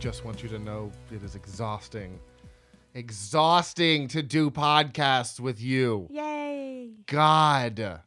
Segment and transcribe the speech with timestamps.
[0.00, 2.18] just want you to know it is exhausting.
[2.94, 6.08] Exhausting to do podcasts with you.
[6.10, 6.88] Yay!
[7.04, 8.00] God.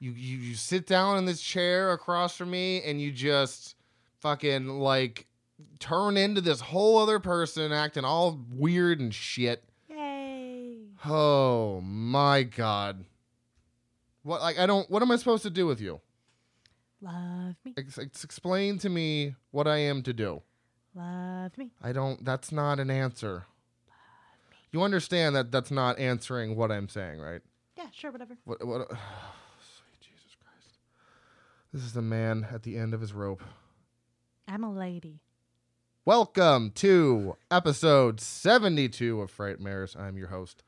[0.00, 3.76] You, you you sit down in this chair across from me and you just
[4.20, 5.26] fucking like
[5.78, 9.62] turn into this whole other person acting all weird and shit.
[9.90, 10.78] Yay!
[11.04, 13.04] Oh my god.
[14.22, 16.00] What like I don't what am I supposed to do with you?
[17.02, 20.40] Love me, Ex- ex- explain to me what I am to do.
[20.94, 21.70] Love me.
[21.82, 23.46] I don't that's not an answer.
[24.70, 27.42] You understand that that's not answering what I'm saying, right?
[27.76, 28.36] Yeah, sure, whatever.
[28.44, 30.78] What what sweet Jesus Christ.
[31.72, 33.42] This is the man at the end of his rope.
[34.48, 35.20] I'm a lady.
[36.04, 39.96] Welcome to episode 72 of Frightmares.
[39.96, 40.64] I'm your host,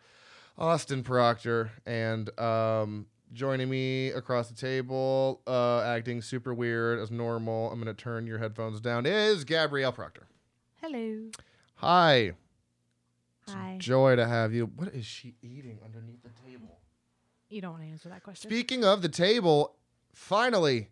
[0.56, 7.71] Austin Proctor, and um, joining me across the table, uh, acting super weird as normal,
[7.71, 10.29] I'm going to turn your headphones down, is Gabrielle Proctor.
[10.81, 11.31] Hello.
[11.77, 12.33] Hi.
[13.49, 13.77] Hi.
[13.79, 14.67] Joy to have you.
[14.67, 16.79] What is she eating underneath the table?
[17.51, 18.49] You don't want to answer that question.
[18.51, 19.77] Speaking of the table,
[20.15, 20.89] finally,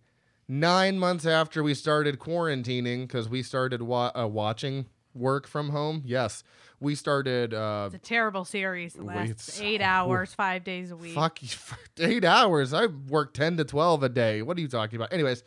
[0.46, 6.02] nine months after we started quarantining, because we started wa- uh, watching work from home.
[6.04, 6.42] Yes,
[6.80, 7.54] we started.
[7.54, 8.94] Uh, it's a terrible series.
[8.94, 11.14] The last eight hours, five days a week.
[11.14, 11.48] fuck, you-
[12.04, 12.72] eight hours.
[12.72, 14.42] I work ten to twelve a day.
[14.42, 15.12] What are you talking about?
[15.12, 15.42] Anyways,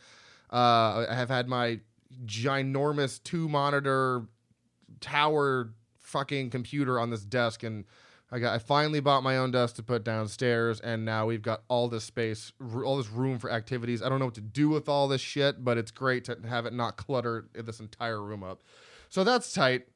[0.52, 1.80] uh, I have had my
[2.26, 4.24] ginormous two monitor
[5.02, 7.86] tower fucking computer on this desk and.
[8.32, 8.56] I got.
[8.56, 12.04] I finally bought my own desk to put downstairs, and now we've got all this
[12.04, 14.02] space, r- all this room for activities.
[14.02, 16.66] I don't know what to do with all this shit, but it's great to have
[16.66, 18.64] it not clutter this entire room up.
[19.10, 19.88] So that's tight.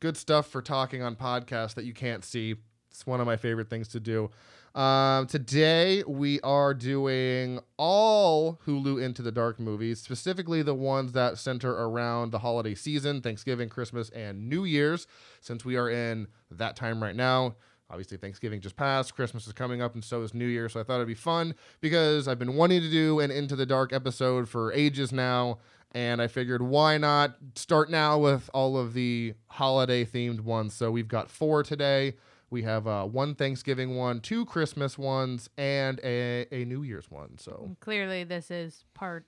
[0.00, 2.56] Good stuff for talking on podcasts that you can't see.
[2.90, 4.30] It's one of my favorite things to do.
[4.74, 11.38] Um, today we are doing all Hulu Into the Dark movies, specifically the ones that
[11.38, 15.06] center around the holiday season, Thanksgiving, Christmas, and New Year's.
[15.40, 17.56] Since we are in that time right now,
[17.90, 20.68] obviously Thanksgiving just passed, Christmas is coming up, and so is New Year.
[20.68, 23.66] So I thought it'd be fun because I've been wanting to do an Into the
[23.66, 25.58] Dark episode for ages now.
[25.92, 30.72] And I figured, why not start now with all of the holiday themed ones?
[30.74, 32.14] So we've got four today.
[32.48, 37.38] We have uh, one Thanksgiving one, two Christmas ones, and a, a New Year's one.
[37.38, 39.24] So Clearly, this is part,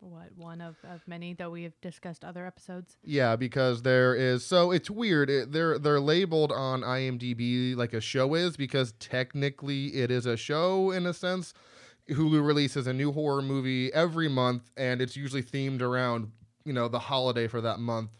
[0.00, 2.96] what, one of, of many, though we have discussed other episodes.
[3.04, 5.30] yeah, because there is so it's weird.
[5.30, 10.36] It, they're they're labeled on IMDb like a show is because technically it is a
[10.36, 11.54] show in a sense.
[12.14, 16.30] Hulu releases a new horror movie every month, and it's usually themed around
[16.64, 18.10] you know the holiday for that month,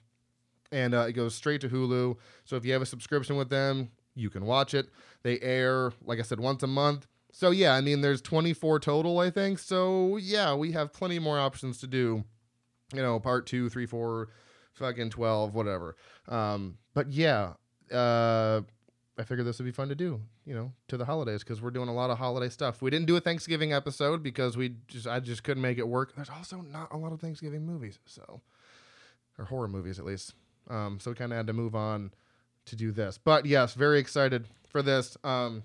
[0.71, 2.17] and uh, it goes straight to Hulu.
[2.45, 4.89] So if you have a subscription with them, you can watch it.
[5.23, 7.07] They air, like I said, once a month.
[7.33, 9.59] So yeah, I mean, there's 24 total, I think.
[9.59, 12.25] So yeah, we have plenty more options to do.
[12.93, 14.29] You know, part two, three, four,
[14.75, 15.97] fucking 12, whatever.
[16.29, 17.55] Um, but yeah,
[17.91, 18.61] uh,
[19.19, 20.21] I figured this would be fun to do.
[20.45, 22.83] You know, to the holidays because we're doing a lot of holiday stuff.
[22.83, 26.15] We didn't do a Thanksgiving episode because we just I just couldn't make it work.
[26.17, 28.41] There's also not a lot of Thanksgiving movies, so
[29.39, 30.35] or horror movies at least.
[30.69, 32.13] Um, so we kind of had to move on
[32.67, 33.19] to do this.
[33.19, 35.17] But yes, very excited for this.
[35.25, 35.63] Um,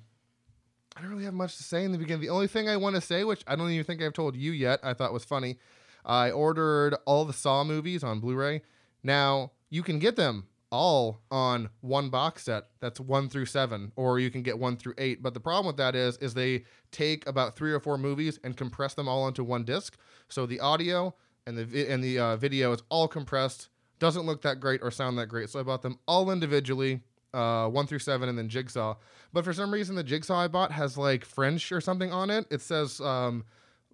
[0.95, 2.21] I don't really have much to say in the beginning.
[2.21, 4.51] The only thing I want to say, which I don't even think I've told you
[4.51, 5.57] yet, I thought was funny.
[6.03, 8.61] I ordered all the Saw movies on Blu-ray.
[9.03, 12.65] Now you can get them all on one box set.
[12.79, 15.21] That's one through seven, or you can get one through eight.
[15.23, 18.55] But the problem with that is, is they take about three or four movies and
[18.55, 19.97] compress them all onto one disc.
[20.29, 21.15] So the audio
[21.45, 23.69] and the and the uh, video is all compressed.
[23.99, 25.49] Doesn't look that great or sound that great.
[25.49, 27.01] So I bought them all individually,
[27.33, 28.95] uh, one through seven, and then Jigsaw.
[29.33, 32.45] But for some reason, the Jigsaw I bought has like French or something on it.
[32.51, 33.45] It says um,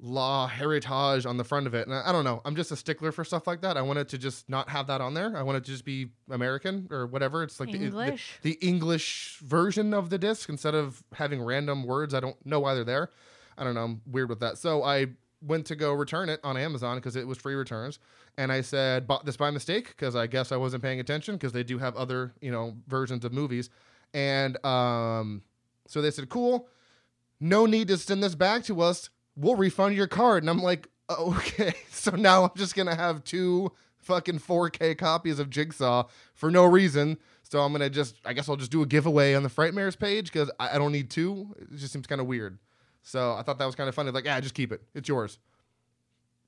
[0.06, 1.88] La Heritage on the front of it.
[1.88, 2.42] And I, I don't know.
[2.44, 3.78] I'm just a stickler for stuff like that.
[3.78, 5.36] I want it to just not have that on there.
[5.38, 7.42] I want it to just be American or whatever.
[7.42, 8.40] It's like the- the, English?
[8.42, 12.14] the English version of the disc instead of having random words.
[12.14, 13.10] I don't know why they're there.
[13.58, 13.84] I don't know.
[13.86, 14.58] I'm weird with that.
[14.58, 15.08] So I
[15.42, 18.00] went to go return it on Amazon because it was free returns.
[18.38, 21.54] And I said, bought this by mistake because I guess I wasn't paying attention because
[21.54, 23.70] they do have other, you know, versions of movies.
[24.14, 25.44] And um,
[25.88, 26.68] so they said, cool.
[27.40, 29.10] No need to send this back to us.
[29.36, 30.44] We'll refund your card.
[30.44, 31.74] And I'm like, oh, okay.
[31.92, 36.66] So now I'm just going to have two fucking 4K copies of Jigsaw for no
[36.66, 37.18] reason.
[37.44, 39.98] So I'm going to just, I guess I'll just do a giveaway on the Frightmares
[39.98, 41.56] page because I, I don't need two.
[41.60, 42.58] It just seems kind of weird.
[43.04, 44.12] So I thought that was kind of funny.
[44.12, 44.82] Like, yeah, just keep it.
[44.94, 45.38] It's yours.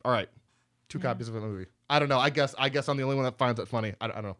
[0.03, 0.29] All right.
[0.89, 1.03] Two Yeah.
[1.03, 1.65] copies of a movie.
[1.89, 2.19] I don't know.
[2.19, 3.93] I guess I guess I'm the only one that finds it funny.
[4.01, 4.37] I, I don't know.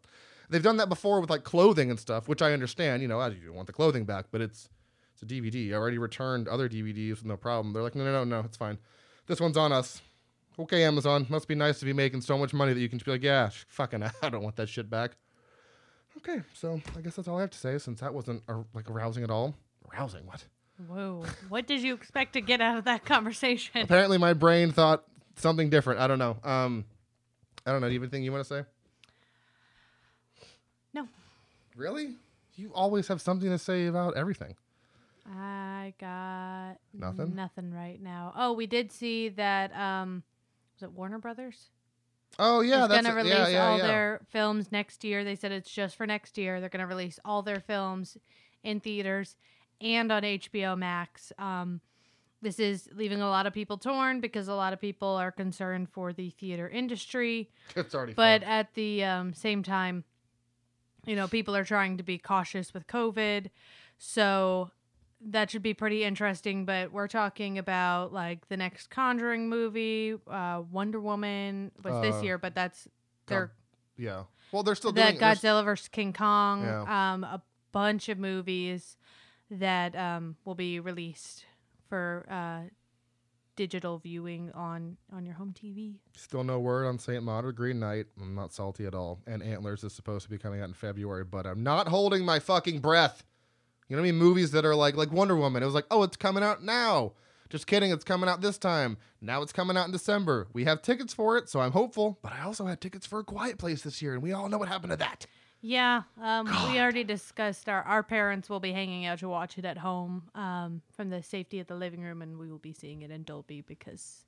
[0.50, 3.02] They've done that before with like clothing and stuff, which I understand.
[3.02, 4.70] You know, I you want the clothing back, but it's
[5.16, 5.72] it's a DVD.
[5.72, 7.74] I already returned other DVDs with no problem.
[7.74, 8.78] They're like, no, no, no, no, it's fine.
[9.28, 10.02] This one's on us.
[10.60, 13.06] Okay, Amazon, must be nice to be making so much money that you can just
[13.06, 15.12] be like, yeah, fucking, I don't want that shit back.
[16.18, 18.90] Okay, so I guess that's all I have to say since that wasn't uh, like
[18.90, 19.56] arousing at all.
[19.92, 20.26] Arousing?
[20.26, 20.44] What?
[20.88, 21.24] Whoa.
[21.48, 23.82] What did you expect to get out of that conversation?
[23.82, 25.04] Apparently, my brain thought
[25.38, 26.00] something different.
[26.02, 26.38] I don't know.
[26.44, 26.86] Um,
[27.66, 27.88] I don't know.
[27.88, 28.66] Do you have anything you want to say?
[30.94, 31.08] No.
[31.76, 32.16] Really?
[32.56, 34.56] You always have something to say about everything.
[35.26, 37.36] I got Nothing?
[37.36, 38.34] Nothing right now.
[38.36, 39.76] Oh, we did see that.
[39.76, 40.24] Um,
[40.76, 41.70] was it Warner Brothers?
[42.38, 43.24] Oh yeah, that's gonna it.
[43.24, 43.88] release yeah, yeah, all yeah.
[43.88, 45.24] their films next year.
[45.24, 46.60] They said it's just for next year.
[46.60, 48.18] They're gonna release all their films
[48.64, 49.36] in theaters
[49.82, 51.32] and on HBO Max.
[51.40, 51.82] Um,
[52.42, 55.90] this is leaving a lot of people torn because a lot of people are concerned
[55.90, 57.50] for the theater industry.
[57.76, 58.14] It's already.
[58.14, 58.52] but fucked.
[58.52, 60.04] at the um, same time
[61.06, 63.50] you know people are trying to be cautious with covid
[63.98, 64.72] so
[65.28, 70.62] that should be pretty interesting but we're talking about like the next conjuring movie uh,
[70.72, 72.88] wonder woman was this Uh, year but that's
[73.28, 73.52] they're
[73.98, 74.24] yeah.
[74.52, 75.18] Well, they're still the doing.
[75.18, 77.14] godzilla vs king kong Yeah.
[77.14, 77.42] um, a
[77.72, 78.98] bunch of movies
[79.50, 81.46] that um, will be released
[81.90, 82.70] for uh,
[83.56, 87.80] digital viewing on on your home tv Still no word on Saint Maud or Green
[87.80, 88.08] Knight.
[88.22, 89.22] I'm not salty at all.
[89.28, 92.40] And Antlers is supposed to be coming out in February, but I'm not holding my
[92.40, 93.24] fucking breath.
[93.88, 94.20] You know what I mean?
[94.20, 95.62] Movies that are like like Wonder Woman.
[95.62, 97.14] It was like, oh, it's coming out now.
[97.50, 98.98] Just kidding, it's coming out this time.
[99.22, 100.48] Now it's coming out in December.
[100.52, 102.18] We have tickets for it, so I'm hopeful.
[102.24, 104.58] But I also had tickets for a Quiet Place this year, and we all know
[104.58, 105.28] what happened to that.
[105.62, 109.66] Yeah, um, we already discussed our our parents will be hanging out to watch it
[109.66, 113.04] at home um, from the safety of the living room, and we will be seeing
[113.04, 114.26] it in Dolby because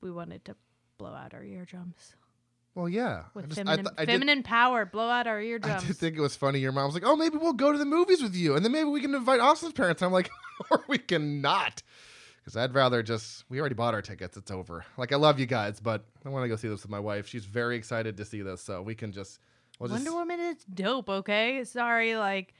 [0.00, 0.56] we wanted to
[0.98, 2.14] blow out our eardrums
[2.74, 3.24] Well, yeah.
[3.24, 4.04] I with just- I feminine, th- I
[4.40, 4.84] did- power.
[4.84, 5.82] Blow out our eardrums.
[5.84, 6.58] I did think it was funny.
[6.58, 8.72] Your mom was like, "Oh, maybe we'll go to the movies with you, and then
[8.72, 10.30] maybe we can invite Austin's parents." I'm like,
[10.70, 11.82] "Or we cannot,"
[12.38, 13.44] because I'd rather just.
[13.48, 14.36] We already bought our tickets.
[14.36, 14.84] It's over.
[14.96, 17.28] Like, I love you guys, but I want to go see this with my wife.
[17.28, 19.38] She's very excited to see this, so we can just.
[19.78, 21.08] We'll just Wonder Woman is dope.
[21.08, 22.54] Okay, sorry, like.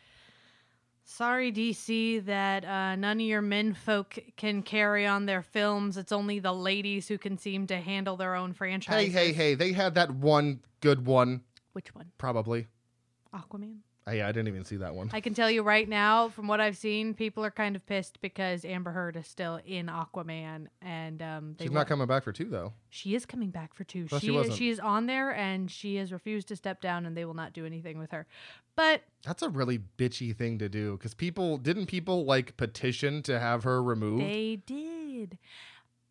[1.07, 5.97] Sorry, DC, that uh, none of your men folk can carry on their films.
[5.99, 9.07] It's only the ladies who can seem to handle their own franchise.
[9.07, 9.55] hey, hey, hey!
[9.55, 11.43] They had that one good one,
[11.75, 12.11] Which one?
[12.17, 12.69] probably.
[13.35, 13.79] Aquaman?
[14.07, 15.09] Hey, I didn't even see that one.
[15.15, 18.21] I can tell you right now, from what I've seen, people are kind of pissed
[18.21, 22.33] because Amber Heard is still in Aquaman, and um, they She's not coming back for
[22.33, 22.75] two though.
[22.91, 24.07] She is coming back for two.
[24.07, 24.57] Thought she she wasn't.
[24.57, 27.55] she is on there, and she has refused to step down, and they will not
[27.55, 28.27] do anything with her.
[28.77, 33.41] But That's a really bitchy thing to do because people didn't people like petition to
[33.41, 34.23] have her removed.
[34.23, 35.39] they did.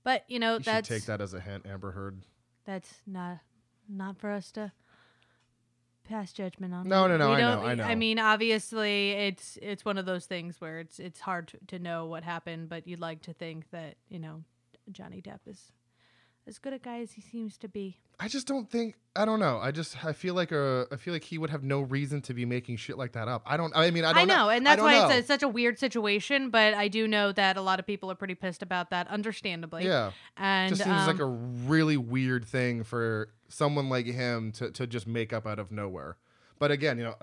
[0.03, 2.23] But you know you that's take that as a hint, Amber Heard.
[2.65, 3.39] that's not
[3.87, 4.71] not for us to
[6.03, 6.87] pass judgment on.
[6.87, 7.83] No, We- no, no, we I know, don't- I know.
[7.85, 11.79] I mean, obviously, it's it's one of those things where it's it's hard to, to
[11.79, 14.43] know what happened, but you'd like to think that you know
[14.91, 15.71] Johnny Depp is
[16.47, 17.97] as good a guy as he seems to be.
[18.19, 19.59] I just don't think I don't know.
[19.61, 22.33] I just I feel like uh I feel like he would have no reason to
[22.33, 23.43] be making shit like that up.
[23.45, 25.07] I don't I mean I I, don't know, and that's don't why know.
[25.07, 26.49] it's, it's such a weird situation.
[26.49, 29.85] But I do know that a lot of people are pretty pissed about that, understandably.
[29.85, 30.11] yeah.
[30.37, 34.87] and just seems like um, a really weird thing for someone like him to, to
[34.87, 36.17] just make up out of nowhere.
[36.59, 37.15] But again, you know,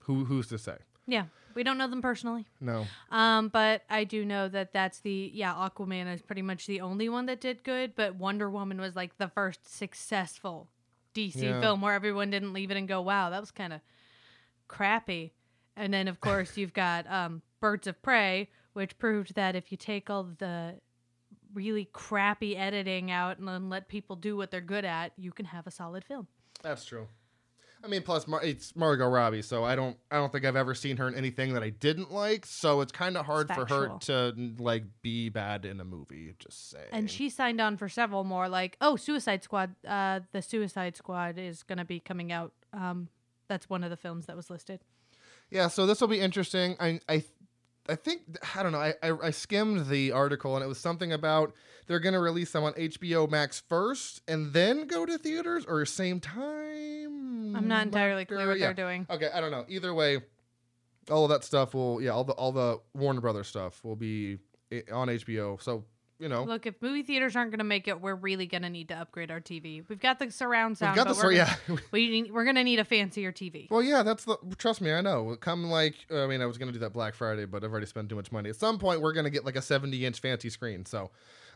[0.00, 0.78] who who's to say?
[1.06, 1.24] yeah,
[1.54, 2.46] we don't know them personally.
[2.60, 2.86] No.
[3.10, 7.08] Um, but I do know that that's the yeah Aquaman is pretty much the only
[7.08, 10.68] one that did good, but Wonder Woman was like the first successful
[11.14, 11.60] DC Yeah.
[11.60, 13.80] film where everyone didn't leave it and go, "Wow, that was kind of
[14.68, 15.32] crappy."
[15.76, 19.76] And then of course you've got um, Birds of Prey, which proved that if you
[19.78, 20.74] take all the
[21.54, 25.46] really crappy editing out and then let people do what they're good at, you can
[25.46, 26.26] have a solid film.
[26.62, 27.08] That's true.
[27.82, 30.74] I mean, plus Mar- it's Margot Robbie, so I don't I don't think I've ever
[30.74, 32.44] seen her in anything that I didn't like.
[32.44, 36.34] So it's kind of hard for her to like be bad in a movie.
[36.38, 36.86] Just saying.
[36.92, 38.48] And she signed on for several more.
[38.48, 39.74] Like, oh, Suicide Squad.
[39.86, 42.52] Uh, the Suicide Squad is going to be coming out.
[42.72, 43.08] Um,
[43.48, 44.80] that's one of the films that was listed.
[45.50, 46.76] Yeah, so this will be interesting.
[46.78, 47.24] I I
[47.88, 48.22] I think
[48.54, 48.78] I don't know.
[48.80, 51.54] I, I I skimmed the article and it was something about
[51.86, 55.84] they're going to release them on HBO Max first and then go to theaters or
[55.86, 57.56] same time.
[57.56, 58.66] I'm not entirely clear what Yeah.
[58.66, 59.06] they're doing.
[59.08, 59.64] Okay, I don't know.
[59.68, 60.20] Either way,
[61.10, 64.38] all of that stuff will yeah, all the all the Warner Brothers stuff will be
[64.70, 65.60] eh, on HBO.
[65.62, 65.84] So,
[66.18, 68.70] you know, Look, if movie theaters aren't going to make it, we're really going to
[68.70, 69.84] need to upgrade our TV.
[69.88, 71.54] We've got the surround we've sound, got but this we're yeah.
[71.92, 73.70] we need, we're going to need a fancier TV.
[73.70, 74.36] Well, yeah, that's the.
[74.56, 75.36] Trust me, I know.
[75.40, 78.08] Come like, I mean, I was gonna do that Black Friday, but I've already spent
[78.08, 78.50] too much money.
[78.50, 80.84] At some point, we're gonna get like a seventy-inch fancy screen.
[80.86, 81.10] So,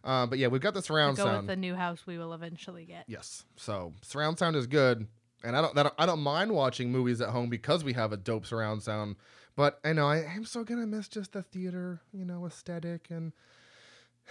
[0.04, 1.38] um, but yeah, we've got the surround Go sound.
[1.38, 3.04] with the new house we will eventually get.
[3.08, 5.06] yes, so surround sound is good,
[5.42, 8.16] and I don't, that, I don't mind watching movies at home because we have a
[8.16, 9.16] dope surround sound.
[9.56, 13.32] But I know I am so gonna miss just the theater, you know, aesthetic and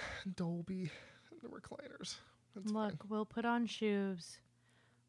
[0.36, 0.90] Dolby,
[1.32, 2.16] and the recliners.
[2.56, 3.00] That's Look, fine.
[3.10, 4.38] we'll put on shoes.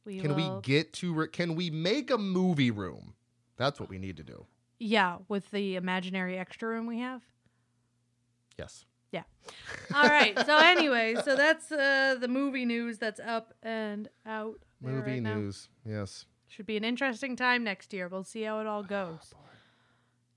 [0.05, 1.13] We Can we get to?
[1.15, 3.15] Re- can we make a movie room?
[3.57, 4.47] That's what we need to do.
[4.81, 7.23] yeah, with the imaginary extra room we have.
[8.59, 8.85] Yes.
[9.13, 9.23] Yeah.
[9.95, 10.37] All right.
[10.47, 14.59] So anyway, so that's uh, the movie news that's up and out.
[14.81, 15.35] Movie right now.
[15.35, 15.69] news.
[15.85, 16.25] Yes.
[16.49, 18.09] Should be an interesting time next year.
[18.09, 19.33] We'll see how it all goes.
[19.35, 19.39] Oh.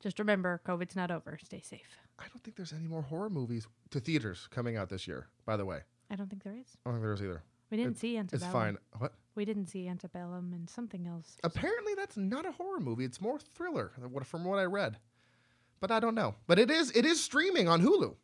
[0.02, 1.40] Just remember, COVID's not over.
[1.44, 1.98] Stay safe.
[2.20, 5.28] I don't think there's any more horror movies to theaters coming out this year.
[5.46, 5.80] By the way,
[6.10, 6.78] I don't think there is.
[6.86, 7.44] I don't think there is either.
[7.72, 8.46] We didn't see Antebellum.
[8.46, 8.78] It's fine.
[9.00, 9.14] What?
[9.36, 11.36] We didn't see Antebellum and something else.
[11.44, 13.04] Apparently, that's not a horror movie.
[13.04, 13.92] It's more thriller,
[14.24, 14.98] from what I read.
[15.82, 16.36] But I don't know.
[16.48, 16.92] But it is.
[16.92, 18.16] It is streaming on Hulu.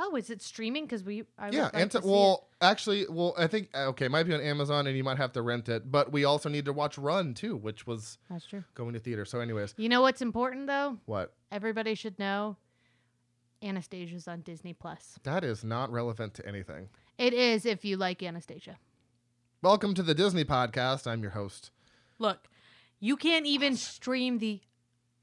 [0.00, 0.84] Oh, is it streaming?
[0.84, 1.70] Because we I yeah.
[1.74, 2.04] like to see it.
[2.04, 5.16] well, actually, well, I think uh, okay, it might be on Amazon, and you might
[5.18, 5.90] have to rent it.
[5.90, 8.62] But we also need to watch Run too, which was That's true.
[8.74, 9.24] going to theater.
[9.24, 10.98] So, anyways, You know what's important though?
[11.06, 11.34] what?
[11.50, 12.56] Everybody should know.
[13.62, 15.18] Anastasia's on Disney Plus.
[15.24, 16.88] That is not relevant to anything.
[17.16, 18.78] It is if you like Anastasia.
[19.62, 21.06] Welcome to the Disney podcast.
[21.06, 21.70] I'm your host.
[22.18, 22.48] Look,
[23.00, 24.60] you can't even stream the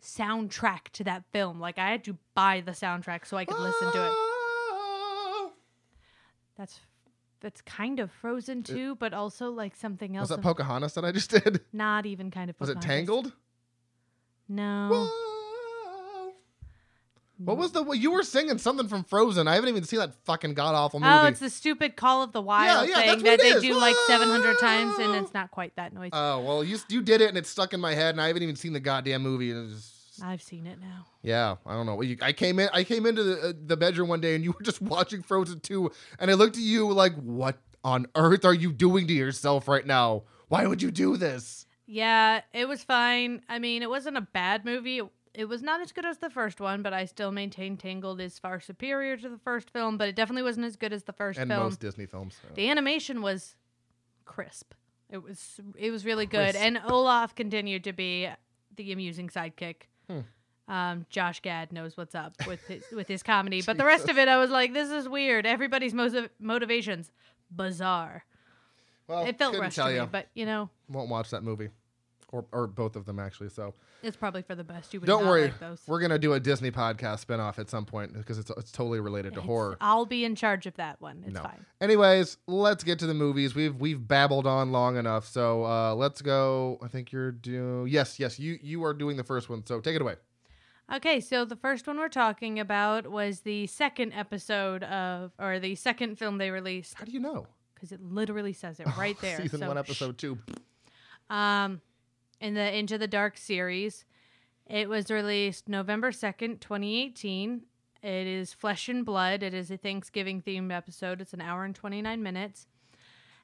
[0.02, 1.60] soundtrack to that film.
[1.60, 4.12] Like I had to buy the soundtrack so I could listen to it.
[4.12, 5.50] Ah!
[6.58, 6.80] That's
[7.40, 10.30] that's kind of Frozen too, but also like something else.
[10.30, 11.62] Was that Pocahontas that I just did?
[11.72, 12.60] Not even kind of.
[12.60, 13.32] Was it Tangled?
[14.50, 14.90] No.
[14.92, 15.25] Whoa.
[17.38, 17.84] What was the?
[17.92, 19.48] You were singing something from Frozen.
[19.48, 21.12] I haven't even seen that fucking god awful movie.
[21.12, 23.62] Oh, it's the stupid Call of the Wild yeah, thing that they is.
[23.62, 26.12] do like 700 times, and it's not quite that noisy.
[26.14, 28.44] Oh well, you you did it and it's stuck in my head, and I haven't
[28.44, 29.52] even seen the goddamn movie.
[29.52, 31.06] Just, I've seen it now.
[31.24, 32.02] yeah, I don't know.
[32.02, 34.54] You, I came in, I came into the uh, the bedroom one day, and you
[34.54, 38.54] were just watching Frozen two, and I looked at you like, what on earth are
[38.54, 40.24] you doing to yourself right now?
[40.48, 41.66] Why would you do this?
[41.88, 43.44] Yeah, it was fine.
[43.48, 45.00] I mean, it wasn't a bad movie.
[45.00, 45.06] It,
[45.38, 48.40] it was not as good as the first one, but I still maintain Tangled is
[48.40, 51.40] far superior to the first film, but it definitely wasn't as good as the first
[51.40, 51.64] And film.
[51.64, 52.38] most Disney films.
[52.42, 52.48] so.
[52.56, 53.56] The animation was
[54.26, 54.74] crisp.
[55.10, 56.60] It was it was really good, Crisp.
[56.66, 58.28] and Olaf continued to be
[58.76, 59.84] the amusing sidekick.
[60.10, 60.20] Hmm.
[60.68, 64.18] Um, Josh Gad knows what's up with his with his comedy, but the rest of
[64.18, 65.46] it, I was like, this is weird.
[65.46, 67.12] Everybody's motiv- motivations
[67.56, 68.26] bizarre.
[69.08, 70.06] Well, it felt couldn't rushed tell to me, you.
[70.12, 71.70] but you know, Won't watch that movie,
[72.36, 73.50] or or both of them actually.
[73.50, 73.74] So
[74.04, 74.94] it's probably for the best.
[74.94, 75.82] You would don't worry, like those.
[75.88, 79.34] we're gonna do a Disney podcast spinoff at some point because it's it's totally related
[79.34, 79.78] to It's- horror.
[79.82, 81.24] I'll be in charge of that one.
[81.26, 81.44] It's No.
[81.44, 81.66] fine.
[81.82, 83.56] Anyways, let's get to the movies.
[83.56, 86.78] We've we've babbled on long enough, so uh, let's go.
[86.84, 88.40] I think you're doing yes, yes.
[88.40, 90.16] You you are doing the first one, so take it away.
[90.94, 95.74] Okay, so the first one we're talking about was the second episode of, or the
[95.74, 97.48] second film they released, How do you know?
[97.74, 99.38] because it literally says it right there.
[99.42, 100.38] Season so one, episode two.
[101.30, 101.82] Um,
[102.40, 104.06] in the Into the Dark series,
[104.68, 107.64] it was released November second, twenty eighteen.
[108.02, 109.44] It is Flesh and Blood.
[109.44, 111.22] It is a Thanksgiving themed episode.
[111.22, 112.68] It's an hour and twenty nine minutes,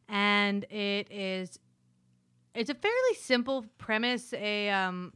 [0.08, 1.60] and it is.
[2.54, 4.34] It's a fairly simple premise.
[4.34, 5.14] A um.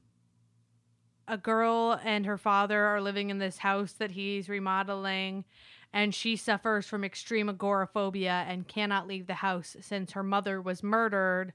[1.27, 5.43] A girl and her father are living in this house that he's remodeling,
[5.91, 10.83] and she suffers from extreme agoraphobia and cannot leave the house since her mother was
[10.83, 11.53] murdered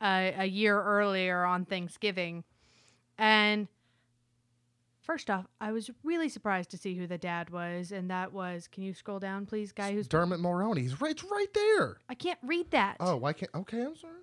[0.00, 2.44] uh, a year earlier on Thanksgiving.
[3.18, 3.68] And
[5.00, 8.68] first off, I was really surprised to see who the dad was, and that was.
[8.68, 10.08] Can you scroll down, please, guy who's?
[10.08, 10.80] Dermot Mulroney.
[10.80, 11.98] He's right, it's right there.
[12.08, 12.96] I can't read that.
[13.00, 13.50] Oh, why can't?
[13.54, 14.14] Okay, I'm sorry.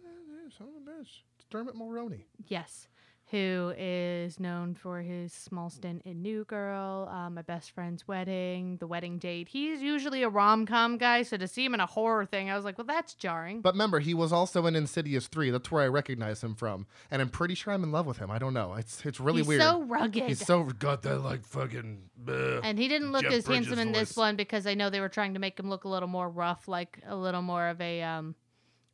[0.57, 1.21] Son of a bitch.
[1.35, 2.25] It's Dermot Mulroney.
[2.47, 2.87] Yes.
[3.33, 8.77] Who is known for his small stint in New Girl, um, My Best Friend's Wedding,
[8.77, 9.47] The Wedding Date.
[9.49, 12.55] He's usually a rom com guy, so to see him in a horror thing, I
[12.55, 13.61] was like, well, that's jarring.
[13.61, 15.49] But remember, he was also in Insidious three.
[15.49, 18.29] That's where I recognize him from, and I'm pretty sure I'm in love with him.
[18.29, 18.75] I don't know.
[18.75, 19.61] It's it's really weird.
[19.61, 19.81] He's weird.
[19.81, 20.23] so rugged.
[20.25, 22.03] He's so got that like fucking.
[22.23, 22.59] bleh.
[22.63, 24.17] And he didn't look Jeff as handsome Bridges in this voice.
[24.17, 26.67] one because I know they were trying to make him look a little more rough,
[26.67, 28.35] like a little more of a um,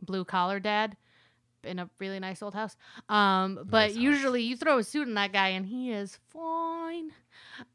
[0.02, 0.96] blue collar dad
[1.64, 2.76] in a really nice old house.
[3.10, 4.02] Um, but Nice house.
[4.02, 7.12] usually you throw a suit on that guy and he is fine.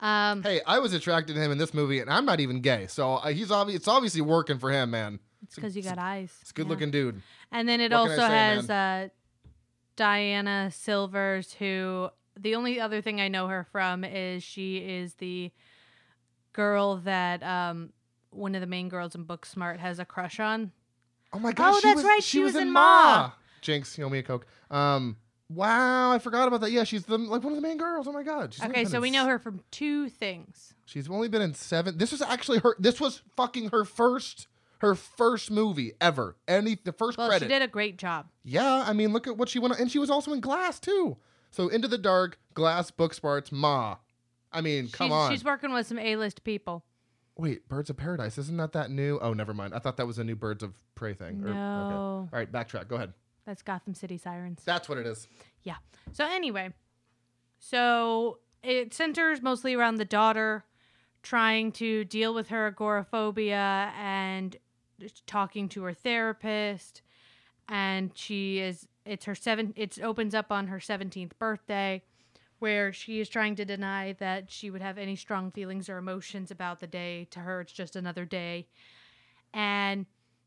[0.00, 2.86] Um, Hey, I was attracted to him in this movie, and I'm not even gay,
[2.86, 3.78] so uh, he's obvious.
[3.78, 5.18] It's obviously working for him, man.
[5.42, 6.34] it's because you got eyes.
[6.40, 6.70] It's a good Yeah.
[6.70, 7.20] looking dude.
[7.52, 9.08] And then it What also say, has uh,
[9.96, 15.52] Diana Silvers, who the only other thing I know her from is she is the
[16.52, 17.92] girl that um,
[18.30, 20.72] one of the main girls in Booksmart has a crush on.
[21.32, 22.80] Oh my gosh, Oh, that's was, right, She, she was, was in in Ma.
[22.80, 23.30] Ma.
[23.64, 24.46] Jinx, you owe me a coke.
[24.70, 25.16] Um,
[25.48, 26.70] wow, I forgot about that.
[26.70, 28.06] Yeah, she's the like one of the main girls.
[28.06, 28.54] Oh my god.
[28.54, 30.74] She's Okay, so we know her from two things.
[30.84, 31.98] She's only been in seven.
[31.98, 32.76] This was actually her.
[32.78, 34.46] This was fucking her first.
[34.80, 36.36] Her first movie ever.
[36.46, 37.46] Any the first Well, credit.
[37.46, 38.26] she did a great job.
[38.44, 40.78] Yeah, I mean, look at what she went on, and she was also in Glass
[40.78, 41.16] too.
[41.50, 43.96] So Into the Dark, Glass, Book Smarts, Ma.
[44.52, 45.30] I mean, come she's, on.
[45.30, 46.84] She's working with some A-list people.
[47.38, 49.18] Wait, Birds of Paradise isn't that that new?
[49.22, 49.72] Oh, never mind.
[49.74, 51.42] I thought that was a new Birds of Prey thing.
[51.44, 51.54] Or- okay.
[51.54, 52.88] No, All right, backtrack.
[52.88, 53.14] Go ahead.
[53.46, 54.62] That's Gotham City Sirens.
[54.64, 55.28] That's what it is.
[55.62, 55.76] Yeah.
[56.12, 56.72] So anyway,
[57.58, 60.64] so it centers mostly around the daughter
[61.22, 64.56] trying to deal with her agoraphobia and
[65.26, 67.02] talking to her therapist
[67.68, 72.02] and she is it's her seven it opens up on her 17th birthday
[72.58, 76.50] where she is trying to deny that she would have any strong feelings or emotions
[76.50, 78.66] about the day to her it's just another day
[79.52, 80.06] and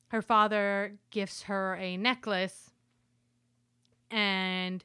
[0.10, 2.72] her father gifts her a necklace
[4.12, 4.84] and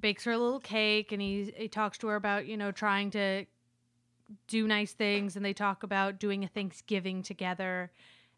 [0.00, 3.10] bakes her a little cake and he he talks to her about you know trying
[3.10, 3.44] to
[4.46, 7.90] do nice things and they talk about doing a Thanksgiving together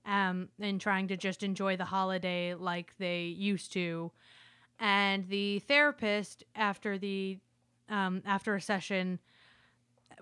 [0.07, 4.11] um and trying to just enjoy the holiday like they used to.
[4.79, 7.39] And the therapist after the
[7.89, 9.19] um after a session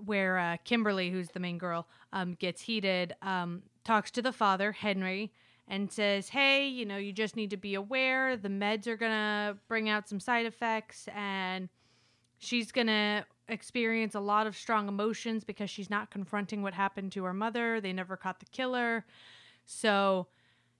[0.04, 4.72] where uh, Kimberly who's the main girl um gets heated um talks to the father
[4.72, 5.32] Henry
[5.68, 9.12] and says, "Hey, you know, you just need to be aware the meds are going
[9.12, 11.68] to bring out some side effects and
[12.38, 17.12] she's going to experience a lot of strong emotions because she's not confronting what happened
[17.12, 17.80] to her mother.
[17.80, 19.04] They never caught the killer.
[19.66, 20.28] So,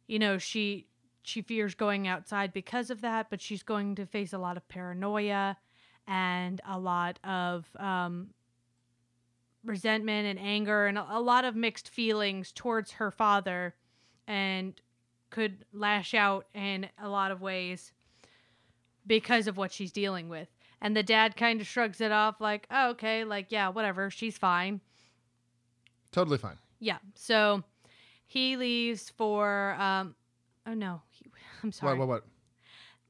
[0.07, 0.87] you know, she
[1.23, 4.67] she fears going outside because of that, but she's going to face a lot of
[4.69, 5.59] paranoia
[6.07, 8.29] and a lot of um
[9.65, 13.75] resentment and anger and a, a lot of mixed feelings towards her father
[14.29, 14.81] and
[15.31, 17.93] could lash out in a lot of ways
[19.07, 20.49] because of what she's dealing with.
[20.81, 24.39] And the dad kind of shrugs it off like, oh, okay, like, yeah, whatever, she's
[24.39, 24.81] fine.
[26.13, 26.59] Totally fine.
[26.79, 26.99] Yeah.
[27.15, 27.65] So
[28.27, 30.15] he leaves for, um,
[30.67, 31.27] oh no, he,
[31.65, 31.99] I'm sorry.
[31.99, 32.07] What?
[32.07, 32.23] What?
[32.23, 32.25] What?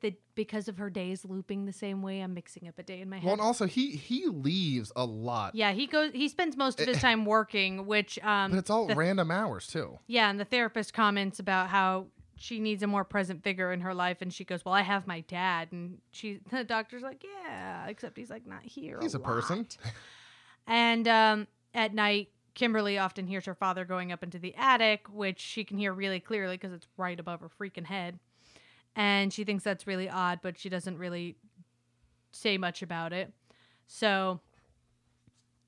[0.00, 3.10] The, because of her days looping the same way, I'm mixing up a day in
[3.10, 3.24] my head.
[3.24, 6.12] Well, and also he he leaves a lot, yeah, he goes.
[6.12, 9.66] He spends most of his time working, which um, but it's all the- random hours
[9.66, 9.98] too.
[10.06, 12.06] Yeah, and the therapist comments about how
[12.36, 15.08] she needs a more present figure in her life, and she goes, "Well, I have
[15.08, 19.00] my dad," and she, the doctor's like, "Yeah," except he's like not here.
[19.02, 19.66] He's a person.
[20.66, 25.40] And um, at night, Kimberly often hears her father going up into the attic, which
[25.40, 28.18] she can hear really clearly because it's right above her freaking head,
[28.98, 31.36] and she thinks that's really odd, but she doesn't really
[32.32, 33.32] say much about it.
[33.86, 34.40] So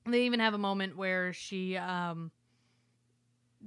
[0.05, 2.31] they even have a moment where she um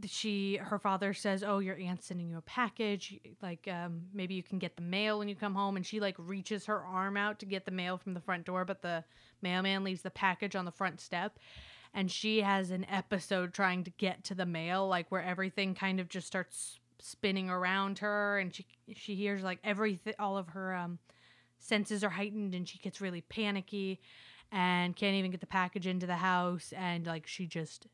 [0.05, 3.19] she her father says oh your aunt's sending you a package.
[3.43, 5.77] Like um maybe you can get the mail when you come home.
[5.77, 8.67] And she like reaches her arm out to get the mail from the front door
[8.67, 9.03] but the
[9.41, 11.39] mailman leaves the package on the front step.
[11.95, 16.01] And she has an episode trying to get to the mail like where everything kind
[16.01, 20.75] of just starts spinning around her and she she hears like everything all of her
[20.75, 20.99] um
[21.59, 24.01] senses are heightened and she gets really panicky
[24.53, 27.87] and can't even get the package into the house and like she just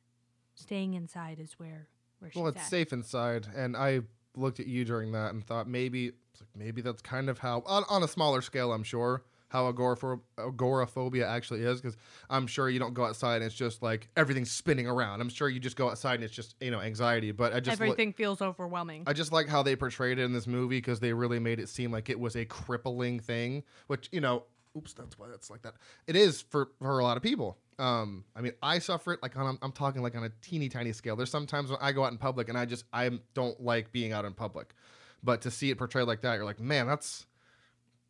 [0.55, 2.67] staying inside is where where she's Well, it's at.
[2.67, 4.01] safe inside, and I
[4.37, 6.09] looked at you during that and thought maybe
[6.39, 8.73] like, maybe that's kind of how on, on a smaller scale.
[8.73, 11.97] I'm sure how agorapho- agoraphobia actually is because
[12.29, 15.21] I'm sure you don't go outside and it's just like everything's spinning around.
[15.21, 17.33] I'm sure you just go outside and it's just you know anxiety.
[17.33, 19.05] But I just li- Everything feels overwhelming.
[19.07, 21.69] I just like how they portrayed it in this movie because they really made it
[21.69, 24.45] seem like it was a crippling thing, which you know,
[24.77, 25.75] oops, that's why that's like that.
[26.07, 27.59] It is for for a lot of people.
[27.79, 30.93] Um, I mean, I suffer it like on I'm talking like on a teeny tiny
[30.93, 31.17] scale.
[31.17, 34.13] There's sometimes when I go out in public and I just I don't like being
[34.13, 34.75] out in public,
[35.25, 37.27] but to see it portrayed like that, you're like, man, that's.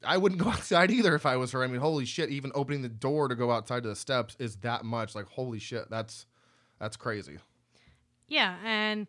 [0.04, 1.62] I wouldn't go outside either if I was her.
[1.62, 2.30] I mean, holy shit!
[2.30, 5.14] Even opening the door to go outside to the steps is that much.
[5.14, 6.26] Like, holy shit, that's
[6.78, 7.38] that's crazy.
[8.28, 9.06] yeah, and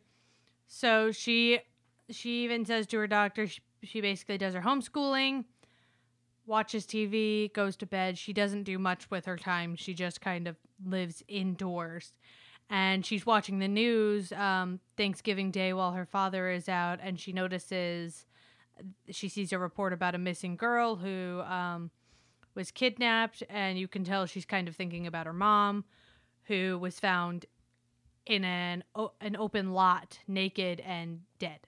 [0.68, 1.60] so she
[2.10, 5.46] she even says to her doctor she, she basically does her homeschooling,
[6.46, 8.18] watches TV, goes to bed.
[8.18, 9.76] She doesn't do much with her time.
[9.76, 12.14] She just kind of lives indoors.
[12.70, 17.34] And she's watching the news um, Thanksgiving Day while her father is out, and she
[17.34, 18.26] notices
[19.10, 21.92] she sees a report about a missing girl who um,
[22.56, 25.86] was kidnapped, and you can tell she's kind of thinking about her mom,
[26.46, 27.46] who was found
[28.26, 31.60] in an o- an open lot, naked and dead.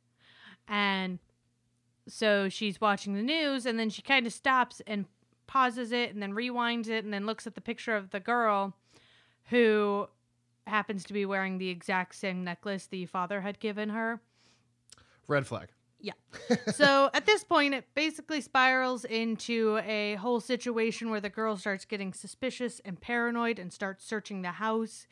[0.67, 1.19] And
[2.07, 5.05] so she's watching the news, and then she kind of stops and
[5.47, 8.75] pauses it, and then rewinds it, and then looks at the picture of the girl,
[9.49, 10.07] who
[10.67, 14.21] happens to be wearing the exact same necklace the father had given her.
[15.27, 15.69] Red flag.
[16.73, 21.85] So at this point, it basically spirals into a whole situation where the girl starts
[21.85, 25.07] getting suspicious and paranoid and starts searching the house.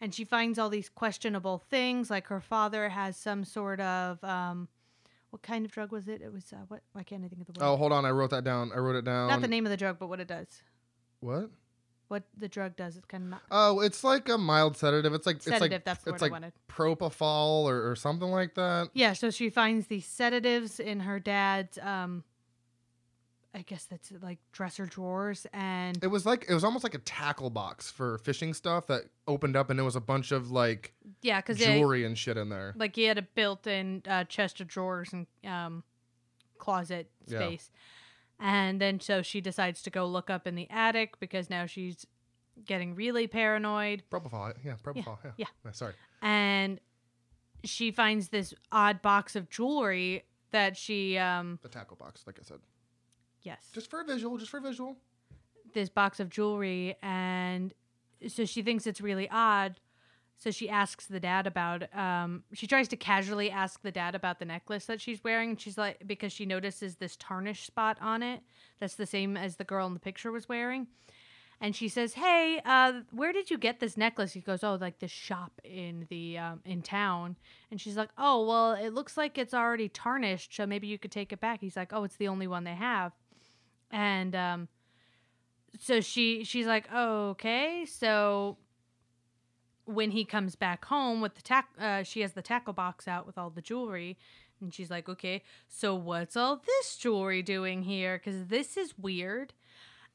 [0.00, 4.68] And she finds all these questionable things, like her father has some sort of um,
[5.30, 6.22] what kind of drug was it?
[6.22, 6.82] It was uh, what?
[6.92, 7.66] Why can't I think of the word?
[7.66, 8.04] Oh, hold on.
[8.04, 8.70] I wrote that down.
[8.72, 9.28] I wrote it down.
[9.28, 10.62] Not the name of the drug, but what it does.
[11.20, 11.50] What?
[12.08, 15.12] What the drug does, It kind of Oh, it's like a mild sedative.
[15.12, 15.62] It's like sedative.
[15.64, 16.52] it's like that's the it's word like I wanted.
[16.68, 18.88] propofol or, or something like that.
[18.94, 22.24] Yeah, so she finds these sedatives in her dad's um
[23.54, 26.98] I guess that's like dresser drawers and It was like it was almost like a
[26.98, 30.94] tackle box for fishing stuff that opened up and there was a bunch of like
[31.22, 32.72] yeah, cuz jewelry and shit in there.
[32.76, 35.82] like he had a built-in uh, chest of drawers and um
[36.58, 37.78] closet space Yeah.
[38.40, 42.06] And then so she decides to go look up in the attic because now she's
[42.64, 45.46] getting really paranoid Propofol, yeah, propofol, yeah.
[45.64, 45.70] yeah.
[45.72, 45.94] Sorry.
[46.22, 46.80] and
[47.64, 52.42] she finds this odd box of jewelry that she um The tackle box, like I
[52.42, 52.58] said.
[53.42, 54.96] yes Just for a visual, just for a visual.
[55.74, 57.74] this box of jewelry and
[58.26, 59.78] so she thinks it's really odd
[60.38, 64.38] so she asks the dad about um she tries to casually ask the dad about
[64.38, 65.56] the necklace that she's wearing.
[65.56, 68.40] She's like because she notices this tarnish spot on it
[68.78, 70.86] that's the same as the girl in the picture was wearing.
[71.60, 74.32] And she says hey uh where did you get this necklace?
[74.32, 77.34] He goes oh like this shop in the um in town.
[77.72, 81.12] And she's like oh well it looks like it's already tarnished so maybe you could
[81.12, 81.60] take it back.
[81.60, 83.10] He's like oh it's the only one they have.
[83.90, 84.68] And um
[85.80, 88.56] so she she's like oh, okay so
[89.88, 93.26] when he comes back home with the tack uh, she has the tackle box out
[93.26, 94.18] with all the jewelry
[94.60, 99.54] and she's like okay so what's all this jewelry doing here because this is weird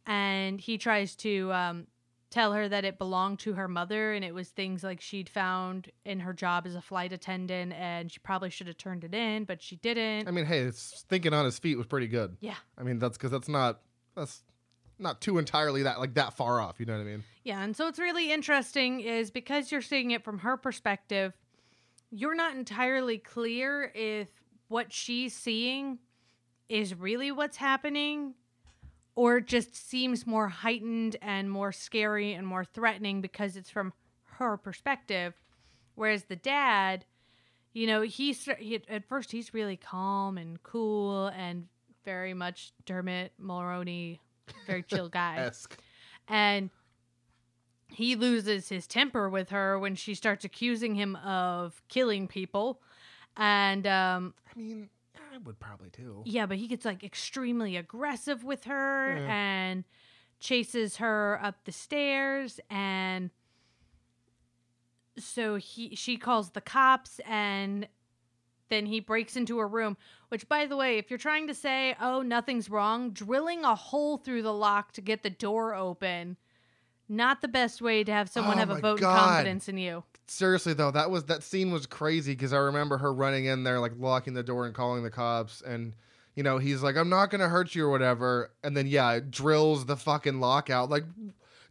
[0.05, 1.87] and he tries to um,
[2.29, 5.89] tell her that it belonged to her mother and it was things like she'd found
[6.05, 9.43] in her job as a flight attendant and she probably should have turned it in
[9.43, 12.37] but she didn't I mean, hey, it's thinking on his feet was pretty good.
[12.41, 13.81] yeah I mean, that's because that's not
[14.15, 14.43] that's
[14.99, 16.79] not too entirely that like that far off.
[16.79, 17.23] You know what I mean?
[17.43, 21.33] Yeah, and so it's really interesting is because you're seeing it from her perspective,
[22.09, 24.29] you're not entirely clear if
[24.69, 25.99] what she's seeing
[26.69, 28.33] is really what's happening
[29.15, 33.93] or just seems more heightened and more scary and more threatening because it's from
[34.37, 35.33] her perspective.
[35.95, 37.05] Whereas the dad
[37.73, 41.67] you know he's he, at first he's really calm and cool and
[42.05, 44.19] very much Dermot Mulroney
[44.67, 45.51] very chill guy.
[46.29, 46.69] And
[47.87, 52.81] he loses his temper with her when she starts accusing him of killing people
[53.37, 54.89] and um I mean,
[55.33, 56.21] I would probably too.
[56.25, 59.33] yeah but he gets like extremely aggressive with her Yeah.
[59.33, 59.83] and
[60.39, 63.29] chases her up the stairs and
[65.17, 67.87] so he she calls the cops and
[68.69, 69.95] then he breaks into her room
[70.29, 74.17] which by the way if you're trying to say oh nothing's wrong drilling a hole
[74.17, 76.35] through the lock to get the door open
[77.09, 79.15] not the best way to have someone Oh have a vote God.
[79.15, 82.97] of confidence in you Seriously though, that was that scene was crazy because I remember
[82.97, 85.93] her running in there, like locking the door and calling the cops, and
[86.33, 89.85] you know he's like, "I'm not gonna hurt you" or whatever, and then yeah, drills
[89.85, 90.89] the fucking lock out.
[90.89, 91.03] Like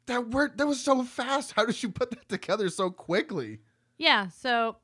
[0.07, 0.59] that worked.
[0.59, 1.53] That was so fast.
[1.57, 3.61] How did you put that together so quickly?
[3.97, 4.77] Yeah, so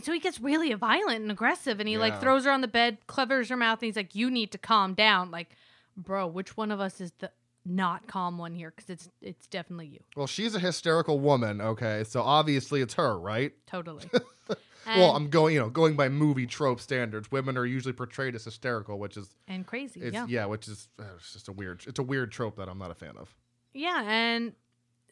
[0.00, 2.98] so he gets really violent and aggressive and he like throws her on the bed,
[3.06, 5.30] covers her mouth, and he's like, You need to calm down.
[5.30, 5.50] Like,
[5.96, 7.30] bro, which one of us is the
[7.64, 8.72] not calm one here?
[8.74, 10.00] Because it's it's definitely you.
[10.16, 11.60] Well, she's a hysterical woman.
[11.60, 13.52] Okay, so obviously it's her, right?
[13.66, 14.04] Totally.
[14.86, 17.30] well, I'm going, you know, going by movie trope standards.
[17.30, 20.00] Women are usually portrayed as hysterical, which is, and crazy.
[20.00, 20.26] it's, yeah.
[20.28, 20.44] yeah.
[20.46, 22.94] which is, uh, it's just a weird, it's a weird trope that I'm not a
[22.94, 23.34] fan of.
[23.74, 24.52] Yeah, and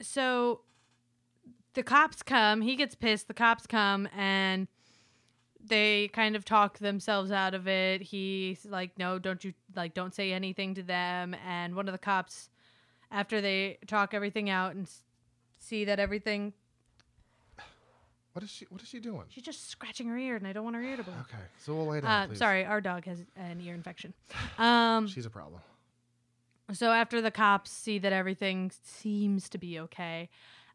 [0.02, 0.62] so
[1.74, 4.68] the cops come, he gets pissed, the cops come and
[5.66, 8.02] they kind of talk themselves out of it.
[8.02, 11.98] He's like, "No, don't you like don't say anything to them." And one of the
[11.98, 12.48] cops
[13.10, 15.02] after they talk everything out and s-
[15.58, 16.52] see that everything
[18.32, 18.64] What is she?
[18.70, 19.24] What is she doing?
[19.28, 21.14] she's just scratching her ear and I don't want her ear to bleed.
[21.22, 22.10] Okay, so we'll lay down.
[22.10, 22.38] Uh, please.
[22.38, 24.14] sorry, our dog has an ear infection.
[24.58, 25.60] Um she's a problem.
[26.72, 30.28] So after the cops see that everything seems to be okay,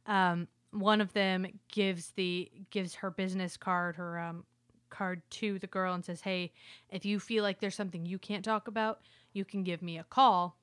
[0.05, 4.43] um, one of them gives the gives her business card, her um,
[4.95, 6.51] card to the girl, and says, "Hey,
[6.89, 9.01] if you feel like there's something you can't talk about,
[9.33, 10.57] you can give me a call."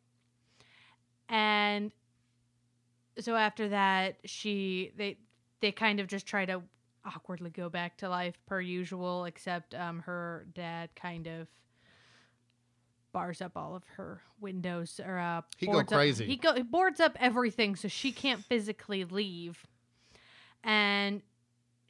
[1.28, 1.92] And
[3.18, 5.18] so after that, she they
[5.60, 6.62] they kind of just try to
[7.04, 11.48] awkwardly go back to life per usual, except um, her dad kind of
[13.12, 16.24] bars up all of her windows or uh He go boards up- crazy.
[16.26, 19.66] he go he boards up everything so she can't physically leave
[20.64, 21.20] and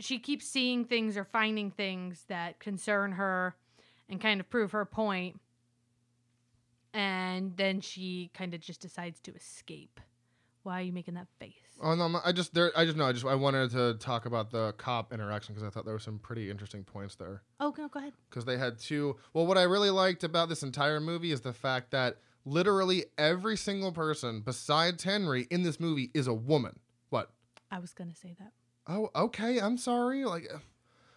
[0.04, 3.56] she keeps seeing things or finding things that concern her
[4.08, 5.34] and kind of prove her point.
[5.34, 5.40] point
[6.94, 10.00] and then she kind of just decides to escape
[10.62, 12.70] why are you making that face Oh no, I'm I just there.
[12.76, 13.06] I just know.
[13.06, 15.98] I just I wanted to talk about the cop interaction because I thought there were
[15.98, 17.42] some pretty interesting points there.
[17.58, 19.16] oh no go ahead Because they had two.
[19.32, 23.56] Well, what I really liked about this entire movie is the fact that Literally every
[23.56, 26.78] single person besides Henry in this movie is a woman.
[27.08, 27.30] What?
[27.70, 28.52] I was gonna say that.
[28.86, 29.60] Oh, okay.
[29.60, 30.24] I'm sorry.
[30.24, 30.58] Like, uh,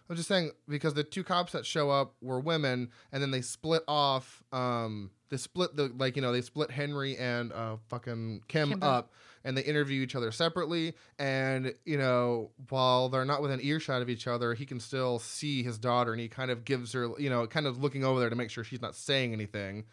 [0.08, 3.40] I'm just saying because the two cops that show up were women, and then they
[3.40, 4.42] split off.
[4.52, 8.86] Um, they split the like you know they split Henry and uh fucking Kim Kimber.
[8.86, 9.12] up,
[9.44, 10.94] and they interview each other separately.
[11.18, 15.64] And you know while they're not within earshot of each other, he can still see
[15.64, 18.30] his daughter, and he kind of gives her you know kind of looking over there
[18.30, 19.84] to make sure she's not saying anything.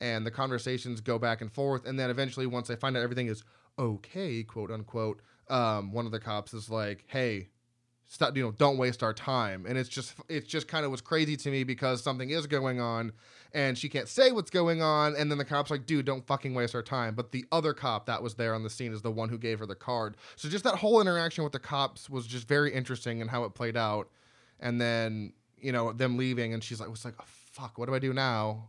[0.00, 3.28] And the conversations go back and forth, and then eventually, once they find out everything
[3.28, 3.44] is
[3.78, 5.20] okay, quote unquote,
[5.52, 7.48] um, one of the cops is like, "Hey,
[8.06, 8.34] stop!
[8.36, 11.36] You know, don't waste our time." And it's just, it's just kind of was crazy
[11.36, 13.12] to me because something is going on,
[13.52, 16.54] and she can't say what's going on, and then the cop's like, "Dude, don't fucking
[16.54, 19.10] waste our time." But the other cop that was there on the scene is the
[19.10, 20.16] one who gave her the card.
[20.36, 23.54] So just that whole interaction with the cops was just very interesting and how it
[23.54, 24.08] played out.
[24.58, 27.94] And then you know them leaving, and she's like, "Was like, oh, fuck, what do
[27.94, 28.68] I do now?"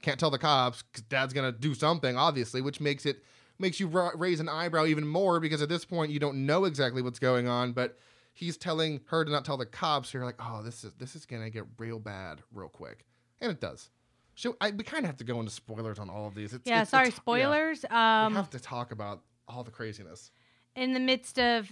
[0.00, 3.22] Can't tell the cops because dad's gonna do something, obviously, which makes it
[3.58, 6.64] makes you ra- raise an eyebrow even more because at this point you don't know
[6.64, 7.98] exactly what's going on, but
[8.32, 10.10] he's telling her to not tell the cops.
[10.10, 13.04] So you're like, oh, this is this is gonna get real bad real quick,
[13.40, 13.90] and it does.
[14.34, 16.54] So I, we kind of have to go into spoilers on all of these.
[16.54, 17.20] It's, Yeah, it's- sorry, it's- yeah.
[17.22, 17.82] spoilers.
[17.82, 20.30] we Um, have to talk about all the craziness.
[20.74, 21.70] in the midst of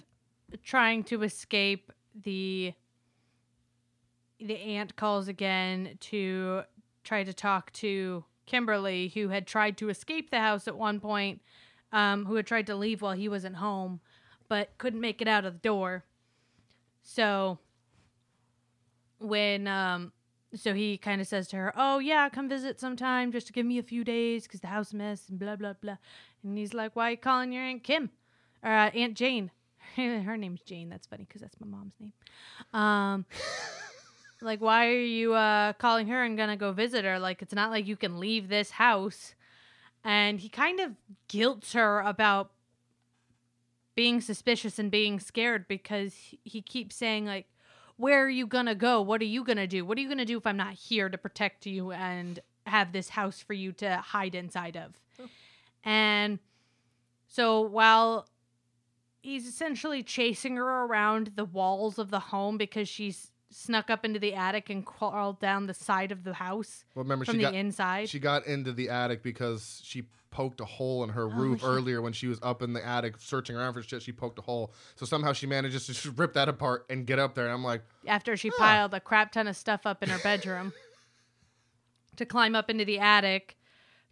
[0.62, 2.74] trying to escape the
[4.38, 6.62] the aunt calls again to
[7.04, 11.40] try to talk to Kimberly who had tried to escape the house at one point
[11.92, 14.00] um, who had tried to leave while he wasn't home
[14.48, 16.04] but couldn't make it out of the door
[17.02, 17.58] so
[19.18, 20.12] when um
[20.54, 23.66] so he kind of says to her oh yeah come visit sometime just to give
[23.66, 25.96] me a few days because the house mess and blah blah blah
[26.42, 28.10] and he's like why are you calling your aunt kim
[28.62, 29.50] or uh, Aunt Jane.
[29.96, 30.88] Her name's Jane.
[30.88, 32.12] That's funny because that's my mom's name.
[32.72, 33.26] Um,
[34.42, 37.18] like, why are you uh, calling her and gonna go visit her?
[37.18, 39.34] Like, it's not like you can leave this house.
[40.04, 40.92] And he kind of
[41.28, 42.52] guilts her about
[43.94, 47.46] being suspicious and being scared because he- keeps saying like,
[47.96, 49.02] "Where are you gonna go?
[49.02, 49.84] What are you gonna do?
[49.84, 53.10] What are you gonna do if I'm not here to protect you and have this
[53.10, 54.98] house for you to hide inside of?"
[55.84, 56.38] And
[57.26, 58.28] so while
[59.22, 64.18] he's essentially chasing her around the walls of the home because she's snuck up into
[64.18, 67.42] the attic and crawled down the side of the house Well, remember from she the
[67.44, 68.08] got inside.
[68.08, 71.68] she got into the attic because she poked a hole in her Oh, roof yeah.
[71.68, 74.00] earlier when she was up in the attic searching around for shit.
[74.02, 77.34] She poked a hole, so somehow she manages to rip that apart and get up
[77.34, 77.46] there.
[77.46, 80.72] And I'm like, after she piled a crap ton of stuff up in her bedroom
[82.16, 83.56] to climb up into the attic.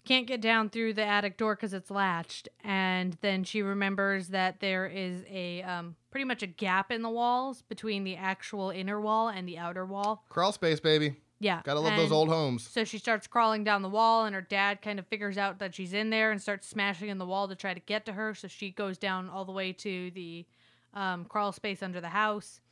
[0.09, 2.49] Can't get down through the attic door because it's latched.
[2.65, 7.11] And then she remembers that there is a um, pretty much a gap in the
[7.11, 10.25] walls between the actual inner wall and the outer wall.
[10.31, 11.17] crawl space, baby.
[11.41, 11.61] Yeah.
[11.63, 12.67] Gotta love those old homes.
[12.67, 15.75] So she starts crawling down the wall, and her dad kind of figures out that
[15.75, 18.35] she's in there and starts smashing in the wall to try to get to her.
[18.35, 20.47] So she goes down all the way to the
[20.95, 22.63] um, crawl space under the house.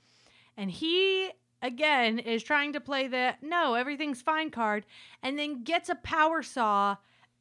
[0.57, 4.87] And he, again, is trying to play the no, everything's fine card,
[5.23, 6.97] and then gets a power saw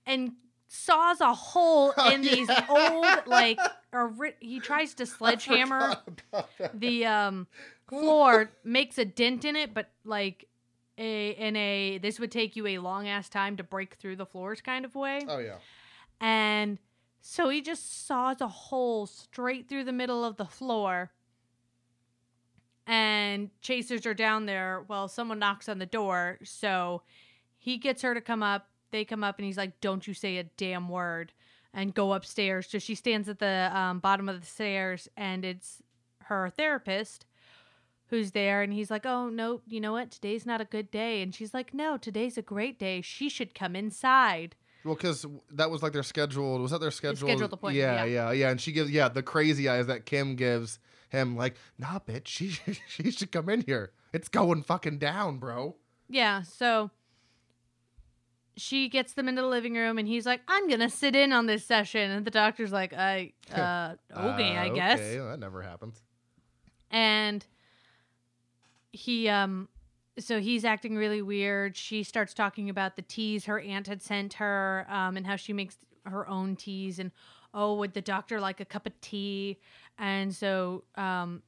[0.06, 0.34] and
[0.68, 2.66] saws a hole Oh, in these yeah.
[2.70, 3.60] old, like,
[3.94, 5.96] or he tries to sledgehammer
[6.74, 7.48] the um
[7.88, 10.48] floor makes a dent in it, but like
[10.98, 14.26] a in a this would take you a long ass time to break through the
[14.26, 15.22] floors kind of way.
[15.28, 15.58] oh yeah.
[16.20, 16.78] And
[17.22, 21.12] so he just saws a hole straight through the middle of the floor
[22.88, 24.86] and chasers are down there.
[24.88, 27.02] Well, someone knocks on the door, so
[27.58, 28.68] he gets her to come up.
[28.96, 31.34] They come up and he's like, "Don't you say a damn word."
[31.74, 32.68] And go upstairs.
[32.70, 35.84] So she stands at the um, bottom of the stairs, and it's
[36.24, 37.26] her therapist
[38.08, 38.62] who's there.
[38.62, 40.12] And he's like, "Oh no, you know what?
[40.12, 43.02] Today's not a good day." And she's like, "No, today's a great day.
[43.02, 44.56] She should come inside."
[44.86, 46.62] Well, because that was like their scheduled.
[46.62, 47.30] Was that their scheduled?
[47.30, 48.30] scheduled appointment, Yeah, yeah.
[48.30, 48.50] yeah, yeah.
[48.52, 50.80] And she gives yeah the crazy eyes that Kim gives
[51.10, 51.36] him.
[51.36, 52.50] Like, nah, bitch, she
[52.88, 53.92] she should come in here.
[54.14, 55.76] It's going fucking down, bro.
[56.08, 56.92] Yeah, so
[58.58, 61.46] she gets them into the living room and he's like, I'm gonna sit in on
[61.46, 62.12] this session.
[62.12, 65.00] And the doctor's like, I uh okay, Uh, I guess.
[65.00, 66.02] Okay, that never happens.
[66.92, 67.46] And
[68.92, 69.68] he um
[70.18, 71.76] so he's acting really weird.
[71.76, 75.52] She starts talking about the teas her aunt had sent her, um, and how she
[75.52, 77.12] makes her own teas and
[77.54, 79.60] oh, would the doctor like a cup of tea?
[79.98, 81.42] And so um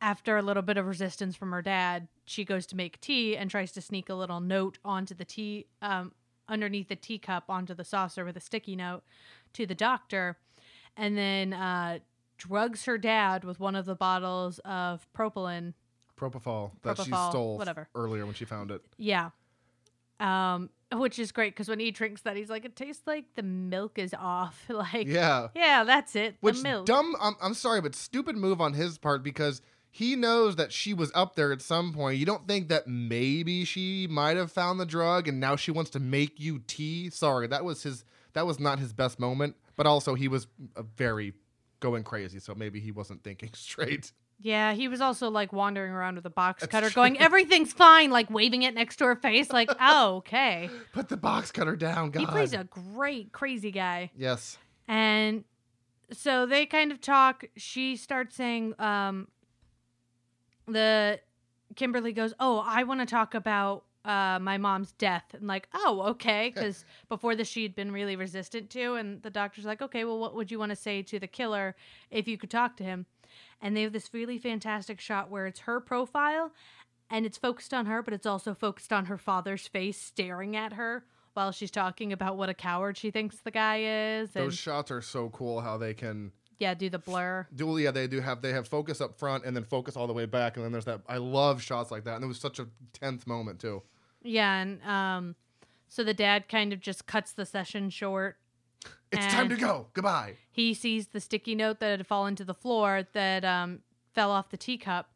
[0.00, 3.50] after a little bit of resistance from her dad, she goes to make tea and
[3.50, 6.12] tries to sneak a little note onto the tea, um,
[6.48, 9.02] underneath the teacup onto the saucer with a sticky note
[9.52, 10.38] to the doctor,
[10.96, 11.98] and then uh,
[12.36, 15.74] drugs her dad with one of the bottles of propylene.
[16.18, 17.88] Propofol that she stole whatever.
[17.94, 18.82] earlier when she found it.
[18.96, 19.30] Yeah.
[20.20, 23.42] Um, which is great because when he drinks that, he's like, it tastes like the
[23.42, 24.64] milk is off.
[24.68, 26.36] like, yeah, yeah that's it.
[26.40, 26.86] Which the milk.
[26.86, 27.16] dumb.
[27.20, 29.62] I'm, I'm sorry, but stupid move on his part because
[29.94, 32.18] he knows that she was up there at some point.
[32.18, 35.90] You don't think that maybe she might have found the drug and now she wants
[35.90, 37.10] to make you tea?
[37.10, 38.04] Sorry, that was his.
[38.32, 39.54] That was not his best moment.
[39.76, 41.34] But also, he was a very
[41.80, 44.12] going crazy, so maybe he wasn't thinking straight.
[44.40, 48.30] Yeah, he was also like wandering around with a box cutter, going, "Everything's fine," like
[48.30, 52.20] waving it next to her face, like, "Oh, okay." Put the box cutter down, God.
[52.20, 54.10] He plays a great crazy guy.
[54.16, 54.56] Yes.
[54.88, 55.44] And
[56.12, 57.44] so they kind of talk.
[57.56, 59.28] She starts saying, um,
[60.66, 61.20] the
[61.76, 66.02] Kimberly goes, "Oh, I want to talk about uh, my mom's death." And like, "Oh,
[66.10, 70.04] okay," because before this she had been really resistant to, and the doctor's like, "Okay,
[70.04, 71.76] well, what would you want to say to the killer
[72.10, 73.06] if you could talk to him?"
[73.62, 76.52] and they have this really fantastic shot where it's her profile
[77.08, 80.72] and it's focused on her, but it's also focused on her father's face staring at
[80.72, 83.82] her while she's talking about what a coward she thinks the guy
[84.20, 84.30] is.
[84.32, 87.46] Those shots are so cool how they can yeah do the blur.
[87.54, 90.12] Do yeah they do have they have focus up front and then focus all the
[90.12, 92.58] way back and then there's that I love shots like that and it was such
[92.58, 93.82] a tense moment too.
[94.22, 95.34] Yeah, and um,
[95.88, 98.38] so the dad kind of just cuts the session short
[99.12, 99.86] it's time to go.
[99.92, 100.36] Goodbye.
[100.50, 103.80] He sees the sticky note that had fallen to the floor that um,
[104.14, 105.10] fell off the teacup.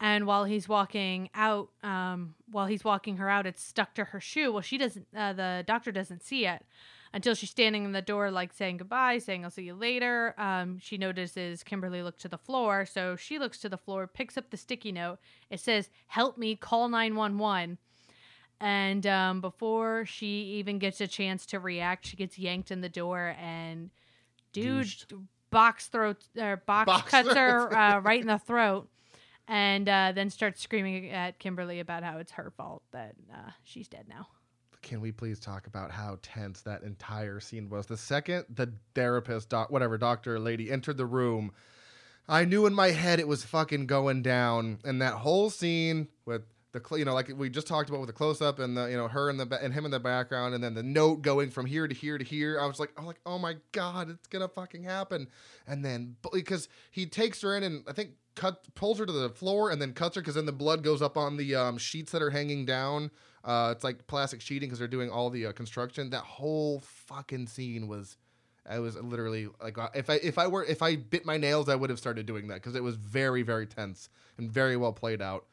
[0.00, 4.20] And while he's walking out, um, while he's walking her out, it's stuck to her
[4.20, 4.52] shoe.
[4.52, 6.64] Well, she doesn't, uh, the doctor doesn't see it
[7.14, 10.34] until she's standing in the door, like saying goodbye, saying, I'll see you later.
[10.38, 12.86] Um, she notices Kimberly look to the floor.
[12.86, 15.18] So she looks to the floor, picks up the sticky note.
[15.50, 17.78] It says, Help me, call 911.
[18.60, 22.88] And um, before she even gets a chance to react, she gets yanked in the
[22.88, 23.90] door, and
[24.52, 25.12] dude Douched.
[25.50, 28.88] box throat or box, box cuts her uh, right in the throat,
[29.48, 33.88] and uh, then starts screaming at Kimberly about how it's her fault that uh, she's
[33.88, 34.28] dead now.
[34.82, 37.86] Can we please talk about how tense that entire scene was?
[37.86, 41.52] The second the therapist, doc, whatever doctor lady entered the room,
[42.28, 46.42] I knew in my head it was fucking going down, and that whole scene with
[46.72, 48.96] the you know like we just talked about with the close up and the you
[48.96, 51.66] know her and the and him in the background and then the note going from
[51.66, 52.58] here to here to here.
[52.58, 55.28] I was like I'm like oh my god it's gonna fucking happen.
[55.66, 59.28] And then because he takes her in and I think cut pulls her to the
[59.28, 62.12] floor and then cuts her because then the blood goes up on the um, sheets
[62.12, 63.10] that are hanging down
[63.44, 67.46] uh, it's like plastic sheeting because they're doing all the uh, construction that whole fucking
[67.46, 68.16] scene was
[68.68, 71.68] I was literally like uh, if I if I were if I bit my nails
[71.68, 74.92] I would have started doing that because it was very very tense and very well
[74.92, 75.46] played out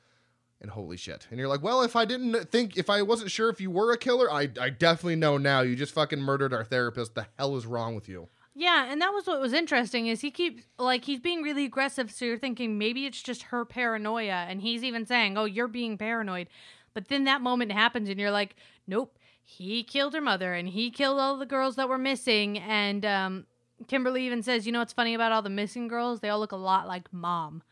[0.62, 1.28] and holy shit.
[1.30, 3.92] And you're like, well, if I didn't think, if I wasn't sure if you were
[3.92, 5.62] a killer, I, I definitely know now.
[5.62, 7.16] You just fucking murdered our therapist.
[7.16, 8.28] The hell is wrong with you?
[8.60, 12.12] Yeah, and that was what was interesting is he keeps like he's being really aggressive,
[12.12, 15.98] so you're thinking maybe it's just her paranoia, and he's even saying, "Oh, you're being
[15.98, 16.50] paranoid,"
[16.94, 20.92] but then that moment happens, and you're like, "Nope, he killed her mother, and he
[20.92, 23.46] killed all the girls that were missing." And um,
[23.88, 26.20] Kimberly even says, "You know what's funny about all the missing girls?
[26.20, 27.64] They all look a lot like mom."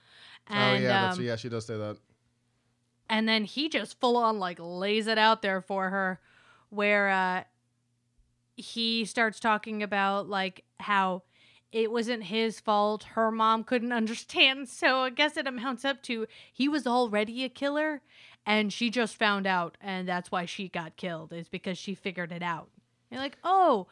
[0.47, 1.97] And, oh yeah, um, yeah, she does say that
[3.09, 6.19] and then he just full on like lays it out there for her
[6.69, 7.43] where uh
[8.57, 11.23] he starts talking about like how
[11.71, 16.25] it wasn't his fault her mom couldn't understand so i guess it amounts up to
[16.51, 18.01] he was already a killer
[18.45, 22.31] and she just found out and that's why she got killed is because she figured
[22.31, 22.69] it out
[23.09, 23.87] you're like oh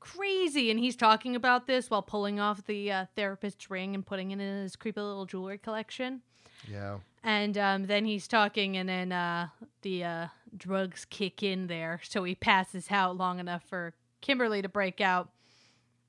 [0.00, 4.30] crazy and he's talking about this while pulling off the uh, therapist's ring and putting
[4.30, 6.22] it in his creepy little jewelry collection
[6.70, 9.48] yeah and um, then he's talking, and then uh,
[9.82, 12.00] the uh, drugs kick in there.
[12.04, 13.94] So he passes out long enough for
[14.26, 15.30] Kimberly to break out.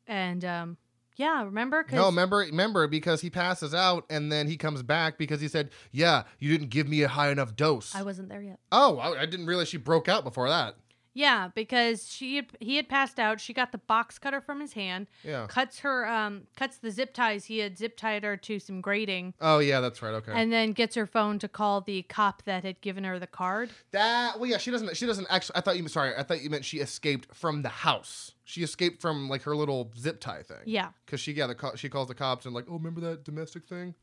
[0.07, 0.77] And um,
[1.17, 1.83] yeah, remember?
[1.83, 1.93] Cause...
[1.93, 5.69] no, remember, remember because he passes out, and then he comes back because he said,
[5.91, 8.59] "Yeah, you didn't give me a high enough dose." I wasn't there yet.
[8.71, 10.75] Oh, I, I didn't realize she broke out before that.
[11.17, 13.41] Yeah, because she had, he had passed out.
[13.41, 15.07] She got the box cutter from his hand.
[15.23, 15.47] Yeah.
[15.47, 17.45] Cuts her um cuts the zip ties.
[17.45, 19.33] He had zip tied her to some grating.
[19.41, 20.13] Oh yeah, that's right.
[20.13, 20.31] Okay.
[20.35, 23.71] And then gets her phone to call the cop that had given her the card.
[23.93, 26.51] That well yeah, she doesn't she doesn't actually I thought you sorry, I thought you
[26.51, 28.33] meant she escaped from the house.
[28.43, 30.57] She escaped from like her little zip tie thing.
[30.65, 30.89] Yeah.
[31.07, 33.95] Cuz she yeah, the she calls the cops and like, "Oh, remember that domestic thing?"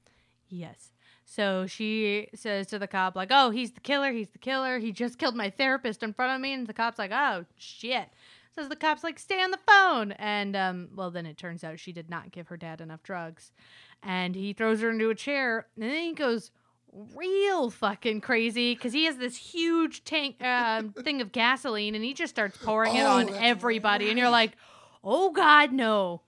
[0.48, 0.90] Yes.
[1.24, 4.12] So she says to the cop, like, oh, he's the killer.
[4.12, 4.78] He's the killer.
[4.78, 6.52] He just killed my therapist in front of me.
[6.52, 8.08] And the cop's like, oh, shit.
[8.54, 10.12] Says the cop's like, stay on the phone.
[10.12, 13.52] And, um, well, then it turns out she did not give her dad enough drugs.
[14.02, 15.66] And he throws her into a chair.
[15.74, 16.50] And then he goes
[17.14, 22.14] real fucking crazy because he has this huge tank um, thing of gasoline and he
[22.14, 24.04] just starts pouring oh, it on everybody.
[24.04, 24.10] Right.
[24.10, 24.52] And you're like,
[25.02, 26.20] oh, God, no.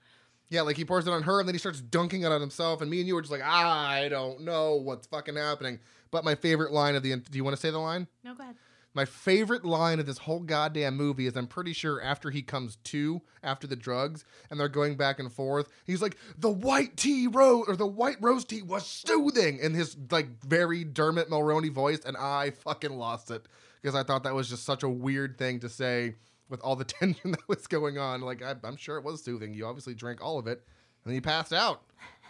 [0.48, 2.80] Yeah, like he pours it on her and then he starts dunking it on himself.
[2.80, 5.80] And me and you were just like, I don't know what's fucking happening.
[6.10, 7.16] But my favorite line of the.
[7.16, 8.06] Do you want to say the line?
[8.22, 8.56] No, go ahead.
[8.94, 12.76] My favorite line of this whole goddamn movie is I'm pretty sure after he comes
[12.84, 17.26] to after the drugs and they're going back and forth, he's like, the white tea
[17.26, 22.00] rose or the white rose tea was soothing in his like very Dermot Mulroney voice,
[22.06, 23.44] and I fucking lost it
[23.82, 26.14] because I thought that was just such a weird thing to say
[26.48, 28.20] with all the tension that was going on.
[28.20, 29.54] Like I, I'm sure it was soothing.
[29.54, 30.58] You obviously drank all of it,
[31.04, 31.82] and then you passed out.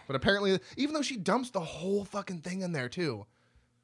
[0.07, 3.25] But apparently, even though she dumps the whole fucking thing in there too,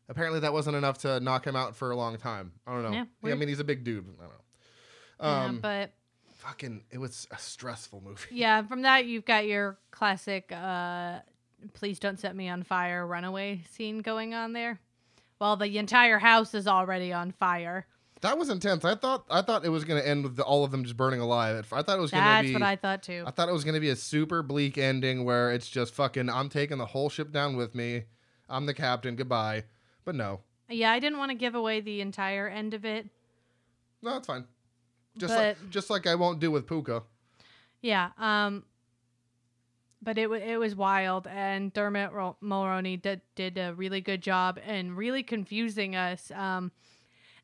[0.08, 2.54] apparently that wasn't enough to knock him out for a long time.
[2.66, 2.92] I don't know.
[2.92, 4.06] Yeah, Yeah, I mean he's a big dude.
[4.20, 4.36] I don't know.
[5.22, 5.92] Yeah, Um, but
[6.38, 8.22] fucking, it was a stressful movie.
[8.32, 11.20] yeah, from that you've got your classic uh
[11.74, 14.80] please don't set me on fire runaway scene going on there.
[15.40, 17.86] Well, the entire house is already on fire.
[18.24, 18.86] That was intense.
[18.86, 21.20] I thought I thought it was gonna end with the, all of them just burning
[21.20, 21.72] alive.
[21.74, 22.30] I thought it was gonna be.
[22.30, 22.54] That's be.
[22.54, 23.24] what I thought too.
[23.28, 26.30] I thought it was gonna be a super bleak ending where it's just fucking.
[26.30, 28.04] I'm taking the whole ship down with me.
[28.50, 29.16] I'm the captain.
[29.18, 29.66] Goodbye.
[30.06, 33.08] But no, Yeah, I didn't want to give away the entire end of it.
[34.02, 34.46] no, it's fine.
[35.18, 37.04] Just But- like just like I won't do with Pooka.
[37.82, 38.64] Yeah, um
[40.02, 42.12] but it it was wild and Dermot
[42.42, 46.32] Mulroney did did a really good job and really confusing us.
[46.32, 46.72] Um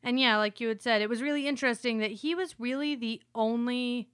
[0.02, 3.20] and yeah, like you had said, it was really interesting that he was really the
[3.34, 4.08] only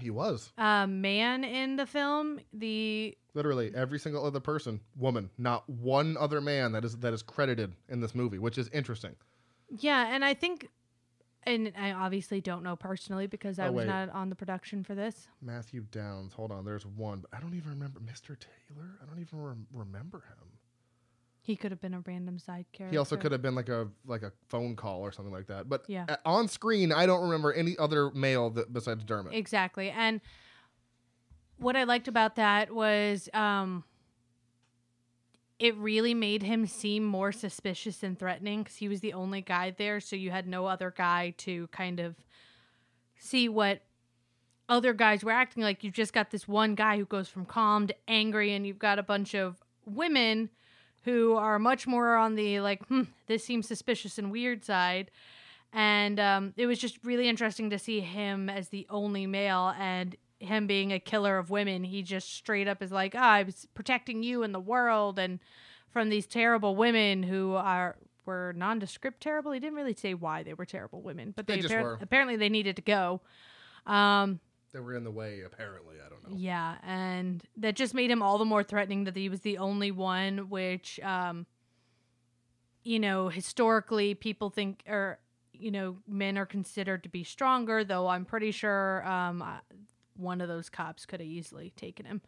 [0.00, 2.40] He was uh, man in the film.
[2.52, 7.22] The literally every single other person, woman, not one other man that is that is
[7.22, 9.14] credited in this movie, which is interesting.
[9.78, 10.68] yeah, and I think,
[11.44, 13.88] and I obviously don't know personally because I Oh, was wait.
[13.88, 15.28] not on the production for this.
[15.40, 16.32] Matthew Downs.
[16.34, 18.36] Hold on, there's one, but I don't even remember Mr.
[18.38, 18.98] Taylor.
[19.02, 20.48] I don't even rem- remember him.
[21.50, 22.92] He could have been a random side character.
[22.92, 25.68] He also could have been like a like a phone call or something like that.
[25.68, 26.06] But Yeah.
[26.08, 29.34] a- on screen, I don't remember any other male that besides Dermot.
[29.34, 29.90] Exactly.
[29.90, 30.20] And
[31.58, 33.82] what I liked about that was um
[35.58, 39.70] it really made him seem more suspicious and threatening because he was the only guy
[39.72, 39.98] there.
[40.00, 42.14] So you had no other guy to kind of
[43.16, 43.82] see what
[44.68, 45.82] other guys were acting like.
[45.82, 49.00] You've just got this one guy who goes from calm to angry, and you've got
[49.00, 50.48] a bunch of women
[51.04, 55.10] who are much more on the like, hmm, this seems suspicious and weird side.
[55.72, 60.16] And um, it was just really interesting to see him as the only male and
[60.40, 61.84] him being a killer of women.
[61.84, 65.38] He just straight up is like, ah, I was protecting you and the world and
[65.90, 67.96] from these terrible women who are
[68.26, 69.52] were nondescript terrible.
[69.52, 71.98] He didn't really say why they were terrible women, but They they, just appar- were.
[72.00, 73.20] apparently they needed to go.
[73.86, 74.40] Um,
[74.72, 75.96] They were in the way, apparently.
[76.04, 76.36] I don't know.
[76.36, 79.90] yeah, and that just made him all the more threatening that he was the only
[79.90, 81.44] one, which, um,
[82.84, 85.18] you know, historically people think, or,
[85.52, 89.42] you know, men are considered to be stronger, though I'm pretty sure um,
[90.16, 92.20] one of those cops could have easily taken him.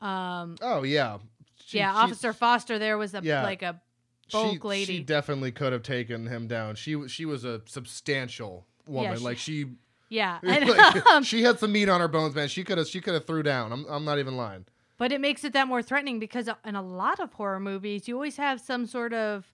[0.00, 1.18] Um, Oh yeah.
[1.64, 3.42] She- yeah, she- Officer Foster there was a Yeah.
[3.44, 3.80] like a
[4.28, 4.96] she, bulk lady.
[4.98, 6.74] She definitely could have taken him down.
[6.74, 9.16] She she was a substantial woman.
[9.18, 9.66] she- like she,
[10.08, 12.48] yeah, and, like, um, she had some meat on her bones, man.
[12.48, 13.72] She could have she could have threw down.
[13.72, 14.66] I'm I'm not even lying.
[14.98, 18.14] But it makes it that more threatening because in a lot of horror movies, you
[18.14, 19.52] always have some sort of.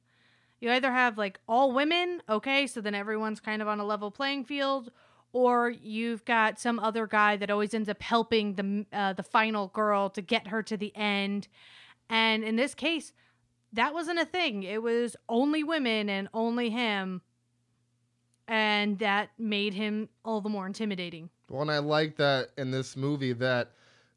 [0.61, 4.13] You either have like all women, okay, so then everyone's kind of on a level
[4.13, 4.93] playing field,
[5.33, 9.69] or you've got some other guy that always ends up helping the uh, the final
[9.69, 11.49] girl to get her to the end.
[12.09, 13.13] And in this case,
[13.73, 14.63] that wasn't a thing.
[14.63, 17.23] It was only women and only him,
[18.53, 21.31] and that made him all the more intimidating.
[21.49, 23.71] Well, and I like that in this movie that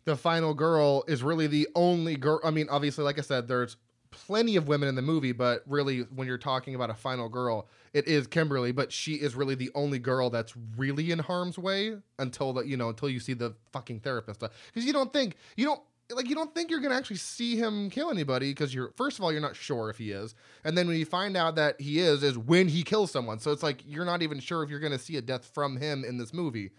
[0.03, 2.41] the final girl is really the only girl.
[2.43, 3.77] I mean, obviously, like I said, there's
[4.11, 7.69] plenty of women in the movie, but really, when you're talking about a final girl,
[7.93, 8.73] it is Kimberly.
[8.73, 12.75] But she is really the only girl that's really in harm's way until the you
[12.75, 14.41] know until you see the fucking therapist.
[14.41, 15.81] Because you don't think you don't.
[16.11, 19.23] Like you don't think you're gonna actually see him kill anybody because you're first of
[19.23, 21.99] all you're not sure if he is, and then when you find out that he
[21.99, 23.39] is, is when he kills someone.
[23.39, 26.03] So it's like you're not even sure if you're gonna see a death from him
[26.03, 26.71] in this movie.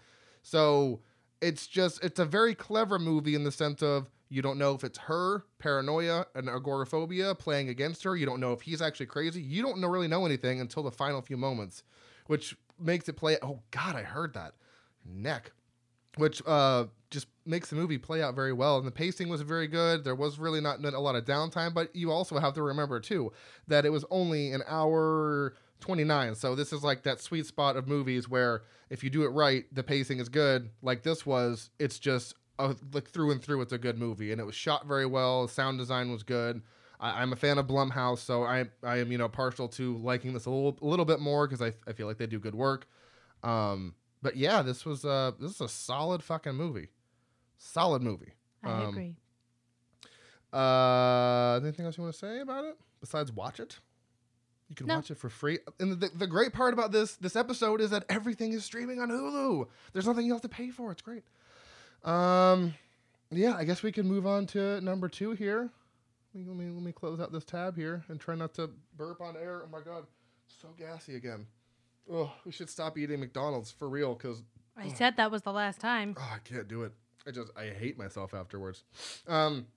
[0.43, 1.01] So
[1.41, 4.83] it's just it's a very clever movie in the sense of you don't know if
[4.83, 8.15] it's her paranoia and agoraphobia playing against her.
[8.15, 9.41] You don't know if he's actually crazy.
[9.41, 11.83] You don't know, really know anything until the final few moments,
[12.27, 13.37] which makes it play.
[13.41, 14.53] Oh God, I heard that
[15.05, 15.51] neck,
[16.17, 18.77] which uh just makes the movie play out very well.
[18.77, 20.03] And the pacing was very good.
[20.03, 23.31] There was really not a lot of downtime, but you also have to remember too
[23.67, 26.35] that it was only an hour 29.
[26.35, 29.65] So this is like that sweet spot of movies where if you do it right,
[29.71, 30.69] the pacing is good.
[30.81, 34.41] Like this was, it's just a, like through and through, it's a good movie, and
[34.41, 35.47] it was shot very well.
[35.47, 36.61] Sound design was good.
[36.99, 40.33] I, I'm a fan of Blumhouse, so I I am you know partial to liking
[40.33, 42.55] this a little a little bit more because I I feel like they do good
[42.55, 42.87] work.
[43.43, 46.89] Um, but yeah, this was uh this is a solid fucking movie,
[47.57, 48.33] solid movie.
[48.63, 49.15] I Um, agree.
[50.53, 53.79] Uh, anything else you want to say about it besides watch it?
[54.69, 54.95] You can No.
[54.95, 55.59] watch it for free.
[55.79, 59.09] And the, the great part about this this episode is that everything is streaming on
[59.09, 59.67] Hulu.
[59.93, 60.91] There's nothing you have to pay for.
[60.91, 61.23] It's great.
[62.03, 62.73] Um,
[63.31, 65.69] yeah, I guess we can move on to number two here.
[66.33, 68.69] Let me, let me let me close out this tab here and try not to
[68.95, 69.63] burp on air.
[69.65, 70.05] Oh my god,
[70.47, 71.47] so gassy again.
[72.11, 74.41] Oh, we should stop eating McDonald's for real because
[74.77, 76.15] I said that was the last time.
[76.17, 76.93] Oh, I can't do it.
[77.27, 78.83] I just I hate myself afterwards.
[79.27, 79.67] Um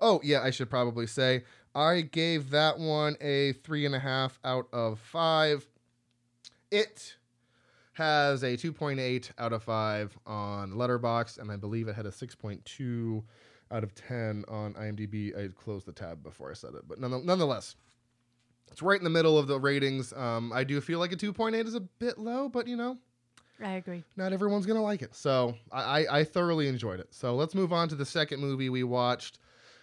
[0.00, 1.44] Oh yeah, I should probably say
[1.74, 5.66] I gave that one a three and a half out of five.
[6.70, 7.16] It
[7.96, 13.22] has a 2.8 out of 5 on Letterboxd, and I believe it had a 6.2
[13.70, 15.34] out of 10 on IMDb.
[15.34, 17.76] I closed the tab before I said it, but nonetheless,
[18.70, 20.12] it's right in the middle of the ratings.
[20.12, 22.98] Um, I do feel like a 2.8 is a bit low, but you know,
[23.62, 24.04] I agree.
[24.16, 25.14] not everyone's gonna like it.
[25.14, 27.08] So I, I, thoroughly enjoyed it.
[27.10, 29.38] So let's move on to the second movie we watched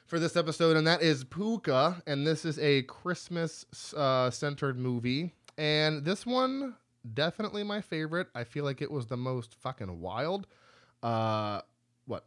[0.06, 2.02] for this episode, and that is Pooka.
[2.06, 3.66] And this is a Christmas
[3.96, 5.34] uh, centered movie.
[5.58, 6.76] And this one
[7.14, 8.28] definitely my favorite.
[8.36, 10.48] I feel like it was the most fucking wild.
[11.02, 11.62] Uh,
[12.06, 12.26] what?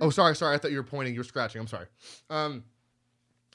[0.00, 0.54] Oh, sorry, sorry.
[0.54, 1.14] I thought you were pointing.
[1.14, 1.60] You were scratching.
[1.60, 1.86] I'm sorry.
[2.28, 2.64] Um,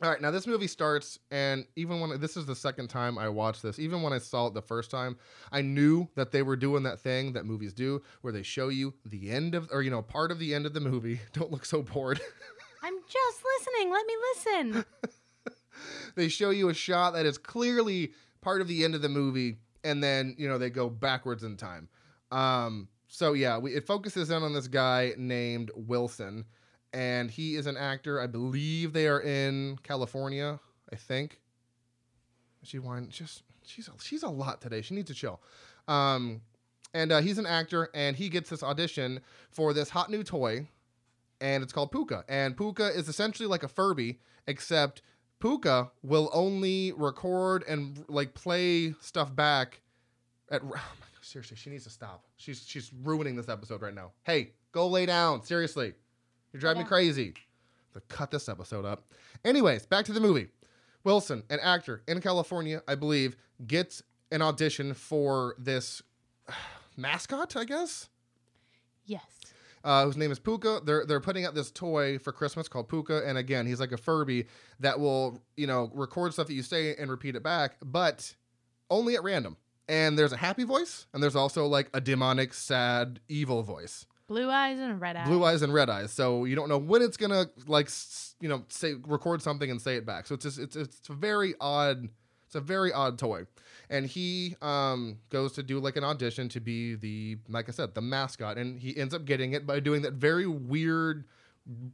[0.02, 3.30] all right, now this movie starts, and even when this is the second time I
[3.30, 5.16] watched this, even when I saw it the first time,
[5.54, 8.94] I knew that they were doing that thing that movies do, where they show you
[9.06, 11.22] the end of, or you know, part of the end of the movie.
[11.34, 12.20] Don't look so bored.
[12.84, 13.92] I'm just listening.
[13.92, 14.86] Let me listen.
[16.16, 19.60] they show you a shot that is clearly part of the end of the movie,
[19.86, 21.88] and then you know they go backwards in time.
[22.32, 26.44] Um, so yeah, we, it focuses in on this guy named Wilson,
[26.96, 28.22] and he is an actor.
[28.22, 30.60] I believe they are in California.
[30.92, 31.42] I think.
[32.64, 34.82] She wine just she's she's a lot today.
[34.82, 35.42] She needs to chill.
[35.88, 36.42] Um,
[36.94, 39.20] and uh, he's an actor, and he gets this audition
[39.52, 40.68] for this hot new toy,
[41.42, 42.24] and it's called Pooka.
[42.30, 45.02] And Pooka is essentially like a Furby, except
[45.42, 49.82] Pooka will only record and like play stuff back
[50.50, 50.62] at.
[50.64, 50.80] Oh my
[51.22, 52.24] seriously, she needs to stop.
[52.38, 54.14] She's she's ruining this episode right now.
[54.24, 55.44] Hey, go lay down.
[55.44, 55.94] Seriously,
[56.56, 57.34] you're driving me crazy.
[57.94, 59.04] To cut this episode up.
[59.44, 60.48] Anyways, back to the movie.
[61.04, 63.36] Wilson, an actor in California, I believe,
[63.68, 64.02] gets
[64.32, 66.02] an audition for this
[66.98, 68.10] mascot, I guess
[69.06, 69.22] Yes.
[69.84, 70.86] uh, whose name is Pooka.
[70.86, 73.98] They're they're putting out this toy for Christmas called Pooka, and again, he's like a
[73.98, 74.48] Furby
[74.80, 78.34] that will you know record stuff that you say and repeat it back, but
[78.90, 79.58] only at random.
[79.88, 84.50] And there's a happy voice, and there's also like a demonic, sad, evil voice, Blue
[84.50, 85.28] eyes and red eyes.
[85.28, 86.12] blue eyes and red eyes.
[86.12, 87.90] So you don't know when it's gonna like
[88.40, 90.26] you know say record something and say it back.
[90.26, 92.10] So it's just, it's it's a very odd.
[92.48, 93.48] It's a very odd toy.
[93.90, 97.96] And he um, goes to do like an audition to be the, like I said,
[97.96, 98.58] the mascot.
[98.58, 101.26] And he ends up getting it by doing that very weird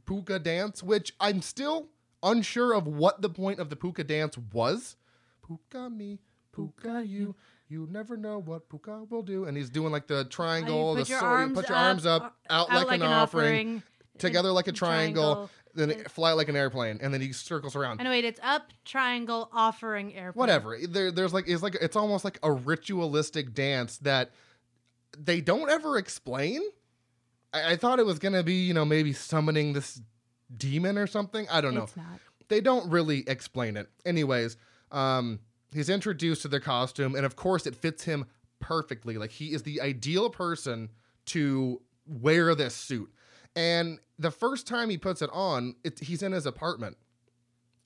[0.06, 1.88] pooka dance, which I'm still
[2.22, 4.96] unsure of what the point of the pooka dance was.
[5.42, 6.18] Pooka me,
[6.54, 7.34] pooka you.
[7.72, 9.46] You never know what pooka will do.
[9.46, 12.04] And he's doing like the triangle, you the put your sword, arms put your arms
[12.04, 13.82] up, uh, out, like, an, offering,
[14.18, 18.00] together like a in triangle, then fly like an airplane, and then he circles around.
[18.00, 20.38] And wait, it's up triangle offering airplane.
[20.38, 20.76] whatever.
[20.86, 24.32] There, there's like it's like it's almost like a ritualistic dance that
[25.16, 26.60] they don't ever explain.
[27.54, 29.98] I, I thought it was gonna be you know maybe summoning this
[30.54, 31.46] demon or something.
[31.50, 31.84] I don't know.
[31.84, 32.20] It's not.
[32.48, 33.88] They don't really explain it.
[34.04, 34.58] Anyways,
[34.90, 35.40] um,
[35.72, 38.26] he's introduced to the costume, and of course it fits him
[38.60, 39.18] perfectly.
[39.18, 40.90] Like he is the ideal person
[41.26, 43.12] to wear this suit.
[43.54, 46.96] And the first time he puts it on, it, he's in his apartment.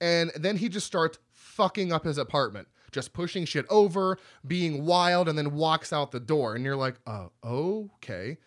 [0.00, 5.28] And then he just starts fucking up his apartment, just pushing shit over, being wild,
[5.28, 6.54] and then walks out the door.
[6.54, 8.38] And you're like, oh, okay.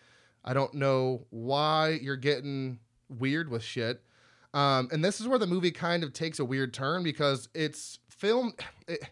[0.44, 2.78] I don't know why you're getting
[3.08, 4.02] weird with shit.
[4.54, 7.98] Um, and this is where the movie kind of takes a weird turn because it's
[8.08, 8.54] filmed.
[8.88, 9.08] It,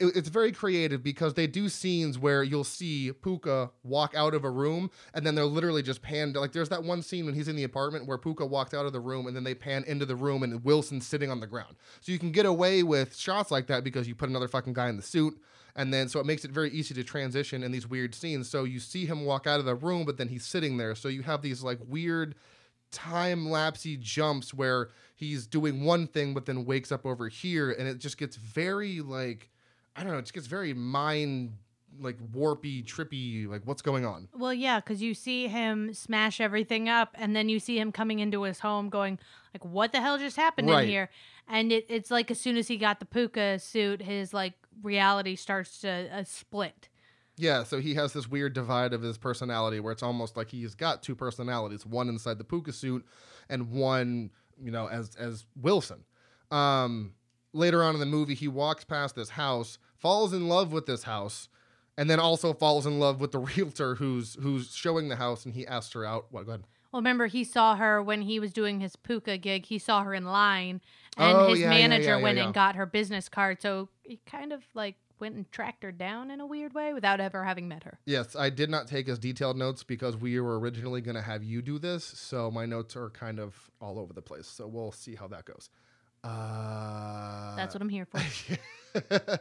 [0.00, 4.44] it- it's very creative because they do scenes where you'll see Pooka walk out of
[4.44, 6.36] a room and then they're literally just panned.
[6.36, 8.92] Like there's that one scene when he's in the apartment where Pooka walked out of
[8.92, 11.76] the room and then they pan into the room and Wilson's sitting on the ground.
[12.00, 14.88] So you can get away with shots like that because you put another fucking guy
[14.88, 15.40] in the suit.
[15.74, 18.48] And then so it makes it very easy to transition in these weird scenes.
[18.48, 20.94] So you see him walk out of the room, but then he's sitting there.
[20.94, 22.34] So you have these like weird
[22.90, 27.86] time lapsey jumps where he's doing one thing but then wakes up over here and
[27.86, 29.50] it just gets very like
[29.96, 31.52] I don't know, it just gets very mind
[32.00, 34.28] like warpy, trippy, like what's going on?
[34.32, 38.20] Well, yeah, because you see him smash everything up, and then you see him coming
[38.20, 39.18] into his home, going
[39.52, 40.84] like, "What the hell just happened Right.
[40.84, 41.10] in here?"
[41.48, 45.34] And it, it's like as soon as he got the pooka suit, his like reality
[45.34, 46.88] starts to uh, split.
[47.36, 50.74] Yeah, so he has this weird divide of his personality where it's almost like he's
[50.74, 53.04] got two personalities, one inside the pooka suit
[53.48, 54.30] and one,
[54.62, 56.04] you know, as as Wilson.
[56.50, 57.14] Um
[57.52, 61.04] later on in the movie, he walks past this house, falls in love with this
[61.04, 61.48] house,
[61.96, 65.54] and then also falls in love with the realtor who's who's showing the house, and
[65.54, 66.26] he asks her out.
[66.30, 66.46] What?
[66.46, 66.64] Go ahead.
[66.92, 69.66] Well, remember he saw her when he was doing his pooka gig.
[69.66, 70.80] He saw her in line,
[71.18, 73.60] and Oh, his yeah, manager yeah, yeah, went and got her business card.
[73.60, 77.20] So he kind of like went and tracked her down in a weird way without
[77.20, 77.98] ever having met her.
[78.06, 81.42] Yes, I did not take as detailed notes because we were originally going to have
[81.42, 84.46] you do this, so my notes are kind of all over the place.
[84.46, 85.68] So we'll see how that goes.
[86.24, 88.20] Uh, That's what I'm here for.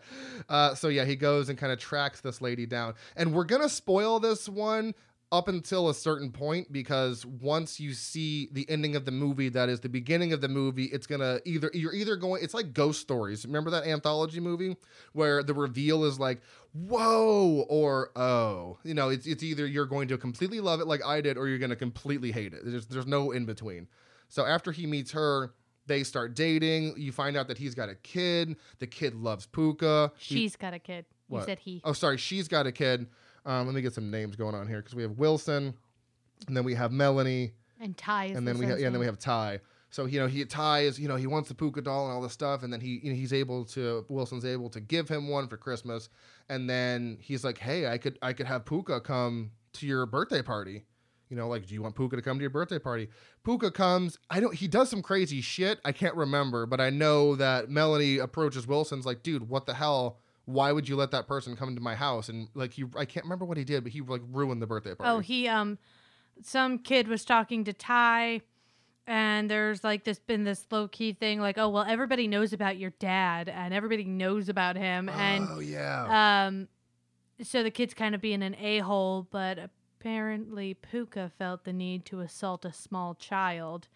[0.50, 3.70] uh, so yeah, he goes and kind of tracks this lady down, and we're gonna
[3.70, 4.94] spoil this one
[5.32, 9.68] up until a certain point because once you see the ending of the movie, that
[9.68, 12.44] is the beginning of the movie, it's gonna either you're either going.
[12.44, 13.46] It's like Ghost Stories.
[13.46, 14.78] Remember that anthology movie
[15.14, 16.42] where the reveal is like
[16.74, 21.04] whoa or oh, you know, it's it's either you're going to completely love it like
[21.06, 22.62] I did, or you're gonna completely hate it.
[22.64, 23.88] There's there's no in between.
[24.30, 25.54] So after he meets her.
[25.88, 26.94] They start dating.
[26.98, 28.56] You find out that he's got a kid.
[28.80, 30.12] The kid loves Pooka.
[30.18, 31.06] He- She's got a kid.
[31.30, 31.46] You What?
[31.46, 31.82] said he.
[31.84, 33.08] Oh, sorry, she's got a kid.
[33.46, 35.74] Um, let me get some names going on here because we have Wilson,
[36.48, 38.96] and then we have Melanie, And Ty is and the then we have yeah, and
[38.96, 39.62] then we have Ty.
[39.90, 42.22] So you know he Ty is you know he wants the pooka doll and all
[42.22, 45.30] this stuff, and then he you know, he's able to Wilson's able to give him
[45.30, 46.10] one for Christmas,
[46.50, 50.42] and then he's like, hey, I could I could have Pooka come to your birthday
[50.42, 50.84] party.
[51.30, 53.10] You know, like, do you want Pooka to come to your birthday party?
[53.46, 54.18] Pooka comes.
[54.30, 54.56] I don't.
[54.56, 55.80] He does some crazy shit.
[55.84, 60.20] I can't remember, but I know that Melanie approaches Wilson's like, dude, what the hell?
[60.46, 62.30] Why would you let that person come to my house?
[62.30, 64.96] And like, he, I can't remember what he did, but he like ruined the birthday
[64.96, 65.12] party.
[65.12, 65.78] Oh, he um,
[66.42, 68.42] some kid was talking to Ty,
[69.06, 72.78] and there's like this been this low key thing like, oh well, everybody knows about
[72.78, 76.46] your dad, and everybody knows about him, and oh yeah.
[76.48, 76.70] um,
[77.42, 79.70] so the kid's kind of being an a hole, but
[80.00, 83.88] apparently Pooka felt the need to assault a small child,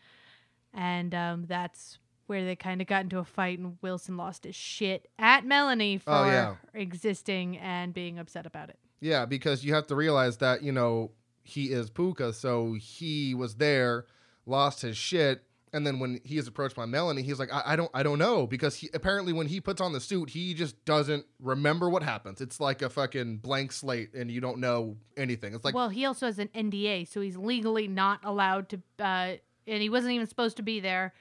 [0.73, 4.55] and um, that's where they kind of got into a fight, and Wilson lost his
[4.55, 6.55] shit at Melanie for Oh, yeah.
[6.73, 8.79] existing and being upset about it.
[8.99, 11.11] Yeah, because you have to realize that, you know,
[11.43, 14.05] he is Pooka, so he was there,
[14.45, 15.43] lost his shit,
[15.73, 18.19] and then when he is approached by Melanie, he's like, I, I don't I don't
[18.19, 18.45] know.
[18.45, 22.41] Because he apparently when he puts on the suit, he just doesn't remember what happens.
[22.41, 25.53] It's like a fucking blank slate and you don't know anything.
[25.53, 29.35] It's like well, he also has an NDA, so he's legally not allowed to, uh,
[29.67, 31.13] and he wasn't even supposed to be there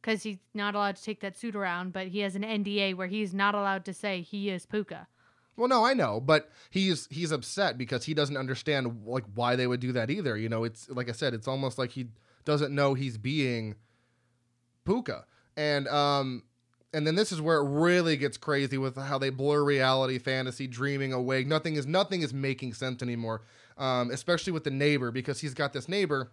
[0.00, 1.92] because he's not allowed to take that suit around.
[1.92, 5.06] But he has an NDA where he's not allowed to say he is Pooka.
[5.56, 9.66] Well, no, I know, but he's he's upset because he doesn't understand like why they
[9.66, 10.36] would do that either.
[10.36, 12.08] You know, it's like I said, it's almost like he
[12.44, 13.76] doesn't know he's being
[14.86, 15.24] Pooka,
[15.56, 16.42] and um,
[16.92, 20.66] and then this is where it really gets crazy with how they blur reality, fantasy,
[20.66, 21.46] dreaming awake.
[21.46, 23.42] Nothing is nothing is making sense anymore,
[23.76, 26.32] um, especially with the neighbor because he's got this neighbor.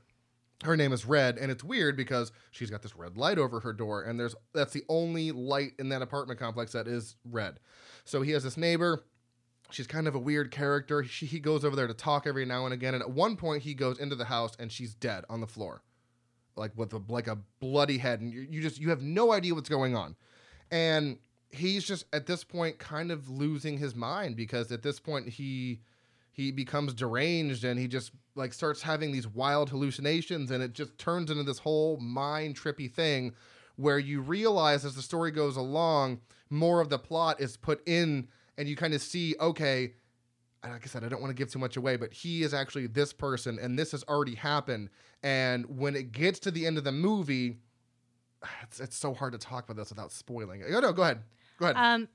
[0.63, 3.73] Her name is Red, and it's weird because she's got this red light over her
[3.73, 7.59] door, and there's that's the only light in that apartment complex that is red.
[8.05, 9.03] So he has this neighbor.
[9.71, 11.03] She's kind of a weird character.
[11.03, 13.63] She, he goes over there to talk every now and again, and at one point
[13.63, 15.81] he goes into the house and she's dead on the floor,
[16.55, 19.53] like with a, like a bloody head, and you, you just you have no idea
[19.53, 20.15] what's going on,
[20.71, 21.17] and
[21.51, 25.79] he's just at this point kind of losing his mind because at this point he
[26.31, 30.97] he becomes deranged and he just like starts having these wild hallucinations and it just
[30.97, 33.33] turns into this whole mind trippy thing
[33.75, 38.27] where you realize as the story goes along more of the plot is put in
[38.57, 39.93] and you kind of see okay
[40.63, 42.87] like I said, I don't want to give too much away, but he is actually
[42.87, 44.89] this person, and this has already happened.
[45.23, 47.57] And when it gets to the end of the movie,
[48.63, 50.67] it's, it's so hard to talk about this without spoiling it.
[50.71, 51.21] Oh, no, go ahead.
[51.59, 51.77] Go ahead.
[51.77, 52.07] Um,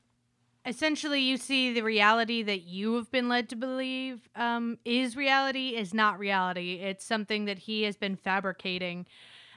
[0.65, 5.71] essentially, you see the reality that you have been led to believe um, is reality
[5.71, 6.75] is not reality.
[6.75, 9.07] It's something that he has been fabricating,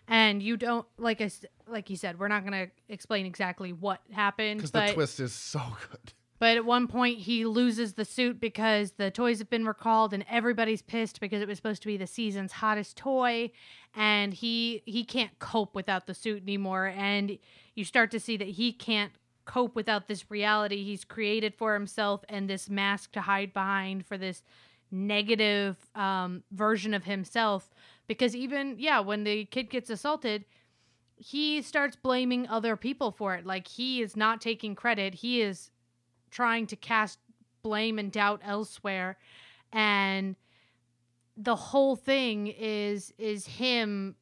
[0.08, 1.42] and you don't like us.
[1.68, 5.34] Like you said, we're not going to explain exactly what happened, Because the twist is
[5.34, 5.62] so
[5.92, 6.14] good.
[6.40, 10.26] But at one point, he loses the suit because the toys have been recalled, and
[10.30, 13.52] everybody's pissed because it was supposed to be the season's hottest toy,
[13.94, 16.94] and he he can't cope without the suit anymore.
[16.96, 17.38] And
[17.76, 19.12] you start to see that he can't
[19.44, 24.16] cope without this reality he's created for himself and this mask to hide behind for
[24.16, 24.44] this
[24.92, 27.70] negative um, version of himself.
[28.08, 30.46] Because even yeah, when the kid gets assaulted,
[31.18, 33.46] he starts blaming other people for it.
[33.46, 35.16] Like he is not taking credit.
[35.16, 35.72] He is
[36.32, 37.20] trying to cast
[37.62, 39.18] blame and doubt elsewhere.
[39.72, 40.36] And
[41.38, 44.16] the whole thing is is him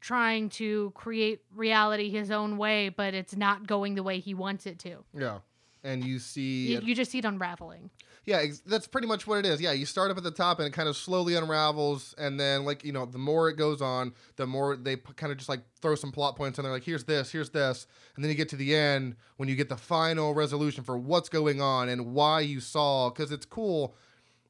[0.00, 4.66] trying to create reality his own way but it's not going the way he wants
[4.66, 5.04] it to.
[5.12, 5.38] Yeah.
[5.82, 7.90] And you see, you, you just see it unraveling
[8.26, 9.60] Yeah, ex- that's pretty much what it is.
[9.60, 12.64] Yeah, you start up at the top and it kind of slowly unravels, and then
[12.64, 15.48] like you know, the more it goes on, the more they p- kind of just
[15.48, 16.72] like throw some plot points in there.
[16.72, 19.68] Like here's this, here's this, and then you get to the end when you get
[19.68, 23.10] the final resolution for what's going on and why you saw.
[23.10, 23.94] Because it's cool.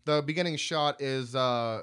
[0.05, 1.83] The beginning shot is uh,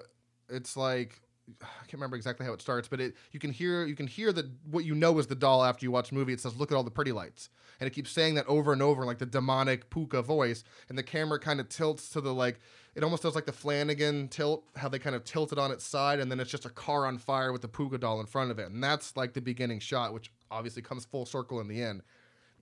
[0.49, 1.19] it's like
[1.61, 4.31] I can't remember exactly how it starts, but it you can hear you can hear
[4.31, 6.31] the what you know is the doll after you watch the movie.
[6.33, 7.49] It says, "Look at all the pretty lights,"
[7.81, 11.03] and it keeps saying that over and over, like the demonic Pooka voice, and the
[11.03, 12.59] camera kind of tilts to the like.
[12.93, 15.83] It almost does like the Flanagan tilt, how they kind of tilt it on its
[15.83, 18.51] side, and then it's just a car on fire with the Pooka doll in front
[18.51, 21.81] of it, and that's like the beginning shot, which obviously comes full circle in the
[21.81, 22.03] end,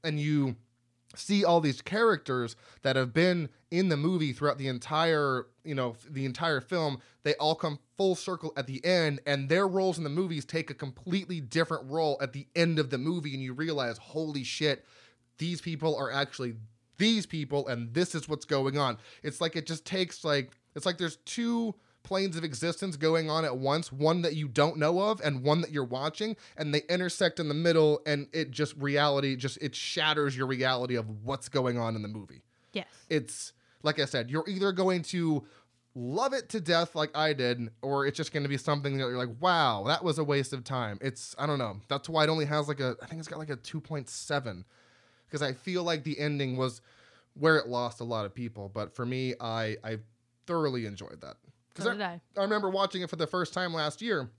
[0.05, 0.55] and you
[1.15, 5.95] see all these characters that have been in the movie throughout the entire you know
[6.07, 10.03] the entire film they all come full circle at the end and their roles in
[10.03, 13.53] the movies take a completely different role at the end of the movie and you
[13.53, 14.85] realize holy shit
[15.39, 16.53] these people are actually
[16.97, 18.97] these people and this is what's going on.
[19.23, 21.73] It's like it just takes like it's like there's two
[22.03, 25.61] planes of existence going on at once one that you don't know of and one
[25.61, 29.75] that you're watching and they intersect in the middle and it just reality just it
[29.75, 32.41] shatters your reality of what's going on in the movie.
[32.71, 32.87] Yes.
[33.09, 35.43] it's like i said you're either going to
[35.95, 39.05] love it to death like i did or it's just going to be something that
[39.05, 40.99] you're like wow that was a waste of time.
[41.01, 41.77] It's i don't know.
[41.87, 44.63] That's why it only has like a i think it's got like a 2.7
[45.29, 46.81] because i feel like the ending was
[47.35, 49.97] where it lost a lot of people but for me i i
[50.47, 51.35] thoroughly enjoyed that
[51.69, 52.19] because So did I.
[52.35, 54.29] I remember watching it for the first time last year,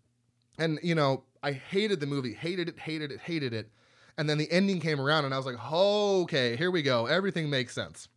[0.59, 3.71] and you know, I hated the movie, hated it, hated it, hated it.
[4.19, 7.07] And then the ending came around, and I was like, oh, okay, here we go.
[7.07, 8.09] Everything makes sense.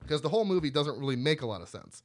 [0.00, 2.02] Because the whole movie doesn't really make a lot of sense,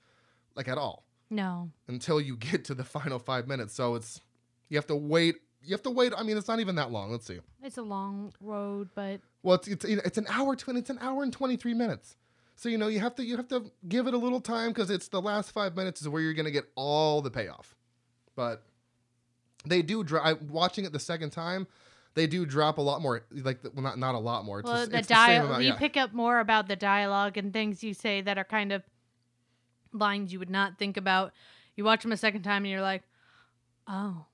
[0.55, 1.71] like at all, No.
[1.87, 3.73] until you get to the final five minutes.
[3.73, 4.21] So it's,
[4.69, 5.35] you have to wait.
[5.63, 6.13] You have to wait.
[6.15, 7.11] I mean, it's not even that long.
[7.11, 7.39] Let's see.
[7.65, 10.79] It's a long road, but Well, it's it's, it's an hour twenty.
[10.81, 12.15] It's an hour and twenty three minutes.
[12.55, 14.91] So you know you have to you have to give it a little time because
[14.91, 17.75] it's the last five minutes is where you're gonna get all the payoff.
[18.35, 18.63] But
[19.65, 20.41] they do drop.
[20.43, 21.65] Watching it the second time,
[22.13, 23.25] they do drop a lot more.
[23.31, 24.59] Like well, not not a lot more.
[24.59, 25.75] It's, well, just, the it's the same dialogue you Yeah.
[25.77, 28.83] pick up more about the dialogue and things you say that are kind of
[29.91, 31.33] lines you would not think about.
[31.75, 33.01] You watch them a second time and you're like,
[33.87, 34.27] "Oh,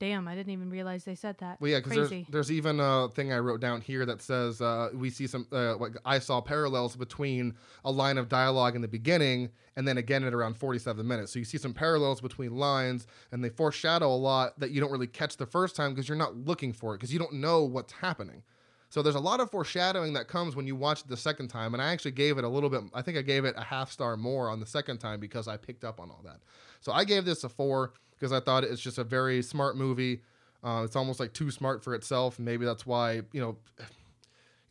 [0.00, 0.26] damn!
[0.26, 3.32] I didn't even realize they said that." Well, yeah, because there's, there's even a thing
[3.32, 6.96] I wrote down here that says uh, we see some uh, like I saw parallels
[6.96, 11.32] between a line of dialogue in the beginning and then again at around 47 minutes.
[11.32, 14.90] So you see some parallels between lines, and they foreshadow a lot that you don't
[14.90, 17.62] really catch the first time because you're not looking for it because you don't know
[17.62, 18.42] what's happening.
[18.90, 21.74] So there's a lot of foreshadowing that comes when you watch it the second time,
[21.74, 22.82] and I actually gave it a little bit.
[22.92, 25.56] I think I gave it a half star more on the second time because I
[25.56, 26.40] picked up on all that.
[26.80, 30.20] So I gave this a four because I thought it's just a very smart movie.
[30.62, 32.38] Uh, it's almost like too smart for itself.
[32.38, 33.84] Maybe that's why you know, you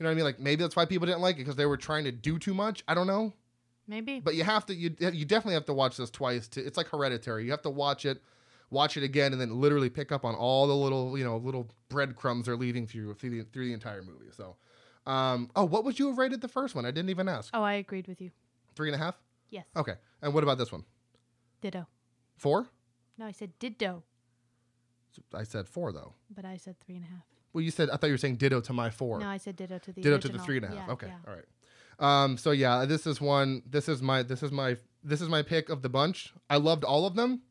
[0.01, 0.23] know what I mean.
[0.23, 2.53] Like maybe that's why people didn't like it because they were trying to do too
[2.53, 2.83] much.
[2.87, 3.33] I don't know,
[3.87, 4.19] Maybe.
[4.19, 4.75] but you have to.
[4.75, 6.47] You you definitely have to watch this twice.
[6.49, 7.43] To it's like Hereditary.
[7.45, 8.21] You have to watch it,
[8.69, 11.69] watch it again, and then literally pick up on all the little you know little
[11.89, 14.29] breadcrumbs they're leaving through through the, through the entire movie.
[14.31, 14.57] So,
[15.11, 16.85] um, oh, what would you have rated the first one?
[16.85, 17.49] I didn't even ask.
[17.53, 18.29] oh, I agreed with you.
[18.75, 19.15] Three and a half.
[19.49, 19.65] Yes.
[19.75, 20.83] Okay, and what about this one?
[21.61, 21.87] Ditto.
[22.37, 22.67] Four.
[23.19, 24.03] No, I said ditto,
[25.33, 26.13] I said four though.
[26.33, 27.23] but I said three and a half.
[27.51, 29.19] Well, you said I thought you were saying ditto to my four.
[29.19, 30.87] No, I said ditto to the ditto to the three and a half.
[30.87, 31.17] Yeah, okay, yeah.
[31.27, 31.43] all right.
[31.99, 33.61] Um, so yeah, this is one.
[33.69, 34.23] This is my.
[34.23, 34.77] This is my.
[35.03, 36.33] This is my pick of the bunch.
[36.49, 37.41] I loved all of them.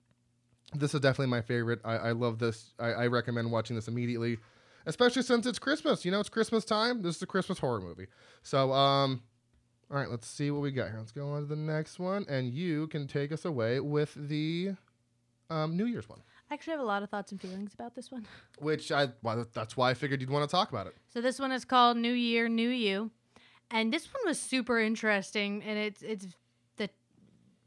[0.75, 1.81] This is definitely my favorite.
[1.85, 2.73] I, I love this.
[2.79, 4.39] I, I recommend watching this immediately,
[4.87, 6.05] especially since it's Christmas.
[6.05, 7.03] You know, it's Christmas time.
[7.03, 8.07] This is a Christmas horror movie.
[8.43, 9.23] So, um,
[9.91, 10.99] all right, let's see what we got here.
[10.99, 14.73] Let's go on to the next one, and you can take us away with the
[15.51, 16.21] um, New Year's one,
[16.51, 18.27] I actually have a lot of thoughts and feelings about this one.
[18.59, 19.09] which I.
[19.23, 20.97] Well, that's why I figured you'd want to talk about it.
[21.13, 23.11] So this one is called New Year, New You,
[23.71, 26.27] and this one was super interesting, and it's it's
[26.77, 26.91] the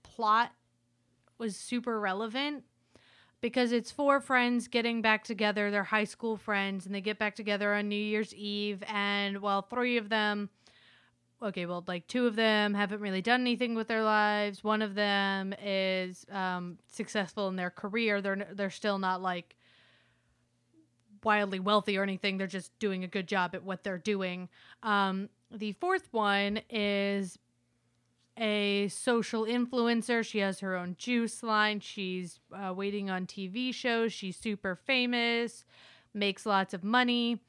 [0.04, 0.52] plot
[1.38, 2.64] was super relevant
[3.42, 5.72] because it's four friends getting back together.
[5.72, 9.62] They're high school friends, and they get back together on New Year's Eve, and well,
[9.64, 10.50] three of them.
[11.44, 14.64] Okay, well, like two of them haven't really done anything with their lives.
[14.64, 18.22] One of them is um, successful in their career.
[18.22, 19.56] They're they're still not like
[21.24, 22.38] wildly wealthy or anything.
[22.38, 24.50] They're just doing a good job at what they're doing.
[24.84, 27.40] Um, the fourth one is
[28.38, 30.24] a social influencer.
[30.24, 31.80] She has her own juice line.
[31.80, 34.14] She's uh, waiting on TV shows.
[34.14, 35.66] She's super famous,
[36.14, 37.42] makes lots of money.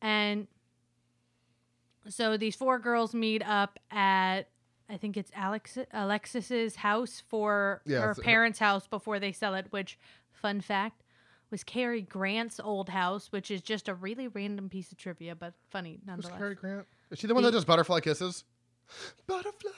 [0.00, 0.46] And
[2.08, 4.48] so these four girls meet up at,
[4.88, 9.54] I think it's Alex Alexis's house for Yeah, her uh, parents' house before they sell
[9.54, 9.66] it.
[9.70, 9.98] Which,
[10.32, 11.02] fun fact,
[11.50, 15.54] was Cary Grant's old house, which is just a really random piece of trivia, but
[15.70, 16.38] funny Who's nonetheless.
[16.38, 16.86] Cary Grant?
[17.10, 18.44] Is she the one that does butterfly kisses?
[19.26, 19.70] Butterfly.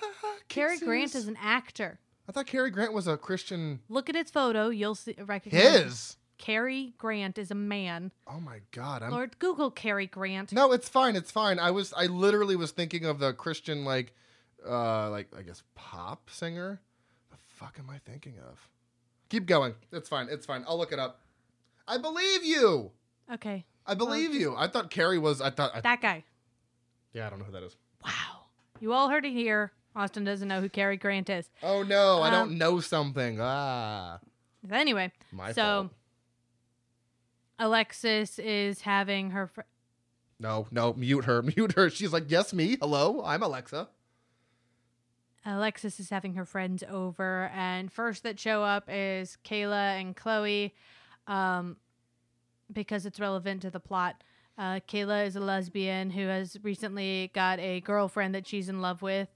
[0.49, 1.99] Cary Grant is an actor.
[2.29, 3.81] I thought Cary Grant was a Christian.
[3.89, 4.69] Look at his photo.
[4.69, 5.63] You'll see recognize.
[5.63, 6.17] His.
[6.43, 8.11] Cary Grant is a man.
[8.27, 9.05] Oh my God.
[9.05, 9.13] I'm.
[9.13, 10.53] Lord, Google Cary Grant.
[10.53, 11.15] No, it's fine.
[11.15, 11.61] It's fine.
[11.61, 11.95] I was.
[11.97, 14.13] I literally was thinking of the Christian, like,
[14.69, 16.81] uh, like I guess pop singer.
[17.31, 18.59] The fuck am I thinking of?
[19.29, 19.75] Keep going.
[19.93, 20.27] It's fine.
[20.33, 20.65] It's fine.
[20.67, 21.21] I'll look it up.
[21.87, 22.91] I believe you.
[23.33, 24.57] Okay, I believe you.
[24.57, 25.41] I thought Carrie was.
[25.41, 25.71] I thought.
[25.77, 26.25] I, that guy.
[27.13, 27.77] yeah, I don't know who that is.
[28.05, 28.11] Wow.
[28.81, 29.71] You all heard it here.
[29.95, 31.49] Austin doesn't know who Cary Grant is.
[31.63, 33.39] Oh no, I don't Um, know something.
[33.41, 34.19] Ah,
[34.71, 35.91] Anyway, my so fault.
[37.63, 39.47] Alexis is having her.
[39.47, 39.61] Fr-
[40.41, 41.89] No, no, mute her, mute her.
[41.89, 42.77] She's like, yes, me.
[42.81, 43.89] Hello, I'm Alexa.
[45.47, 50.75] Alexis is having her friends over, and first that show up is Kayla and Chloe,
[51.29, 51.77] um,
[52.73, 54.23] because it's relevant to the plot.
[54.59, 59.03] Uh, Kayla is a lesbian who has recently got a girlfriend that she's in love
[59.03, 59.29] with,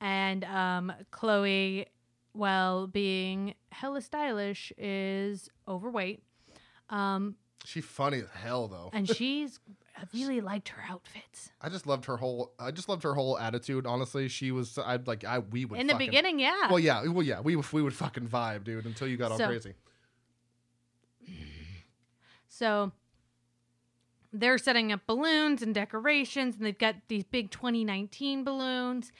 [0.00, 1.86] and um, Chloe,
[2.32, 6.22] while being hella stylish, is overweight.
[6.90, 8.90] Um, She's funny as hell though.
[8.92, 9.58] and she's
[9.96, 12.52] I really liked her outfits I just loved her whole.
[12.58, 13.86] I just loved her whole attitude.
[13.86, 14.78] Honestly, she was.
[14.78, 15.24] I'd like.
[15.24, 16.38] I we would in the beginning.
[16.38, 17.40] Yeah, Well, yeah, well, yeah.
[17.40, 19.74] We we would fucking vibe, dude, until you got all crazy.
[22.48, 22.92] So
[24.32, 29.10] they're setting up balloons and decorations, and they've got these big 2019 balloons,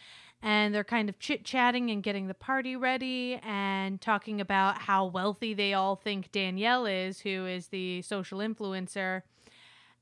[0.44, 5.06] and they're kind of chit chatting and getting the party ready and talking about how
[5.06, 9.22] wealthy they all think Danielle is, who is the social influencer.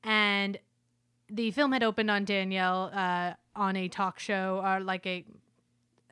[0.02, 0.58] And
[1.30, 5.24] the film had opened on Danielle uh, on a talk show, or like a,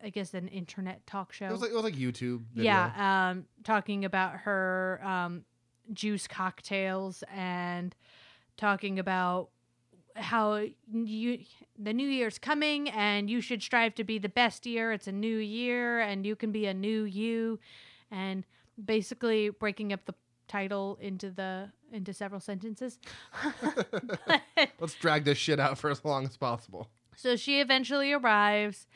[0.03, 2.43] I guess, an internet talk show It was like it was like YouTube.
[2.55, 2.71] Video.
[2.71, 5.45] yeah um talking about her um
[5.93, 7.97] juice cocktails and
[8.57, 9.49] talking about
[10.21, 11.39] how you
[11.79, 15.13] the new year's coming and you should strive to be the best year it's a
[15.13, 17.59] new year and you can be a new you
[18.11, 18.45] and
[18.85, 20.15] basically breaking up the
[20.49, 22.99] title into the into several sentences
[24.81, 26.89] Let's drag this shit out for as long as possible.
[27.17, 28.87] So she eventually arrives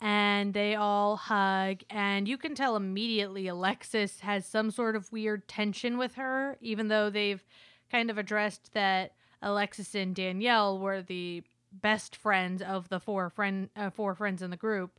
[0.00, 1.82] and they all hug.
[1.90, 6.88] And you can tell immediately Alexis has some sort of weird tension with her, even
[6.88, 7.44] though they've
[7.90, 9.12] kind of addressed that
[9.42, 14.50] Alexis and Danielle were the best friends of the four friend uh, four friends in
[14.50, 14.98] the group.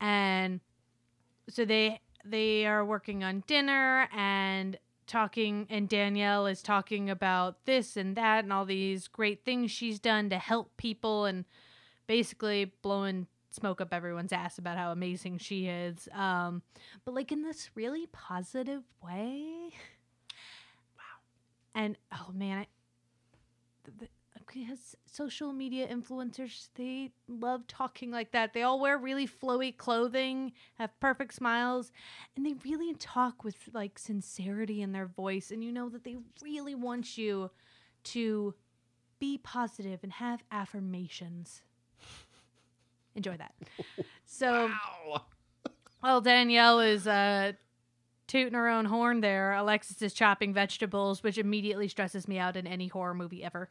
[0.00, 0.60] And
[1.48, 7.96] so they they are working on dinner and talking and Danielle is talking about this
[7.96, 11.44] and that and all these great things she's done to help people and
[12.06, 16.08] basically blowing smoke up everyone's ass about how amazing she is.
[16.14, 16.62] Um,
[17.04, 19.72] but like in this really positive way.
[20.96, 21.20] Wow.
[21.74, 22.66] And oh man, I,
[24.46, 28.52] because social media influencers they love talking like that.
[28.52, 31.92] They all wear really flowy clothing, have perfect smiles,
[32.36, 36.16] and they really talk with like sincerity in their voice and you know that they
[36.42, 37.50] really want you
[38.02, 38.54] to
[39.18, 41.62] be positive and have affirmations.
[43.14, 43.54] Enjoy that.
[44.32, 45.22] So Ow.
[45.98, 47.52] while Danielle is uh,
[48.30, 52.64] tooting her own horn there, Alexis is chopping vegetables, which immediately stresses me out in
[52.66, 53.68] any horror movie ever.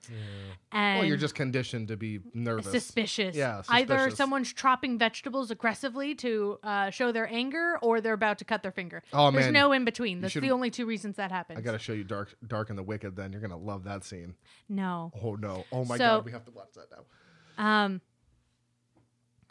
[0.73, 2.69] And Well, you're just conditioned to be nervous.
[2.69, 3.35] suspicious.
[3.35, 8.45] Yeah, Either someone's chopping vegetables aggressively to uh, show their anger, or they're about to
[8.45, 9.01] cut their finger.
[9.13, 10.19] Oh There's man, no in between.
[10.19, 11.57] That's the only two reasons that happens.
[11.57, 13.15] I gotta show you Dark, Dark and the Wicked.
[13.15, 14.35] Then you're gonna love that scene.
[14.67, 15.11] no.
[15.23, 15.63] Oh no!
[15.71, 17.63] Oh my So- god, we have to watch that now.
[17.83, 18.01] Um.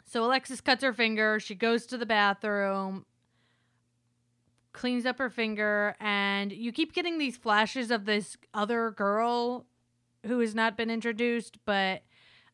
[0.05, 1.39] So Alexis cuts her finger.
[1.39, 3.05] She goes to the bathroom,
[4.79, 9.65] cleans up her finger, and you keep getting these flashes of this other girl
[10.25, 12.01] who has not been introduced, but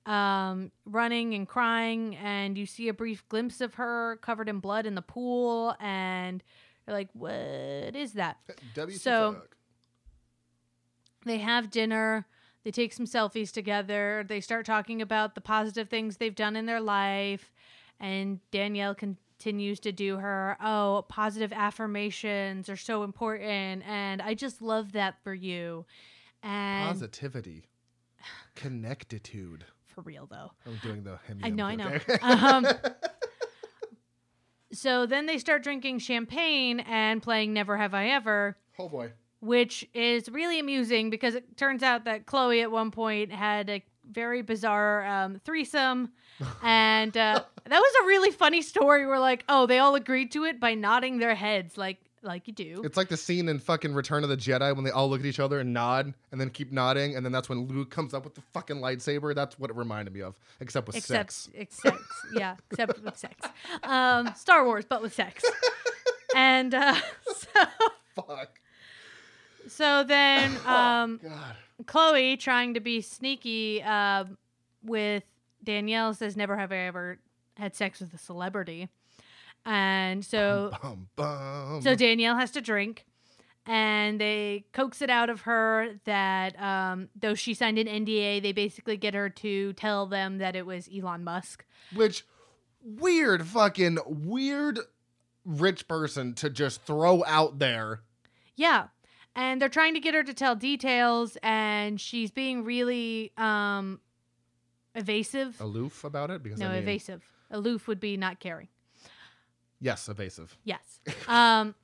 [0.07, 2.15] um, running and crying.
[2.15, 6.43] And you see a brief glimpse of her covered in blood in the pool, and
[6.88, 7.32] you're like, "What
[7.95, 8.38] is that?"
[8.73, 8.97] W.
[8.97, 9.32] So-
[11.26, 12.26] They have dinner.
[12.63, 14.26] They take some selfies together.
[14.28, 17.51] They start talking about the positive things they've done in their life.
[17.99, 18.95] And Danielle
[19.45, 23.83] continues to do her, oh, positive affirmations are so important.
[23.87, 25.85] And I just love that for you.
[26.41, 27.67] And positivity,
[28.55, 29.63] connectitude.
[29.85, 30.51] for real, though.
[30.65, 31.19] I'm doing the.
[31.27, 31.99] Hemi I know, I know.
[32.23, 32.65] Um,
[34.73, 38.57] so then they start drinking champagne and playing Never Have I Ever.
[38.79, 39.11] oh boy.
[39.41, 43.83] which is really amusing because it turns out that Chloe at one point had a
[44.12, 46.12] very bizarre um, threesome,
[46.64, 49.06] and uh, that was a really funny story.
[49.06, 52.53] Where like, oh, they all agreed to it by nodding their heads, like like you
[52.53, 52.82] do.
[52.84, 55.26] It's like the scene in fucking Return of the Jedi when they all look at
[55.26, 58.24] each other and nod and then keep nodding, and then that's when Luke comes up
[58.24, 59.34] with the fucking lightsaber.
[59.34, 61.49] That's what it reminded me of, except with except sex.
[61.56, 61.97] except
[62.34, 63.47] yeah, except with sex.
[63.84, 65.43] Um, Star Wars, but with sex.
[66.36, 66.95] and uh,
[67.36, 67.66] so
[68.16, 68.60] Fuck.
[69.68, 71.56] so then um, God.
[71.86, 74.26] Chloe trying to be sneaky uh,
[74.84, 75.23] with
[75.63, 77.19] Danielle says never have I ever
[77.57, 78.89] had sex with a celebrity.
[79.65, 81.82] And so Bum, bum.
[81.82, 83.05] so Danielle has to drink
[83.65, 88.51] and they coax it out of her that um, though she signed an NDA, they
[88.51, 91.65] basically get her to tell them that it was Elon Musk.
[91.95, 92.26] Which
[92.84, 94.80] weird fucking weird
[95.43, 98.01] rich person to just throw out there.
[98.55, 98.88] Yeah.
[99.36, 103.99] And they're trying to get her to tell details and she's being really um
[104.95, 105.59] evasive.
[105.59, 107.23] Aloof about it because no, I mean, evasive.
[107.51, 108.69] Aloof would be not caring.
[109.79, 110.57] yes, evasive.
[110.63, 110.99] Yes.
[111.27, 111.75] Um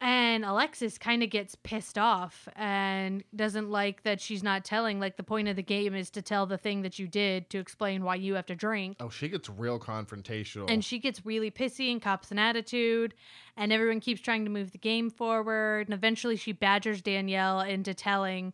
[0.00, 5.16] and Alexis kind of gets pissed off and doesn't like that she's not telling like
[5.16, 8.04] the point of the game is to tell the thing that you did to explain
[8.04, 8.96] why you have to drink.
[9.00, 10.70] Oh, she gets real confrontational.
[10.70, 13.14] And she gets really pissy and cops an attitude,
[13.56, 15.86] and everyone keeps trying to move the game forward.
[15.86, 18.52] And eventually, she badgers Danielle into telling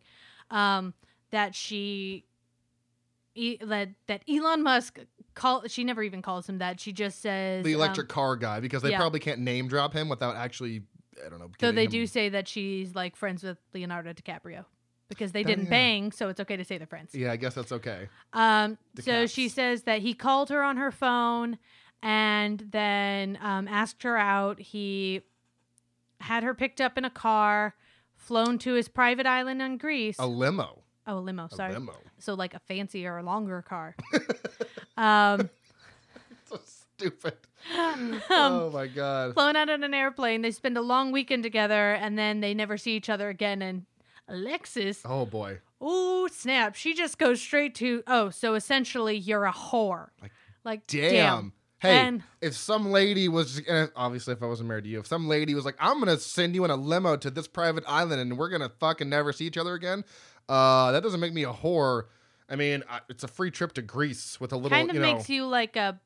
[0.51, 0.93] um,
[1.31, 2.25] that she
[3.35, 4.99] e- that that Elon Musk
[5.33, 5.67] call.
[5.67, 6.79] She never even calls him that.
[6.79, 8.97] She just says the um, electric car guy because they yeah.
[8.97, 10.83] probably can't name drop him without actually
[11.25, 11.49] I don't know.
[11.59, 14.65] So they him- do say that she's like friends with Leonardo DiCaprio
[15.09, 17.13] because they didn't bang, so it's okay to say they're friends.
[17.13, 18.07] Yeah, I guess that's okay.
[18.33, 21.57] Um, The so she says that he called her on her phone
[22.01, 24.59] and then um, asked her out.
[24.59, 25.21] He
[26.21, 27.75] had her picked up in a car,
[28.15, 30.15] flown to his private island in Greece.
[30.19, 30.79] A limo.
[31.07, 31.49] oh, a limo.
[31.51, 31.73] A Sorry.
[31.73, 31.93] limo.
[32.19, 33.95] So like a fancier or longer car.
[34.97, 35.49] um,
[36.45, 37.35] So stupid.
[37.77, 39.33] um, oh my god.
[39.33, 40.41] flown out on an airplane.
[40.41, 43.61] They spend a long weekend together, and then they never see each other again.
[43.61, 43.85] And
[44.27, 45.59] Alexis, Oh boy.
[45.79, 50.07] oh snap, she just goes straight to oh, so essentially you're a whore.
[50.21, 50.31] Like,
[50.63, 51.53] like Damn.
[51.79, 55.07] Hey, And- if some lady was and obviously if I wasn't married to you, if
[55.07, 58.21] some lady was like, "I'm gonna send you in a limo to this private island
[58.21, 60.03] and we're gonna fucking never see each other again,"
[60.47, 62.03] uh, that doesn't make me a whore.
[62.47, 65.13] I mean, it's a free trip to Greece with a little, kind of you know.
[65.15, 65.99] makes you like a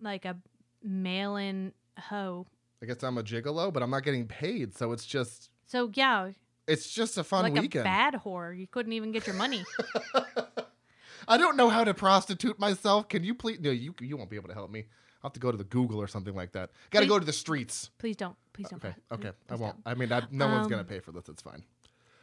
[0.00, 0.36] like a
[0.82, 2.46] mail-in hoe.
[2.82, 6.30] I guess I'm a gigolo, but I'm not getting paid, so it's just, So yeah,
[6.66, 7.82] it's just a fun like weekend.
[7.82, 8.56] a bad whore.
[8.58, 9.64] You couldn't even get your money.
[11.28, 13.08] I don't know how to prostitute myself.
[13.08, 13.60] Can you please?
[13.60, 14.86] No, you you won't be able to help me.
[15.22, 16.70] I'll have to go to the Google or something like that.
[16.90, 17.90] Got to Please- go to the streets.
[17.98, 18.36] Please don't.
[18.54, 18.82] Please don't.
[18.84, 19.84] Okay, okay, I please won't.
[19.84, 19.92] don't.
[19.92, 21.28] I mean, I, no one's gonna Um, pay for this.
[21.28, 21.62] It's fine.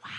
[0.03, 0.09] Wow.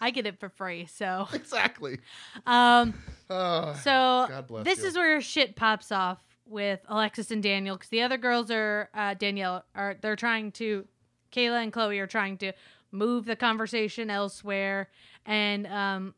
[0.00, 0.86] I get it for free.
[0.86, 1.98] So, exactly.
[2.46, 2.94] um,
[3.30, 4.28] Oh, so
[4.62, 4.88] this you.
[4.88, 9.14] is where shit pops off with Alexis and Daniel because the other girls are uh,
[9.14, 10.86] Danielle are they're trying to
[11.32, 12.52] Kayla and Chloe are trying to
[12.90, 14.90] move the conversation elsewhere
[15.24, 16.14] and um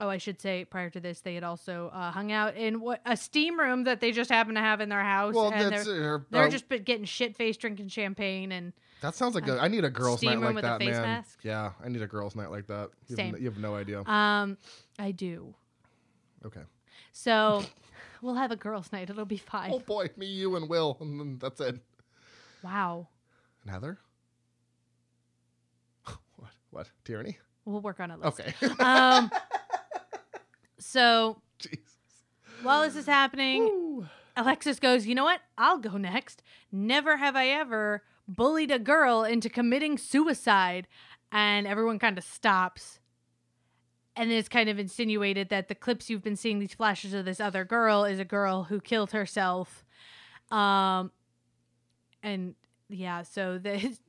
[0.00, 3.00] oh I should say prior to this they had also uh, hung out in what
[3.06, 6.16] a steam room that they just happen to have in their house well, and they're
[6.16, 8.72] uh, they're just getting shit faced drinking champagne and
[9.02, 11.02] that sounds like a, I need a girls' night like that, man.
[11.02, 11.40] mask?
[11.42, 12.90] Yeah, I need a girls' night like that.
[13.08, 13.32] You Same.
[13.34, 14.00] Have, you have no idea.
[14.08, 14.56] um
[14.98, 15.54] I do
[16.44, 16.62] okay.
[17.12, 17.64] so
[18.22, 21.20] we'll have a girls night it'll be fine Oh boy, me, you, and Will, and
[21.20, 21.78] then that's it.
[22.62, 23.08] wow
[23.62, 23.98] And Heather.
[26.36, 26.50] what?
[26.70, 26.90] What?
[27.04, 27.38] Tyranny?
[27.64, 28.54] we'll work on it later.
[28.62, 28.68] Okay.
[28.82, 29.30] um
[30.78, 31.80] so Jesus.
[32.62, 34.06] while this is happening Woo.
[34.36, 39.24] alexis goes you know what i'll go next never have i ever bullied a girl
[39.24, 40.86] into committing suicide
[41.32, 42.98] and everyone kind of stops.
[44.14, 47.40] And it's kind of insinuated that the clips you've been seeing these flashes of this
[47.40, 49.84] other girl is a girl who killed herself.
[50.50, 51.10] Um
[52.22, 52.54] and
[52.88, 53.96] yeah so the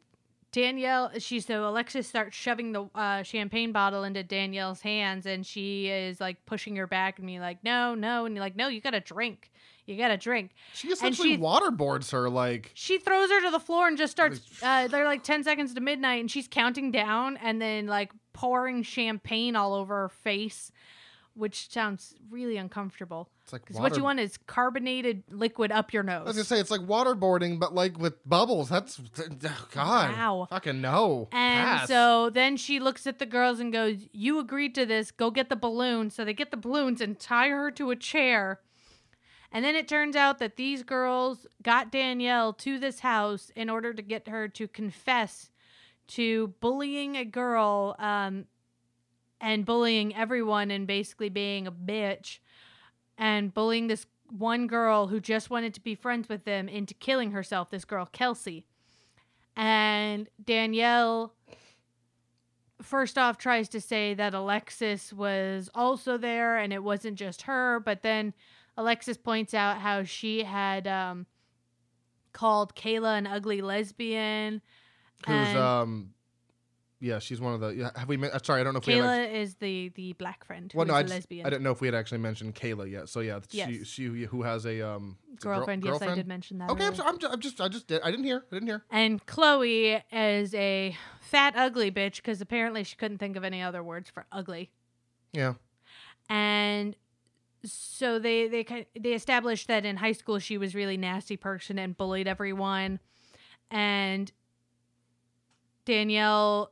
[0.54, 5.88] Danielle, she so Alexis starts shoving the uh, champagne bottle into Danielle's hands, and she
[5.88, 8.80] is like pushing her back and me like, "No, no," and you're like, "No, you
[8.82, 9.52] gotta drink,
[9.88, 12.72] you gotta drink." She essentially she- waterboards her like.
[12.76, 14.42] She throws her to the floor and just starts.
[14.62, 18.84] Uh, they're like ten seconds to midnight, and she's counting down, and then like pouring
[18.84, 20.72] champagne all over her face,
[21.34, 23.30] which sounds really uncomfortable.
[23.48, 26.24] It's like Because what you want is carbonated liquid up your nose.
[26.24, 28.68] I was gonna say it's like waterboarding, but like with bubbles.
[28.68, 30.12] That's oh, God.
[30.12, 30.48] Wow.
[30.50, 31.30] Fucking no.
[31.32, 31.88] And Pass.
[31.88, 35.12] so then she looks at the girls and goes, You agreed to this.
[35.12, 36.14] Go get the balloons.
[36.14, 38.60] So they get the balloons and tie her to a chair.
[39.52, 43.94] And then it turns out that these girls got Danielle to this house in order
[43.94, 45.52] to get her to confess
[46.08, 48.46] to bullying a girl um,
[49.40, 52.40] and bullying everyone and basically being a bitch
[53.18, 57.32] and bullying this one girl who just wanted to be friends with them into killing
[57.32, 58.66] herself, this girl, Kelsey.
[59.56, 61.34] And Danielle
[62.82, 67.80] first off tries to say that Alexis was also there and it wasn't just her,
[67.80, 68.34] but then
[68.78, 71.26] Alexis points out how she had um,
[72.34, 74.62] called Kayla an ugly lesbian.
[75.26, 76.14] Who's um,
[77.00, 77.92] yeah, she's one of the.
[77.96, 78.18] Have we?
[78.18, 78.94] men- uh, Sorry, I don't know if we.
[78.94, 81.64] Have Kayla is the the black friend well, no, I, a just, lesbian I didn't
[81.64, 83.10] know if we had actually mentioned Kayla yet.
[83.10, 83.86] So yeah, Yes.
[83.88, 85.84] she who has a um it girl- girlfriend.
[85.86, 86.72] yes, I did mention that.
[86.72, 87.10] Okay, I'm sorry.
[87.10, 88.02] I'm just, I'm just I just did.
[88.02, 88.44] I didn't hear.
[88.52, 88.84] I didn't hear.
[88.90, 93.84] And Chloe is a fat, ugly bitch because apparently she couldn't think of any other
[93.84, 94.72] words for ugly.
[95.34, 95.54] Yeah.
[96.30, 96.96] And
[97.64, 101.98] so they they they established that in high school she was really nasty person and
[101.98, 103.00] bullied everyone.
[103.72, 104.32] And
[105.86, 106.72] Danielle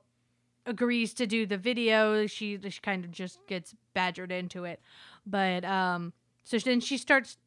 [0.65, 2.27] agrees to do the video.
[2.27, 4.81] She she kind of just gets badgered into it.
[5.25, 6.13] But um
[6.43, 7.37] so then she starts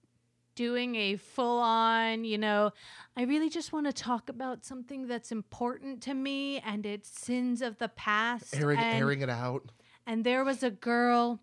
[0.55, 2.73] doing a full on, you know,
[3.17, 7.63] I really just want to talk about something that's important to me and it's sins
[7.63, 8.57] of the past.
[8.57, 9.71] Airing and, airing it out.
[10.05, 11.41] and there was a girl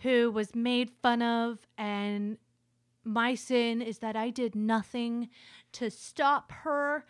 [0.00, 2.38] who was made fun of and
[3.04, 5.28] my sin is that I did nothing
[5.72, 7.06] to stop her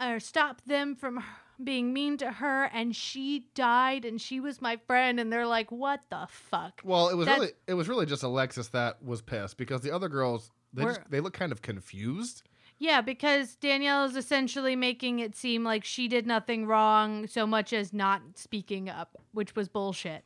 [0.00, 1.22] or stop them from
[1.62, 5.70] being mean to her and she died and she was my friend and they're like
[5.70, 9.22] what the fuck Well, it was That's- really it was really just Alexis that was
[9.22, 12.42] pissed because the other girls they just, they look kind of confused.
[12.78, 17.72] Yeah, because Danielle is essentially making it seem like she did nothing wrong so much
[17.72, 20.24] as not speaking up, which was bullshit.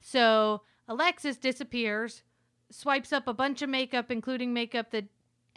[0.00, 2.22] So Alexis disappears,
[2.70, 5.04] swipes up a bunch of makeup, including makeup that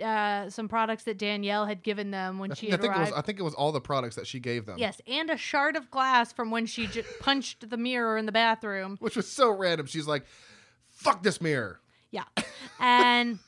[0.03, 2.99] uh, some products that Danielle had given them when I, she I had think it
[2.99, 3.17] was arrived.
[3.19, 4.77] I think it was all the products that she gave them.
[4.77, 8.31] yes, and a shard of glass from when she j- punched the mirror in the
[8.31, 8.97] bathroom.
[8.99, 9.85] Which was so random.
[9.85, 10.25] She's like,
[10.89, 11.79] "Fuck this mirror."
[12.11, 12.23] Yeah.
[12.79, 13.39] And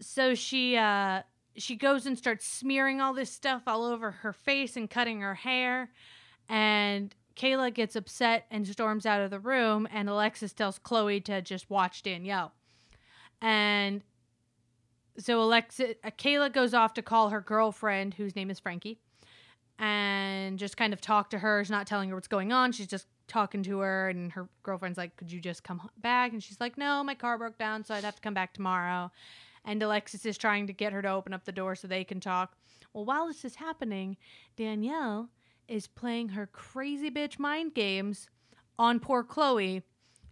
[0.00, 1.22] so she uh
[1.56, 5.34] she goes and starts smearing all this stuff all over her face and cutting her
[5.34, 5.90] hair
[6.48, 11.42] and Kayla gets upset and storms out of the room and Alexis tells Chloe to
[11.42, 12.52] just watch Danielle.
[13.40, 14.02] And
[15.18, 18.98] so Alexis uh, Kayla goes off to call her girlfriend whose name is Frankie
[19.78, 21.62] and just kind of talk to her.
[21.62, 22.72] She's not telling her what's going on.
[22.72, 26.42] She's just talking to her, and her girlfriend's like, "Could you just come back?" And
[26.42, 29.10] she's like, "No, my car broke down, so I'd have to come back tomorrow."
[29.64, 32.20] And Alexis is trying to get her to open up the door so they can
[32.20, 32.56] talk.
[32.92, 34.16] Well, while this is happening,
[34.56, 35.28] Danielle
[35.68, 38.28] is playing her crazy bitch mind games
[38.78, 39.82] on poor Chloe,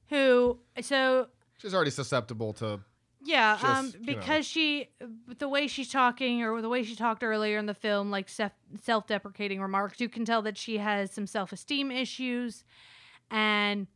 [0.08, 1.28] who so
[1.58, 2.80] She's already susceptible to.
[3.22, 4.18] yeah, Just, um, you know.
[4.18, 4.88] because she,
[5.38, 9.60] the way she's talking or the way she talked earlier in the film, like self-deprecating
[9.60, 12.64] remarks, you can tell that she has some self-esteem issues,
[13.30, 13.86] and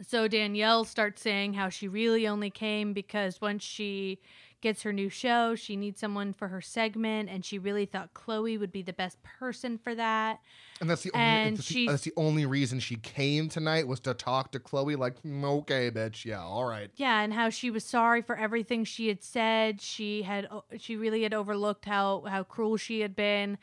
[0.00, 4.20] so Danielle starts saying how she really only came because once she
[4.60, 8.58] gets her new show, she needs someone for her segment, and she really thought Chloe
[8.58, 10.40] would be the best person for that.
[10.80, 11.26] And that's the only.
[11.26, 14.96] And that's, the, that's the only reason she came tonight was to talk to Chloe.
[14.96, 16.24] Like, "Mm, okay, bitch.
[16.24, 16.90] Yeah, all right.
[16.96, 19.80] Yeah, and how she was sorry for everything she had said.
[19.80, 20.48] She had
[20.78, 23.58] she really had overlooked how how cruel she had been,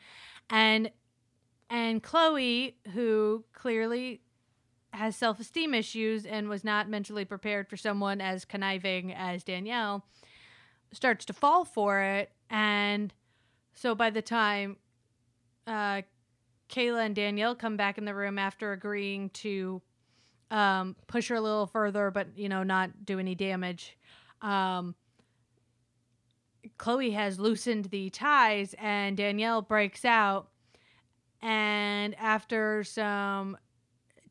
[0.50, 0.90] and
[1.68, 4.20] and Chloe, who clearly
[4.92, 10.04] has self esteem issues and was not mentally prepared for someone as conniving as Danielle,
[10.92, 13.12] starts to fall for it, and
[13.74, 14.76] so by the time
[15.66, 16.02] uh,
[16.68, 19.82] Kayla and Danielle come back in the room after agreeing to
[20.50, 23.96] um, push her a little further, but you know, not do any damage.
[24.42, 24.94] Um,
[26.78, 30.48] Chloe has loosened the ties, and Danielle breaks out.
[31.42, 33.56] And after some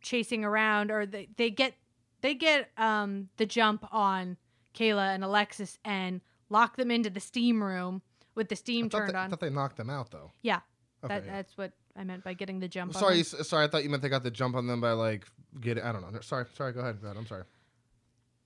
[0.02, 1.74] chasing around, or they, they get
[2.22, 4.38] they get um, the jump on
[4.74, 8.02] Kayla and Alexis and lock them into the steam room
[8.36, 10.32] with the steam I turned they, I thought they knocked them out though.
[10.42, 10.60] Yeah,
[11.04, 11.16] Okay.
[11.16, 12.96] that, that's what I meant by getting the jump.
[12.96, 13.44] on sorry, them.
[13.44, 13.66] sorry.
[13.66, 15.26] I thought you meant they got the jump on them by like
[15.62, 15.78] get.
[15.82, 16.20] I don't know.
[16.22, 16.74] Sorry, sorry.
[16.74, 17.02] Go ahead.
[17.02, 17.18] Go ahead.
[17.18, 17.44] I'm sorry.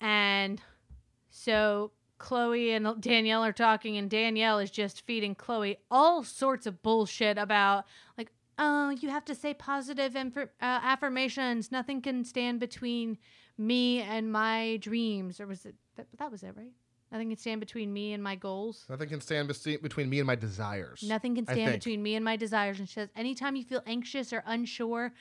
[0.01, 0.61] And
[1.29, 6.81] so Chloe and Danielle are talking, and Danielle is just feeding Chloe all sorts of
[6.83, 7.85] bullshit about,
[8.17, 11.71] like, oh, you have to say positive inf- uh, affirmations.
[11.71, 13.17] Nothing can stand between
[13.57, 15.39] me and my dreams.
[15.39, 16.71] Or was it that, that was it, right?
[17.11, 18.85] Nothing can stand between me and my goals.
[18.87, 21.03] Nothing can stand between me and my desires.
[21.03, 22.79] Nothing can stand between me and my desires.
[22.79, 25.13] And she says, anytime you feel anxious or unsure,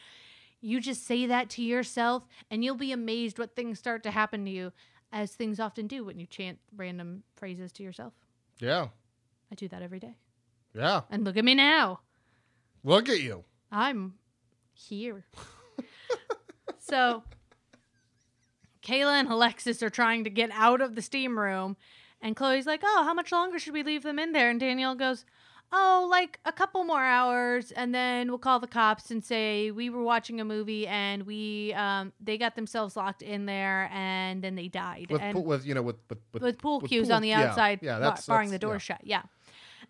[0.60, 4.44] you just say that to yourself, and you'll be amazed what things start to happen
[4.44, 4.72] to you,
[5.12, 8.12] as things often do when you chant random phrases to yourself.
[8.58, 8.88] Yeah.
[9.50, 10.16] I do that every day.
[10.74, 11.02] Yeah.
[11.10, 12.00] And look at me now.
[12.84, 13.44] Look at you.
[13.72, 14.14] I'm
[14.74, 15.24] here.
[16.78, 17.22] so,
[18.88, 21.76] Kayla and Alexis are trying to get out of the steam room,
[22.22, 24.94] and Chloe's like, "Oh, how much longer should we leave them in there?" And Danielle
[24.94, 25.24] goes,
[25.70, 29.90] oh, like a couple more hours, and then we'll call the cops and say we
[29.90, 34.54] were watching a movie and we um they got themselves locked in there and then
[34.54, 35.08] they died.
[35.10, 37.20] with, and pool- with you know with with, with, with pool with cues pool- on
[37.22, 38.78] the outside, Yeah, bar- that's barring that's- the door yeah.
[38.78, 39.00] shut.
[39.04, 39.22] Yeah,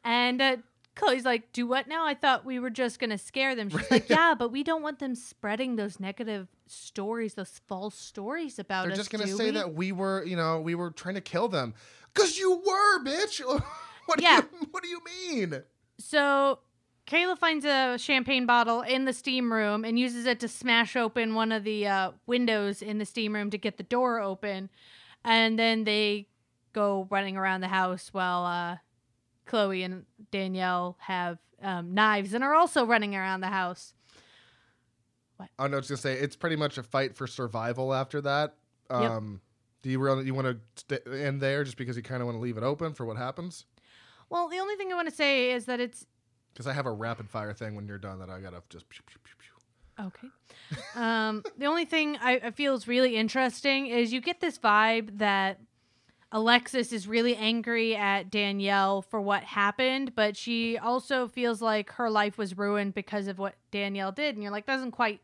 [0.04, 0.56] and uh,
[0.96, 2.04] Chloe's like, "Do what now?
[2.04, 4.98] I thought we were just gonna scare them." She's like, "Yeah, but we don't want
[4.98, 9.50] them spreading those negative stories, those false stories about They're us." just gonna say we?"
[9.52, 11.74] that we were, you know, we were trying to kill them.
[12.14, 13.40] Cause you were, bitch.
[14.06, 14.40] what Yeah.
[14.42, 15.62] do you what do you mean?
[15.98, 16.60] So
[17.06, 21.34] Kayla finds a champagne bottle in the steam room and uses it to smash open
[21.34, 24.68] one of the uh, windows in the steam room to get the door open.
[25.24, 26.28] And then they
[26.72, 28.76] go running around the house while uh,
[29.46, 33.94] Chloe and Danielle have um, knives and are also running around the house.
[35.58, 38.54] Oh no, I was gonna say it's pretty much a fight for survival after that.
[38.90, 39.00] Yep.
[39.00, 39.40] Um,
[39.82, 40.58] do you really you want to
[40.96, 43.16] st- end there just because you kind of want to leave it open for what
[43.16, 43.66] happens?
[44.30, 46.06] Well, the only thing I want to say is that it's
[46.52, 48.88] Because I have a rapid fire thing when you're done that I gotta just.
[48.88, 50.04] Pew, pew, pew, pew.
[50.06, 50.28] Okay.
[50.94, 55.18] um, the only thing I, I feel is really interesting is you get this vibe
[55.18, 55.60] that
[56.30, 62.10] Alexis is really angry at Danielle for what happened, but she also feels like her
[62.10, 64.34] life was ruined because of what Danielle did.
[64.34, 65.20] And you're like, doesn't quite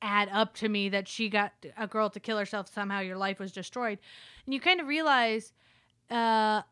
[0.00, 2.72] add up to me that she got a girl to kill herself.
[2.72, 3.98] Somehow your life was destroyed.
[4.44, 5.52] And you kind of realize
[6.10, 6.62] uh,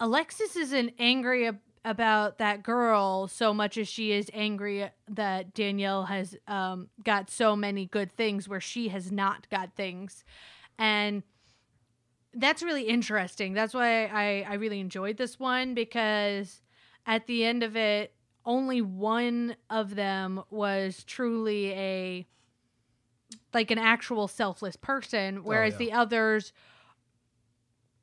[0.00, 6.06] Alexis isn't angry ab- about that girl so much as she is angry that Danielle
[6.06, 10.24] has um, got so many good things where she has not got things.
[10.78, 11.22] And
[12.36, 13.54] that's really interesting.
[13.54, 16.60] That's why I, I really enjoyed this one because
[17.06, 18.12] at the end of it,
[18.44, 22.26] only one of them was truly a
[23.52, 25.78] like an actual selfless person, whereas yeah.
[25.78, 26.52] the others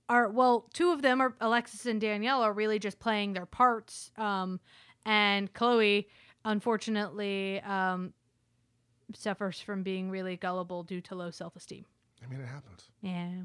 [0.10, 4.12] are well, two of them are Alexis and Danielle are really just playing their parts.
[4.18, 4.60] Um,
[5.06, 6.08] and Chloe,
[6.44, 8.14] unfortunately, um,
[9.14, 11.86] suffers from being really gullible due to low self esteem.
[12.24, 12.90] I mean, it happens.
[13.02, 13.44] Yeah.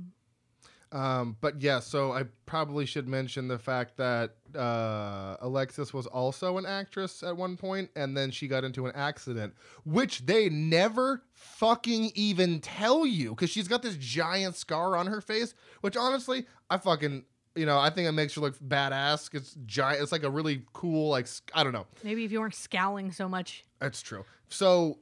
[0.91, 6.57] Um, but yeah, so I probably should mention the fact that uh, Alexis was also
[6.57, 9.55] an actress at one point, and then she got into an accident,
[9.85, 15.21] which they never fucking even tell you because she's got this giant scar on her
[15.21, 15.55] face.
[15.83, 17.25] Which honestly, I fucking
[17.55, 19.35] you know I think it makes her look badass.
[19.35, 20.03] It's giant.
[20.03, 21.87] It's like a really cool like I don't know.
[22.03, 23.65] Maybe if you weren't scowling so much.
[23.79, 24.25] That's true.
[24.49, 24.99] So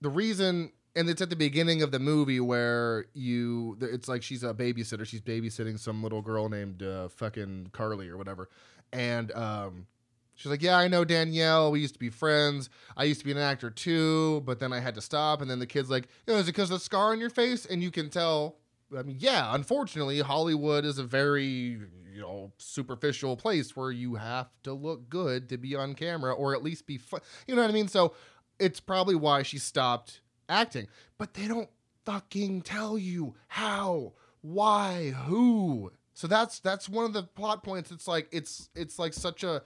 [0.00, 4.42] the reason, and it's at the beginning of the movie where you, it's like she's
[4.42, 5.06] a babysitter.
[5.06, 8.48] She's babysitting some little girl named uh, fucking Carly or whatever,
[8.92, 9.86] and um,
[10.34, 11.70] she's like, "Yeah, I know Danielle.
[11.70, 12.70] We used to be friends.
[12.96, 15.58] I used to be an actor too, but then I had to stop." And then
[15.58, 17.82] the kid's like, "You know, is it because of the scar on your face?" And
[17.82, 18.56] you can tell.
[18.96, 19.54] I mean, yeah.
[19.54, 21.78] Unfortunately, Hollywood is a very
[22.14, 26.54] you know superficial place where you have to look good to be on camera or
[26.54, 26.98] at least be.
[27.46, 27.88] You know what I mean?
[27.88, 28.14] So
[28.58, 30.88] it's probably why she stopped acting.
[31.18, 31.68] But they don't
[32.04, 35.92] fucking tell you how, why, who.
[36.14, 37.90] So that's that's one of the plot points.
[37.90, 39.62] It's like it's it's like such a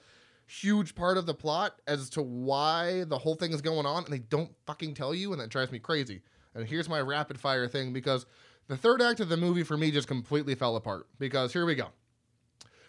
[0.47, 4.13] huge part of the plot as to why the whole thing is going on and
[4.13, 6.23] they don't fucking tell you and that drives me crazy.
[6.55, 8.27] And here's my rapid fire thing because
[8.67, 11.77] the third act of the movie for me just completely fell apart because here we
[11.77, 11.89] go.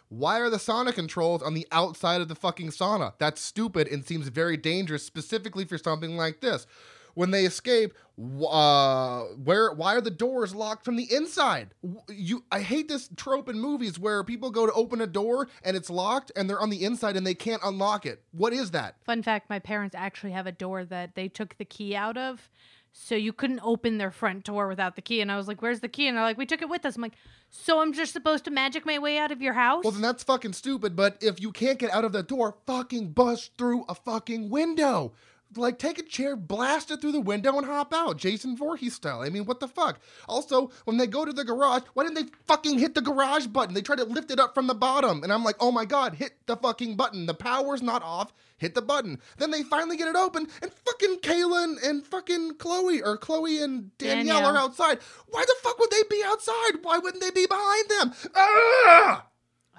[0.10, 3.14] Why are the sauna controls on the outside of the fucking sauna?
[3.18, 6.68] That's stupid and seems very dangerous, specifically for something like this.
[7.14, 11.74] When they escape, uh, where why are the doors locked from the inside?
[12.10, 15.76] You, I hate this trope in movies where people go to open a door and
[15.76, 18.24] it's locked and they're on the inside and they can't unlock it.
[18.32, 18.96] What is that?
[19.06, 22.50] Fun fact my parents actually have a door that they took the key out of.
[22.94, 25.22] So you couldn't open their front door without the key.
[25.22, 26.08] And I was like, where's the key?
[26.08, 26.98] And they're like, we took it with us.
[26.98, 27.16] I'm like,
[27.50, 29.84] so I'm just supposed to magic my way out of your house?
[29.86, 30.96] Well, then that's fucking stupid.
[30.96, 35.14] But if you can't get out of the door, fucking bust through a fucking window.
[35.56, 39.22] Like, take a chair, blast it through the window, and hop out, Jason Voorhees style.
[39.22, 40.00] I mean, what the fuck?
[40.28, 43.74] Also, when they go to the garage, why didn't they fucking hit the garage button?
[43.74, 46.16] They try to lift it up from the bottom, and I'm like, oh my god,
[46.16, 47.26] hit the fucking button.
[47.26, 48.34] The power's not off.
[48.58, 49.20] Hit the button.
[49.38, 53.60] Then they finally get it open, and fucking Kayla and, and fucking Chloe, or Chloe
[53.62, 54.56] and Danielle, Danielle.
[54.56, 55.00] are outside.
[55.28, 56.74] Why the fuck would they be outside?
[56.84, 58.14] Why wouldn't they be behind them?
[58.36, 59.26] Ah!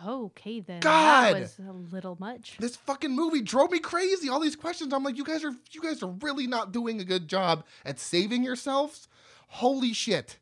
[0.07, 0.81] Okay, then.
[0.81, 1.35] God!
[1.35, 2.57] That was a little much.
[2.59, 4.29] this fucking movie drove me crazy.
[4.29, 4.93] All these questions.
[4.93, 7.99] I'm like, you guys are you guys are really not doing a good job at
[7.99, 9.09] saving yourselves.
[9.49, 10.39] Holy shit.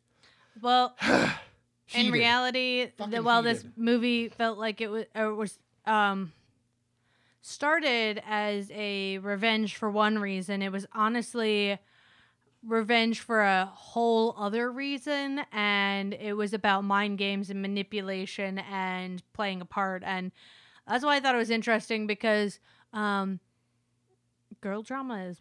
[0.60, 0.96] Well,
[1.94, 6.32] in reality, the, while this movie felt like it was, or was um,
[7.40, 11.78] started as a revenge for one reason, it was honestly
[12.64, 15.40] revenge for a whole other reason.
[15.52, 20.02] And it was about mind games and manipulation and playing a part.
[20.04, 20.32] And
[20.86, 22.58] That's why I thought it was interesting because
[22.92, 23.40] um,
[24.60, 25.40] girl drama is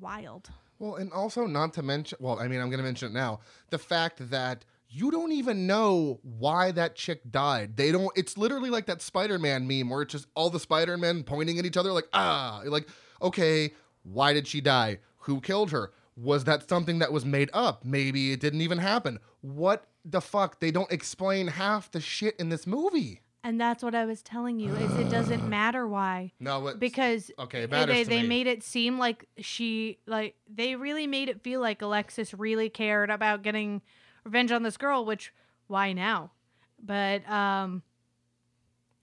[0.00, 0.50] wild.
[0.78, 3.40] Well, and also not to mention, well, I mean, I'm going to mention it now.
[3.70, 7.76] The fact that you don't even know why that chick died.
[7.76, 10.96] They don't, it's literally like that Spider Man meme where it's just all the Spider
[10.96, 12.88] Men pointing at each other, like, ah, like,
[13.20, 13.72] okay,
[14.04, 14.98] why did she die?
[15.20, 15.92] Who killed her?
[16.16, 17.84] Was that something that was made up?
[17.84, 19.18] Maybe it didn't even happen.
[19.42, 20.60] What the fuck?
[20.60, 23.20] They don't explain half the shit in this movie.
[23.44, 27.30] And that's what I was telling you is it doesn't matter why No, it, because
[27.38, 28.28] okay, it they matters they, to they me.
[28.28, 33.08] made it seem like she like they really made it feel like Alexis really cared
[33.10, 33.82] about getting
[34.24, 35.32] revenge on this girl, which
[35.68, 36.32] why now?
[36.82, 37.82] But um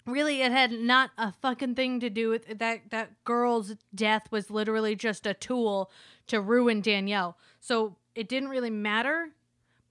[0.05, 4.49] really it had not a fucking thing to do with that that girl's death was
[4.51, 5.89] literally just a tool
[6.27, 7.37] to ruin Danielle.
[7.59, 9.29] So it didn't really matter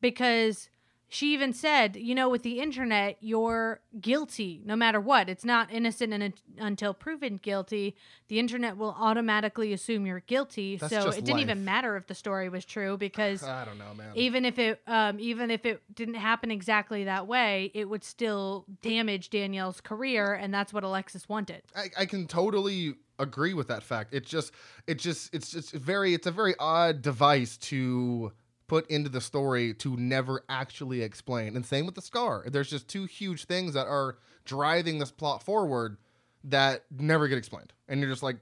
[0.01, 0.69] because
[1.13, 5.29] she even said, you know, with the internet, you're guilty no matter what.
[5.29, 7.95] It's not innocent and until proven guilty.
[8.29, 10.77] The internet will automatically assume you're guilty.
[10.77, 11.41] That's so it didn't life.
[11.43, 14.13] even matter if the story was true because I don't know, man.
[14.15, 18.65] even if it um, even if it didn't happen exactly that way, it would still
[18.81, 21.63] damage Danielle's career, and that's what Alexis wanted.
[21.77, 24.15] I, I can totally agree with that fact.
[24.15, 24.53] It's just,
[24.87, 28.33] it just, it's just very, it's a very odd device to
[28.73, 31.57] put into the story to never actually explain.
[31.57, 32.43] And same with the scar.
[32.47, 34.17] There's just two huge things that are
[34.47, 35.99] driving this plot forward
[36.45, 37.75] that never get explained.
[37.87, 38.39] And you're just like,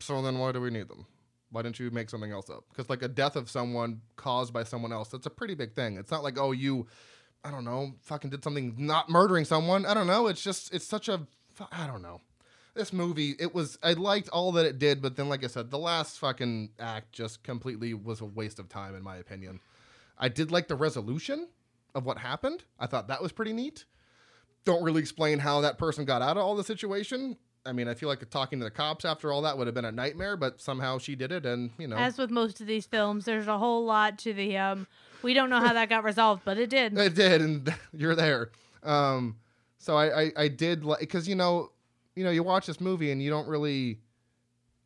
[0.00, 1.04] so then why do we need them?
[1.50, 2.64] Why didn't you make something else up?
[2.70, 5.98] Because like a death of someone caused by someone else, that's a pretty big thing.
[5.98, 6.86] It's not like, oh, you,
[7.44, 9.84] I don't know, fucking did something not murdering someone.
[9.84, 10.26] I don't know.
[10.28, 11.26] It's just, it's such a
[11.70, 12.22] I don't know
[12.76, 15.70] this movie it was i liked all that it did but then like i said
[15.70, 19.60] the last fucking act just completely was a waste of time in my opinion
[20.18, 21.48] i did like the resolution
[21.94, 23.84] of what happened i thought that was pretty neat
[24.64, 27.94] don't really explain how that person got out of all the situation i mean i
[27.94, 30.60] feel like talking to the cops after all that would have been a nightmare but
[30.60, 33.58] somehow she did it and you know As with most of these films, there's a
[33.58, 34.86] whole lot to the um.
[35.22, 36.96] We don't know how that got resolved, but it did.
[36.98, 38.50] It did, and you're there.
[38.82, 39.36] Um,
[39.78, 41.70] so I, I, I did like because you know,
[42.16, 44.00] you know, you watch this movie and you don't really.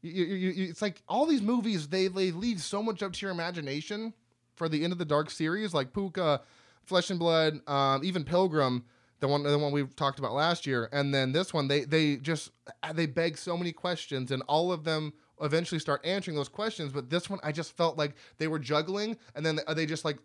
[0.02, 3.20] You, you, you, it's like all these movies they they leave so much up to
[3.20, 4.15] your imagination
[4.55, 6.40] for the end of the dark series like Pooka,
[6.85, 8.85] Flesh and Blood, um, even Pilgrim,
[9.20, 12.16] the one the one we talked about last year, and then this one they they
[12.16, 12.51] just
[12.94, 15.12] they beg so many questions and all of them
[15.43, 16.93] eventually start answering those questions.
[16.93, 20.19] But this one I just felt like they were juggling and then they just like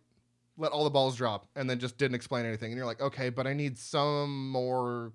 [0.57, 2.71] let all the balls drop and then just didn't explain anything.
[2.71, 5.11] And you're like, okay, but I need some more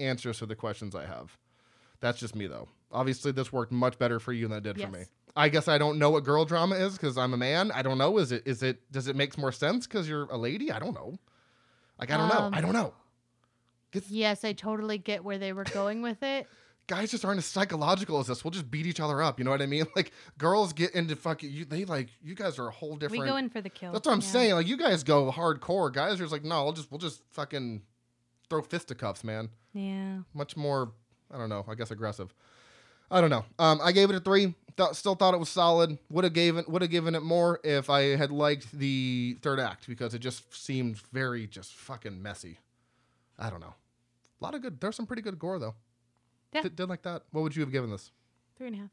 [0.00, 1.36] answers to the questions I have.
[2.00, 2.68] That's just me though.
[2.92, 5.04] Obviously, this worked much better for you than it did for me.
[5.36, 7.70] I guess I don't know what girl drama is because I'm a man.
[7.72, 8.18] I don't know.
[8.18, 8.42] Is it?
[8.46, 8.90] Is it?
[8.90, 10.72] Does it make more sense because you're a lady?
[10.72, 11.18] I don't know.
[11.98, 12.58] Like I don't Um, know.
[12.58, 12.94] I don't know.
[14.08, 16.46] Yes, I totally get where they were going with it.
[16.86, 18.42] guys just aren't as psychological as us.
[18.42, 19.38] We'll just beat each other up.
[19.38, 19.84] You know what I mean?
[19.96, 21.50] Like girls get into fucking.
[21.50, 23.22] You, they like you guys are a whole different.
[23.22, 23.92] We go in for the kill.
[23.92, 24.26] That's what I'm yeah.
[24.26, 24.54] saying.
[24.54, 25.92] Like you guys go hardcore.
[25.92, 27.82] Guys are just like, no, we'll just we'll just fucking
[28.48, 29.50] throw fisticuffs, man.
[29.72, 30.18] Yeah.
[30.34, 30.92] Much more,
[31.32, 31.64] I don't know.
[31.68, 32.34] I guess aggressive.
[33.10, 33.44] I don't know.
[33.58, 34.54] Um, I gave it a three.
[34.76, 35.98] Th- still thought it was solid.
[36.10, 39.88] Would have given would have given it more if I had liked the third act
[39.88, 42.58] because it just seemed very just fucking messy.
[43.38, 43.74] I don't know.
[44.40, 44.80] A lot of good.
[44.80, 45.74] There's some pretty good gore though.
[46.52, 46.62] Yeah.
[46.62, 47.22] Did, did like that.
[47.32, 48.10] What would you have given this?
[48.56, 48.90] Three and a half.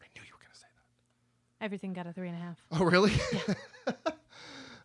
[0.00, 1.64] I knew you were gonna say that.
[1.64, 2.56] Everything got a three and a half.
[2.72, 3.12] Oh, really?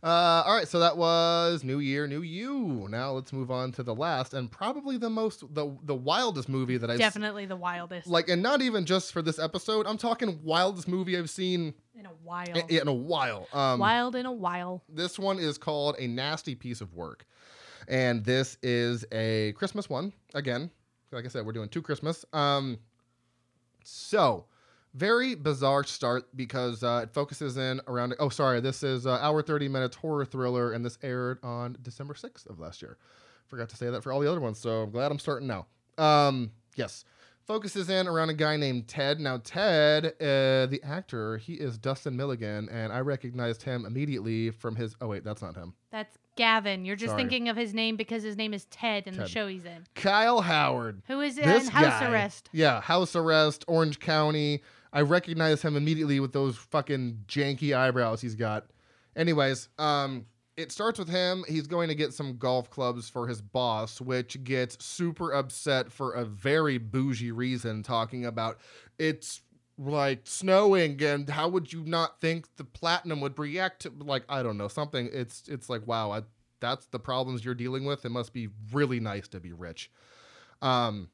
[0.04, 2.88] uh, all right, so that was New Year, New You.
[2.90, 6.78] Now let's move on to the last and probably the most, the the wildest movie
[6.78, 9.88] that I've s- Definitely the wildest like, and not even just for this episode.
[9.88, 12.46] I'm talking wildest movie I've seen in a while.
[12.56, 13.48] i- in a while.
[13.54, 14.84] Um, Wild in a while.
[14.88, 17.26] this one is called A Nasty Piece of Work,
[17.88, 20.70] and this is a Christmas one again.
[21.12, 22.24] Like I said, we're doing two Christmas.
[22.34, 22.78] Um,
[23.84, 24.46] so
[24.98, 28.16] very bizarre start because uh, it focuses in around.
[28.20, 32.16] Oh, sorry, this is uh, hour thirty minutes horror thriller, and this aired on December
[32.16, 32.98] sixth of last year.
[33.48, 35.68] Forgot to say that for all the other ones, so I'm glad I'm starting now.
[35.98, 37.06] Um, yes.
[37.46, 39.22] Focuses in around a guy named Ted.
[39.22, 44.76] Now, Ted, uh, the actor, he is Dustin Milligan, and I recognized him immediately from
[44.76, 44.98] his.
[45.00, 45.74] Oh, wait, that's not him.
[45.90, 46.84] That's Gavin.
[46.84, 47.22] You're just Sorry.
[47.22, 49.88] thinking of his name because his name is Ted in the show he's in.
[49.96, 51.04] Kyle Howard.
[51.08, 52.12] Who is This in house guy.
[52.12, 52.50] arrest.
[52.52, 54.62] Yeah, house arrest, Orange County.
[54.98, 58.66] I recognize him immediately with those fucking janky eyebrows he's got.
[59.16, 60.26] Anyways, um,
[60.56, 61.46] it starts with him.
[61.48, 66.14] He's going to get some golf clubs for his boss, which gets super upset for
[66.14, 68.58] a very bougie reason, talking about
[68.98, 69.44] it's
[69.78, 74.42] like snowing and how would you not think the platinum would react to like I
[74.42, 75.12] don't know something.
[75.14, 76.24] It's it's like wow, I,
[76.60, 78.04] that's the problems you're dealing with.
[78.04, 79.92] It must be really nice to be rich.
[80.64, 81.10] Um,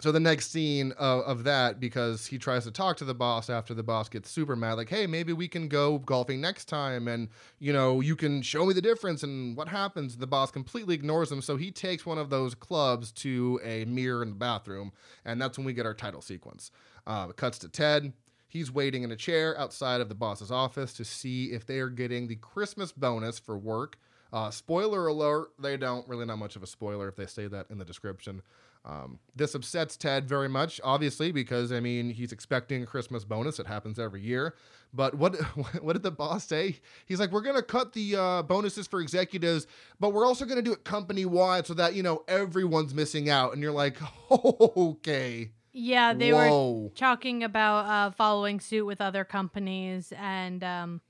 [0.00, 3.50] so the next scene of, of that because he tries to talk to the boss
[3.50, 7.06] after the boss gets super mad like hey maybe we can go golfing next time
[7.06, 7.28] and
[7.58, 10.16] you know you can show me the difference and what happens.
[10.16, 14.22] The boss completely ignores him so he takes one of those clubs to a mirror
[14.22, 14.92] in the bathroom
[15.24, 16.70] and that's when we get our title sequence.
[17.06, 18.12] Uh, it cuts to ted.
[18.48, 21.88] He's waiting in a chair outside of the boss's office to see if they are
[21.88, 23.98] getting the christmas bonus for work.
[24.32, 27.66] Uh, spoiler alert they don't really not much of a spoiler if they say that
[27.68, 28.42] in the description
[28.84, 33.58] um, this upsets Ted very much, obviously, because I mean he's expecting a Christmas bonus.
[33.58, 34.54] It happens every year.
[34.92, 35.36] But what
[35.82, 36.76] what did the boss say?
[37.06, 39.66] He's like, we're gonna cut the uh, bonuses for executives,
[39.98, 43.52] but we're also gonna do it company wide so that you know everyone's missing out.
[43.52, 43.96] And you're like,
[44.30, 45.50] okay.
[45.72, 46.72] Yeah, they Whoa.
[46.72, 51.00] were talking about uh, following suit with other companies and um,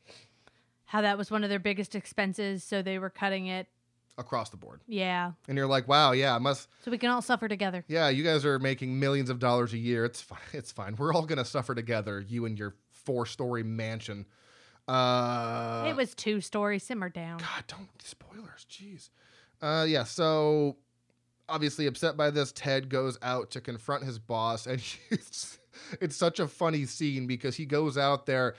[0.84, 2.62] how that was one of their biggest expenses.
[2.62, 3.68] So they were cutting it.
[4.20, 4.80] Across the board.
[4.86, 6.68] Yeah, And you're like, wow, yeah, it must.
[6.84, 7.84] so we can all suffer together.
[7.88, 10.04] Yeah, you guys are making millions of dollars a year.
[10.04, 10.38] It's fine.
[10.52, 10.94] It's fine.
[10.96, 12.20] We're all gonna suffer together.
[12.20, 14.26] You and your four-story mansion.
[14.86, 16.78] Uh, it was two story.
[16.78, 17.38] Simmer down.
[17.38, 18.66] God, don't spoilers.
[18.70, 19.10] Jeez.
[19.62, 20.04] Uh, yeah.
[20.04, 20.76] So
[21.48, 25.58] obviously upset by this, Ted goes out to confront his boss, and it's,
[26.00, 28.54] it's such a funny scene because he goes out there,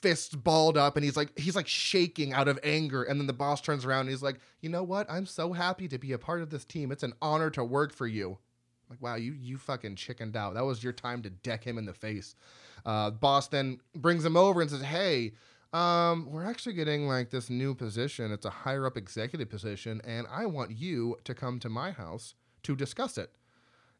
[0.00, 3.32] fists balled up, and he's like he's like shaking out of anger, and then the
[3.32, 5.10] boss turns around and he's like, you know what?
[5.10, 6.92] I'm so happy to be a part of this team.
[6.92, 8.38] It's an honor to work for you.
[8.88, 10.54] Like, wow, you you fucking chickened out.
[10.54, 12.34] That was your time to deck him in the face.
[12.84, 15.32] Uh, boss then brings him over and says, "Hey,
[15.72, 18.32] um, we're actually getting like this new position.
[18.32, 22.34] It's a higher up executive position, and I want you to come to my house
[22.64, 23.32] to discuss it."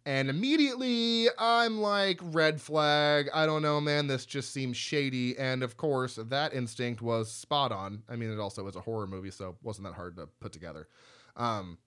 [0.07, 3.29] And immediately I'm like, red flag.
[3.35, 4.07] I don't know, man.
[4.07, 5.37] This just seems shady.
[5.39, 8.03] And of course, that instinct was spot on.
[8.09, 10.53] I mean, it also was a horror movie, so it wasn't that hard to put
[10.53, 10.89] together.
[11.37, 11.79] Um,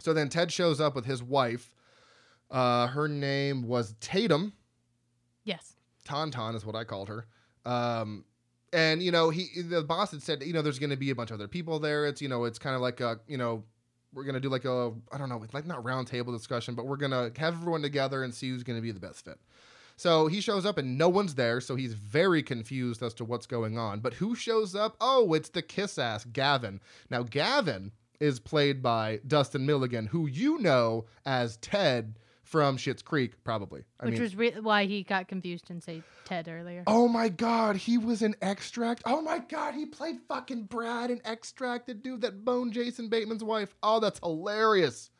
[0.00, 1.74] so then Ted shows up with his wife.
[2.50, 4.52] Uh, her name was Tatum.
[5.44, 5.76] Yes.
[6.06, 7.26] Tauntaun is what I called her.
[7.64, 8.24] Um,
[8.72, 11.14] and you know, he the boss had said, you know, there's going to be a
[11.14, 12.06] bunch of other people there.
[12.06, 13.64] It's you know, it's kind of like a you know,
[14.14, 16.96] we're to do like a I don't know, like not round table discussion, but we're
[17.10, 19.38] to have everyone together and see who's to be the best fit.
[19.96, 23.46] So he shows up and no one's there, so he's very confused as to what's
[23.46, 24.00] going on.
[24.00, 24.96] But who shows up?
[25.00, 26.80] Oh, it's the kiss ass Gavin.
[27.10, 32.14] Now Gavin is played by Dustin Milligan, who you know as Ted
[32.54, 33.82] from Schitt's Creek, probably.
[33.98, 36.84] I Which mean, was re- why he got confused and say Ted earlier.
[36.86, 39.02] Oh my god, he was an Extract.
[39.06, 43.42] Oh my god, he played fucking Brad in Extract, the dude that boned Jason Bateman's
[43.42, 43.74] wife.
[43.82, 45.10] Oh, that's hilarious.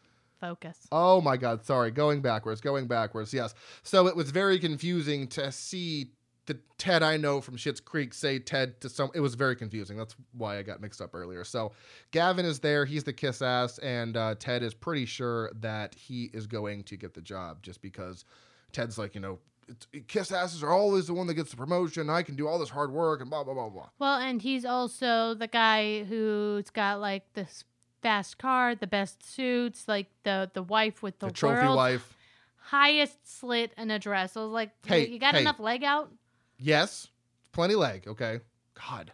[0.40, 0.78] Focus.
[0.92, 3.34] Oh my god, sorry, going backwards, going backwards.
[3.34, 3.52] Yes.
[3.82, 6.12] So it was very confusing to see
[6.46, 9.10] the Ted I know from Schitt's Creek say Ted to some.
[9.14, 9.96] It was very confusing.
[9.96, 11.42] That's why I got mixed up earlier.
[11.44, 11.72] So
[12.10, 12.84] Gavin is there.
[12.84, 16.96] He's the kiss ass, and uh, Ted is pretty sure that he is going to
[16.96, 18.24] get the job just because
[18.72, 19.38] Ted's like, you know,
[19.68, 22.10] it's, kiss asses are always the one that gets the promotion.
[22.10, 23.88] I can do all this hard work and blah blah blah blah.
[23.98, 27.64] Well, and he's also the guy who's got like this
[28.02, 32.14] fast car, the best suits, like the the wife with the, The, trophy world's wife.
[32.58, 34.36] highest slit in a dress.
[34.36, 35.40] I was like, Hey, you got hey.
[35.40, 36.10] enough leg out?
[36.58, 37.08] Yes,
[37.52, 38.04] plenty leg.
[38.06, 38.40] Okay.
[38.74, 39.12] God.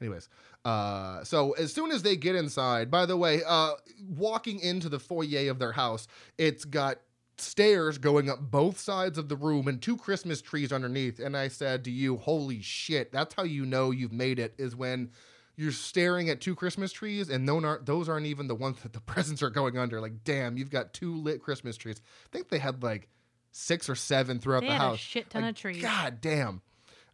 [0.00, 0.28] Anyways,
[0.64, 3.72] uh, so as soon as they get inside, by the way, uh,
[4.08, 6.98] walking into the foyer of their house, it's got
[7.38, 11.18] stairs going up both sides of the room and two Christmas trees underneath.
[11.18, 13.10] And I said to you, "Holy shit!
[13.10, 14.54] That's how you know you've made it.
[14.58, 15.10] Is when."
[15.58, 18.92] You're staring at two Christmas trees, and those aren't those aren't even the ones that
[18.92, 20.02] the presents are going under.
[20.02, 22.02] Like, damn, you've got two lit Christmas trees.
[22.26, 23.08] I think they had like
[23.56, 24.96] six or seven throughout They the house.
[24.96, 25.80] a shit ton Like, of trees.
[25.82, 26.60] God damn.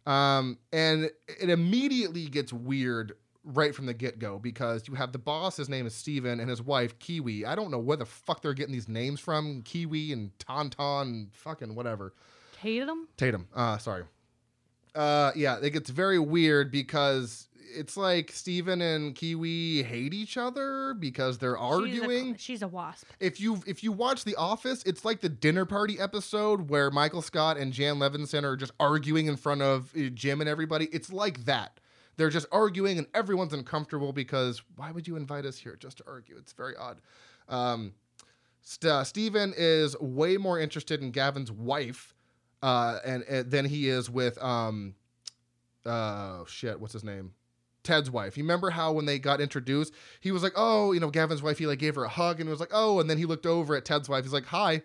[0.05, 1.09] Um, and
[1.39, 3.13] it immediately gets weird
[3.45, 6.49] right from the get go because you have the boss, his name is Steven, and
[6.49, 7.45] his wife, Kiwi.
[7.45, 11.33] I don't know where the fuck they're getting these names from Kiwi and Tauntaun and
[11.33, 12.13] fucking whatever.
[12.61, 13.07] Tatum?
[13.15, 13.47] Tatum.
[13.55, 14.03] Uh, sorry.
[14.93, 20.93] Uh, yeah, it gets very weird because it's like Steven and Kiwi hate each other
[20.93, 23.05] because they're arguing She's a, she's a wasp.
[23.19, 27.21] if you if you watch The Office, it's like the dinner party episode where Michael
[27.21, 30.85] Scott and Jan Levinson are just arguing in front of uh, Jim and everybody.
[30.91, 31.79] It's like that.
[32.15, 36.03] They're just arguing and everyone's uncomfortable because why would you invite us here just to
[36.07, 36.37] argue?
[36.37, 37.01] It's very odd.
[37.49, 37.93] Um,
[38.61, 42.13] St- uh, Steven is way more interested in Gavin's wife
[42.61, 44.95] uh, and, and than he is with um,
[45.85, 46.79] uh, shit.
[46.79, 47.33] What's his name?
[47.83, 48.37] Ted's wife.
[48.37, 51.57] You remember how when they got introduced, he was like, "Oh, you know, Gavin's wife."
[51.57, 53.75] He like gave her a hug and was like, "Oh," and then he looked over
[53.75, 54.23] at Ted's wife.
[54.23, 54.81] He's like, "Hi."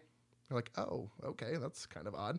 [0.48, 2.38] They're like, "Oh, okay, that's kind of odd."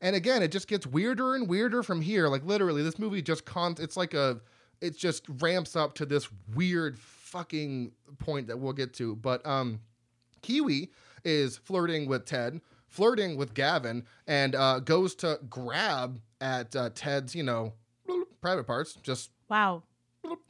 [0.00, 2.28] And again, it just gets weirder and weirder from here.
[2.28, 3.76] Like literally, this movie just con.
[3.78, 4.40] It's like a.
[4.80, 9.14] It just ramps up to this weird fucking point that we'll get to.
[9.14, 9.80] But um,
[10.40, 10.90] Kiwi
[11.22, 17.34] is flirting with Ted flirting with Gavin and uh, goes to grab at uh, Ted's,
[17.34, 17.72] you know,
[18.40, 18.94] private parts.
[18.94, 19.82] Just Wow.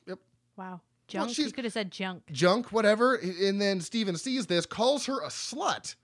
[0.06, 0.18] Yep,
[0.56, 0.80] Wow.
[1.08, 1.28] Junk.
[1.30, 2.24] you she's- could have said junk.
[2.30, 3.16] junk, whatever.
[3.16, 5.96] And then Steven sees this, calls her a slut,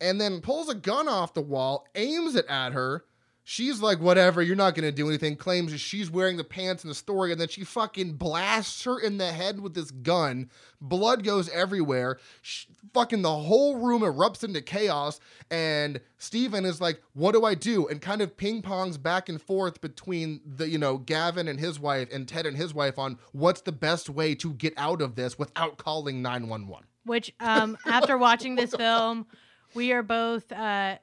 [0.00, 3.04] and then pulls a gun off the wall, aims it at her.
[3.42, 5.34] She's like, whatever, you're not going to do anything.
[5.34, 8.98] Claims that she's wearing the pants in the story, and then she fucking blasts her
[8.98, 10.50] in the head with this gun.
[10.80, 12.18] Blood goes everywhere.
[12.42, 17.54] Sh- fucking the whole room erupts into chaos, and Steven is like, what do I
[17.54, 17.88] do?
[17.88, 21.80] And kind of ping pongs back and forth between the, you know, Gavin and his
[21.80, 25.16] wife and Ted and his wife on what's the best way to get out of
[25.16, 26.86] this without calling 911.
[27.04, 29.26] Which, um, after watching this film,
[29.74, 30.98] we are both uh,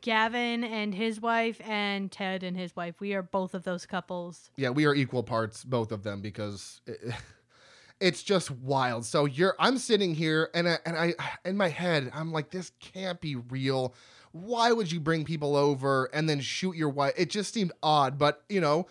[0.00, 2.96] Gavin and his wife, and Ted and his wife.
[3.00, 4.50] We are both of those couples.
[4.56, 6.98] Yeah, we are equal parts, both of them, because it,
[8.00, 9.04] it's just wild.
[9.04, 12.72] So you're, I'm sitting here, and I, and I, in my head, I'm like, this
[12.80, 13.94] can't be real.
[14.32, 17.14] Why would you bring people over and then shoot your wife?
[17.16, 18.86] It just seemed odd, but you know,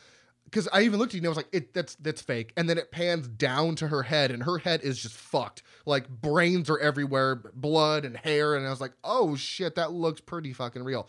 [0.50, 2.54] because I even looked at you and I was like, it, that's that's fake.
[2.56, 5.62] And then it pans down to her head, and her head is just fucked.
[5.86, 10.22] Like brains are everywhere, blood and hair, and I was like, oh shit, that looks
[10.22, 11.08] pretty fucking real.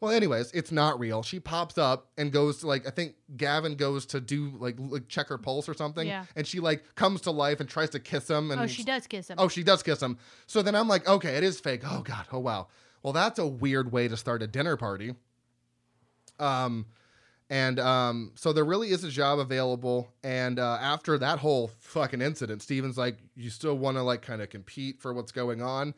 [0.00, 1.22] Well, anyways, it's not real.
[1.22, 5.08] She pops up and goes to like I think Gavin goes to do like like
[5.08, 6.26] check her pulse or something, Yeah.
[6.36, 8.50] and she like comes to life and tries to kiss him.
[8.50, 9.36] And Oh, she does kiss him.
[9.38, 10.18] Oh, she does kiss him.
[10.46, 11.82] So then I'm like, okay, it is fake.
[11.86, 12.26] Oh god.
[12.32, 12.66] Oh wow.
[13.02, 15.14] Well, that's a weird way to start a dinner party.
[16.38, 16.86] Um,
[17.50, 20.08] and um, so there really is a job available.
[20.22, 24.42] And uh, after that whole fucking incident, Steven's like, you still want to like kind
[24.42, 25.94] of compete for what's going on,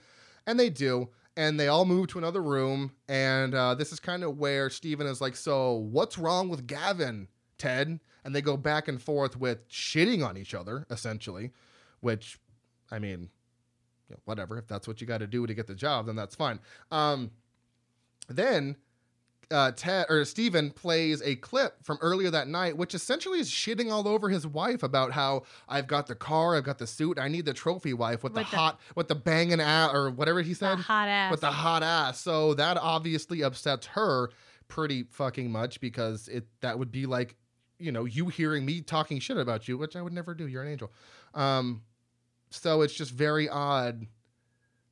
[0.46, 1.08] and they do.
[1.38, 2.92] And they all move to another room.
[3.08, 7.28] And uh, this is kind of where Steven is like, so what's wrong with Gavin,
[7.58, 8.00] Ted?
[8.24, 11.52] And they go back and forth with shitting on each other, essentially,
[12.00, 12.38] which,
[12.90, 13.28] I mean,
[14.08, 14.56] you know, whatever.
[14.56, 16.58] If that's what you got to do to get the job, then that's fine.
[16.90, 17.32] Um,
[18.28, 18.76] then
[19.50, 23.92] uh, Ted or Steven plays a clip from earlier that night, which essentially is shitting
[23.92, 27.28] all over his wife about how I've got the car, I've got the suit, I
[27.28, 30.42] need the trophy wife with, With the the- hot, with the banging ass or whatever
[30.42, 31.30] he The said, hot ass.
[31.30, 32.20] with the hot ass.
[32.20, 34.30] So that obviously upsets her
[34.68, 37.36] pretty fucking much because it that would be like,
[37.78, 40.48] you know, you hearing me talking shit about you, which I would never do.
[40.48, 40.92] You're an angel.
[41.34, 41.82] Um,
[42.50, 44.06] so it's just very odd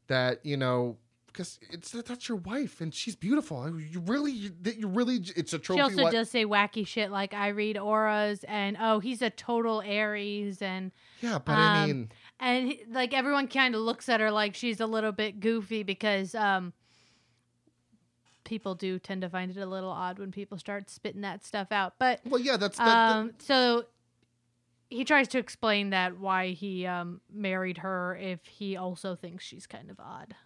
[0.06, 0.98] that you know
[1.34, 3.68] because it's that's your wife and she's beautiful.
[3.78, 5.78] You really, you, you really, it's a trophy.
[5.78, 9.82] she also does say wacky shit like I read auras and oh he's a total
[9.84, 14.20] Aries and yeah, but I um, mean, and he- like everyone kind of looks at
[14.20, 16.72] her like she's a little bit goofy because um
[18.44, 21.72] people do tend to find it a little odd when people start spitting that stuff
[21.72, 23.84] out but well, yeah, that's that, that- um so
[24.88, 29.66] he tries to explain that why he um married her if he also thinks she's
[29.66, 30.36] kind of odd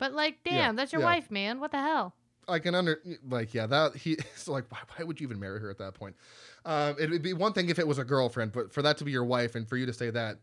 [0.00, 1.06] but like damn Yeah, that's your yeah.
[1.06, 2.14] wife man what the hell
[2.48, 5.60] I can under like yeah that he so like why, why would you even marry
[5.60, 6.16] her at that point?
[6.64, 9.04] Um, it would be one thing if it was a girlfriend, but for that to
[9.04, 10.38] be your wife and for you to say that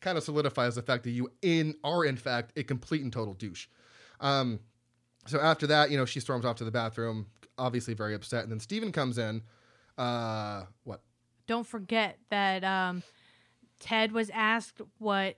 [0.00, 3.34] kind of solidifies the fact that you in are in fact a complete and total
[3.34, 3.68] douche.
[4.20, 4.58] Um,
[5.26, 7.26] so after that, you know, she storms off to the bathroom,
[7.56, 9.42] obviously very upset, and then Steven comes in.
[9.96, 11.02] Uh, what?
[11.46, 13.02] don't forget that um,
[13.78, 15.36] Ted was asked what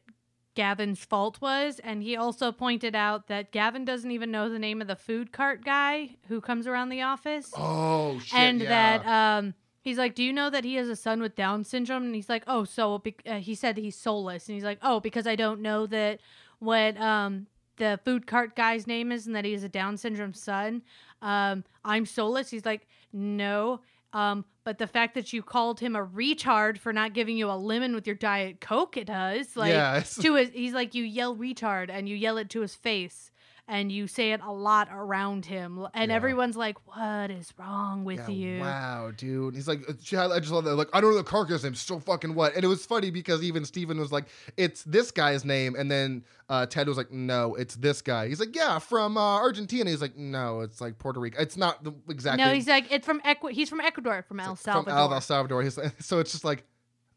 [0.55, 4.81] Gavin's fault was, and he also pointed out that Gavin doesn't even know the name
[4.81, 8.39] of the food cart guy who comes around the office, Oh shit!
[8.39, 8.99] and yeah.
[8.99, 9.07] that
[9.39, 12.15] um, he's like, "Do you know that he has a son with Down syndrome?" And
[12.15, 15.27] he's like, "Oh, so be- uh, he said he's soulless," and he's like, "Oh, because
[15.27, 16.21] I don't know that
[16.59, 20.33] what um." The food cart guy's name is, and that he has a Down syndrome
[20.33, 20.83] son.
[21.21, 22.49] Um, I'm soulless.
[22.49, 23.81] He's like, no.
[24.15, 27.59] Um, but the fact that you called him a retard for not giving you a
[27.59, 29.57] lemon with your diet coke, it does.
[29.57, 29.73] Like
[30.21, 33.31] to his, he's like you yell retard and you yell it to his face
[33.67, 36.15] and you say it a lot around him, and Yeah.
[36.17, 39.55] everyone's like, "What is wrong with Yeah, you?" Wow, dude.
[39.55, 40.75] He's like, I just love that.
[40.77, 41.75] Like, I don't know the carcass name.
[41.75, 42.55] So fucking what?
[42.55, 44.27] And it was funny because even Steven was like,
[44.57, 45.75] it's this guy's name.
[45.77, 48.29] And then uh, Ted was like, no, it's this guy.
[48.29, 49.89] He's like, yeah, from uh, Argentina.
[49.89, 51.41] He's like, no, it's like Puerto Rico.
[51.41, 52.45] It's not the exactly.
[52.45, 54.99] No, he's like, it's from Equ- He's from Ecuador, from El from Salvador.
[55.15, 55.63] El Salvador.
[55.63, 56.65] He's like, so it's just like,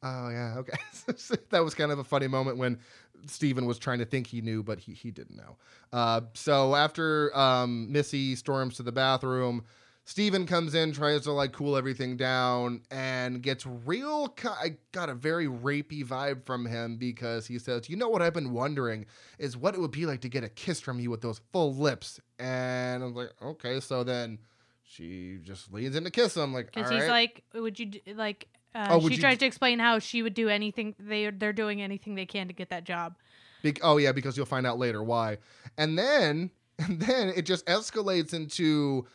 [0.04, 0.78] oh yeah, okay.
[1.50, 2.80] that was kind of a funny moment when
[3.26, 5.58] Steven was trying to think he knew, but he, he didn't know.
[5.92, 9.64] Uh, so after um, Missy storms to the bathroom,
[10.06, 14.30] Steven comes in, tries to like cool everything down, and gets real.
[14.30, 18.22] ki- I got a very rapey vibe from him because he says, "You know what
[18.22, 19.06] I've been wondering
[19.38, 21.76] is what it would be like to get a kiss from you with those full
[21.76, 24.40] lips." And I'm like, okay, so then
[24.82, 28.48] she just leans in to kiss him, like, Because he's right." like, would you like?
[28.78, 30.96] Uh, Oh, she you tries to explain how she would do anything.
[31.00, 33.16] They they're doing anything they can to get that job.
[33.64, 35.40] Bec- oh yeah, because you'll find out later why.
[35.78, 39.08] And then And then it just escalates into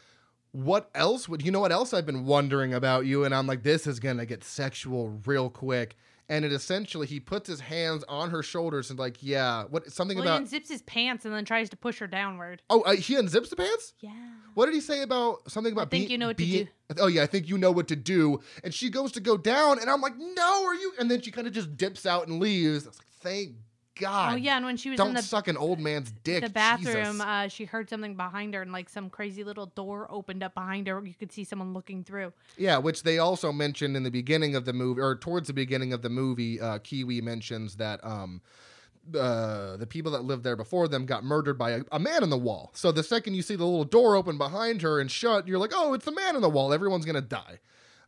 [0.51, 3.25] what else would you know what else I've been wondering about you?
[3.25, 5.97] And I'm like, this is gonna get sexual real quick.
[6.33, 10.17] And it essentially he puts his hands on her shoulders and like, yeah, what something
[10.17, 12.63] Well, he about unzips his pants and then tries to push her downward.
[12.71, 13.93] oh uh, he unzips the pants.
[14.01, 14.13] Yeah.
[14.55, 15.91] What did he say about something about?
[15.91, 16.69] think being- you know what to being-
[16.99, 18.41] Oh yeah, I think you know what to do.
[18.65, 20.93] And she goes to go down, and I'm like, no, are you?
[20.99, 22.85] And then she kind of just dips out and leaves.
[22.87, 23.57] I was like, thank
[23.99, 24.33] God.
[24.33, 26.43] Oh yeah, and when she was Don't in the suck an old man's dick.
[26.43, 30.43] the bathroom, uh, she heard something behind her, and like some crazy little door opened
[30.43, 31.03] up behind her.
[31.05, 32.33] You could see someone looking through.
[32.57, 35.93] Yeah, which they also mentioned in the beginning of the movie, or towards the beginning
[35.93, 36.61] of the movie.
[36.61, 38.41] Uh, Kiwi mentions that um,
[39.19, 42.31] uh, the people that lived there before them got murdered by a, a man in
[42.31, 42.71] the wall.
[42.75, 45.73] So the second you see the little door open behind her and shut, you're like,
[45.75, 46.73] oh, it's the man in the wall.
[46.73, 47.59] Everyone's gonna die.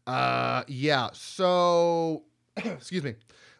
[0.07, 1.09] Uh, yeah.
[1.13, 2.25] So,
[2.57, 3.15] excuse me.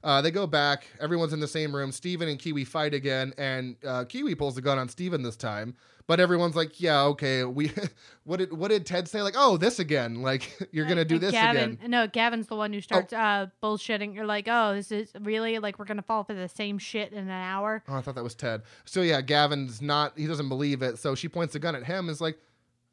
[0.05, 0.87] Uh, they go back.
[1.01, 1.91] Everyone's in the same room.
[1.91, 5.75] Steven and Kiwi fight again, and uh, Kiwi pulls the gun on Steven this time.
[6.07, 7.45] But everyone's like, "Yeah, okay.
[7.45, 7.73] We,
[8.25, 9.23] what did what did Ted say?
[9.23, 10.21] Like, oh, this again?
[10.21, 14.15] Like, you're gonna do this Gavin, again?" No, Gavin's the one who starts uh, bullshitting.
[14.15, 17.19] You're like, oh, this is really like we're gonna fall for the same shit in
[17.19, 17.83] an hour.
[17.89, 18.61] Oh, I thought that was Ted.
[18.85, 20.19] So yeah, Gavin's not.
[20.19, 20.99] He doesn't believe it.
[20.99, 22.01] So she points the gun at him.
[22.01, 22.39] and is like,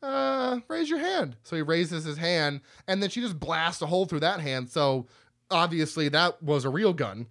[0.02, 3.88] "Uh, raise your hand." So he raises his hand, and then she just blasts a
[3.88, 4.70] hole through that hand.
[4.70, 5.08] So
[5.52, 7.28] obviously that was a real gun,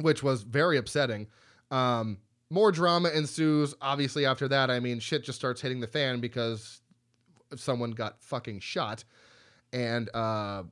[0.00, 1.28] which was very upsetting.
[1.70, 2.18] Um,
[2.50, 3.74] more drama ensues.
[3.80, 6.80] Obviously after that, I mean, shit just starts hitting the fan because
[7.56, 9.04] someone got fucking shot,
[9.72, 10.64] and uh.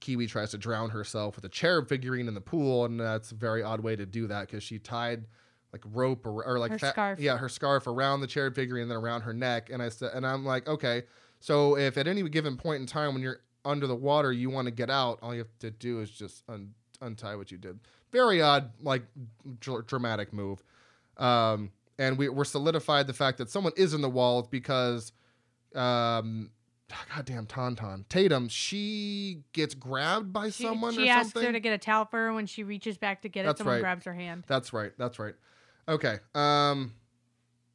[0.00, 3.36] Kiwi tries to drown herself with a cherub figurine in the pool, and that's a
[3.36, 5.26] very odd way to do that because she tied
[5.72, 7.20] like rope or, or like Her fa- scarf.
[7.20, 9.70] yeah, her scarf around the cherub figurine and then around her neck.
[9.70, 11.04] And I said, and I'm like, okay,
[11.38, 14.66] so if at any given point in time when you're under the water you want
[14.66, 17.78] to get out, all you have to do is just un- untie what you did.
[18.10, 19.02] Very odd, like
[19.60, 20.62] dr- dramatic move.
[21.16, 25.12] Um, and we, we're solidified the fact that someone is in the wall because
[25.74, 26.50] um
[27.14, 31.60] goddamn tauntaun tatum she gets grabbed by She, someone she or asks something her to
[31.60, 33.58] get a towel for her when she reaches back to get That's it.
[33.60, 33.80] Someone right.
[33.80, 34.44] grabs her hand.
[34.46, 35.34] that's right that's right
[35.88, 36.92] okay um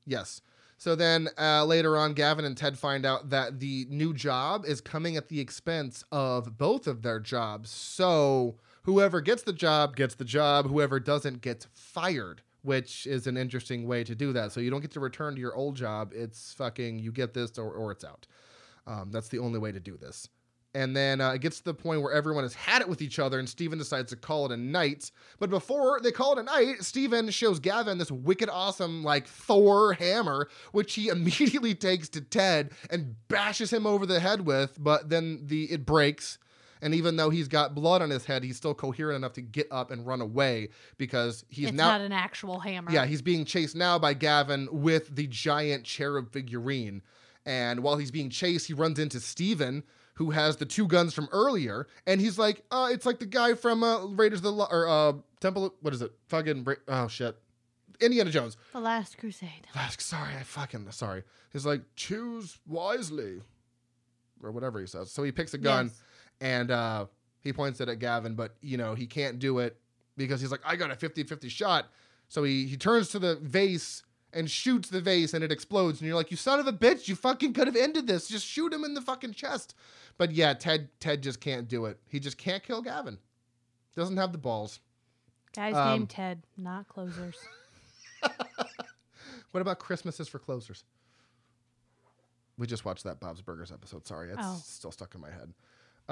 [0.06, 0.42] yes
[0.78, 4.80] so then uh, later on gavin and ted find out that the new job is
[4.82, 7.70] coming at the expense of both of their jobs.
[7.70, 10.68] So whoever gets the job gets the job.
[10.68, 14.52] Whoever doesn't gets fired which is an interesting way to do that.
[14.52, 16.12] So you don't get to return to your old job.
[16.14, 18.28] It's fucking you get this or, or it's out.
[18.86, 20.28] Um, that's the only way to do this.
[20.78, 23.18] And then uh, it gets to the point where everyone has had it with each
[23.18, 25.10] other, and Steven decides to call it a night.
[25.40, 29.94] But before they call it a night, Steven shows Gavin this wicked awesome, like Thor
[29.94, 34.78] hammer, which he immediately takes to Ted and bashes him over the head with.
[34.80, 36.38] But then the it breaks.
[36.80, 39.66] And even though he's got blood on his head, he's still coherent enough to get
[39.72, 42.92] up and run away because he's it's now not an actual hammer.
[42.92, 47.02] yeah, he's being chased now by Gavin with the giant cherub figurine.
[47.48, 49.84] And while he's being chased, he runs into Steven,
[50.18, 51.88] who has the two guns from earlier.
[52.06, 54.88] And he's like, uh, it's like the guy from uh, Raiders of the Lo- or
[54.88, 55.74] uh, Temple.
[55.82, 56.12] What is it?
[56.28, 57.38] Fucking Ra- oh shit,
[58.02, 58.58] Indiana Jones.
[58.74, 59.68] The Last Crusade.
[59.76, 61.24] Last, sorry, I fucking sorry.
[61.54, 63.42] He's like, choose wisely,
[64.44, 65.12] or whatever he says.
[65.12, 66.02] So he picks a gun Yes.
[66.42, 67.06] and uh,
[67.42, 69.78] he points it at Gavin, but you know he can't do it
[70.18, 71.86] because he's like, I got a 50-50 shot.
[72.28, 74.04] So he he turns to the vase
[74.38, 76.00] and shoots the vase, and it explodes.
[76.00, 78.28] And you're like, you son of a bitch, you fucking could have ended this.
[78.30, 79.74] Just shoot him in the fucking chest.
[80.18, 82.00] But yeah, Ted Ted just can't do it.
[82.08, 83.18] He just can't kill Gavin.
[83.96, 84.80] Doesn't have the balls.
[85.56, 87.36] Guy's Um, named Ted, not closers.
[89.52, 90.84] What about Christmases for closers?
[92.58, 94.06] We just watched that Bob's Burgers episode.
[94.06, 94.60] Sorry, it's Oh.
[94.64, 95.54] still stuck in my head.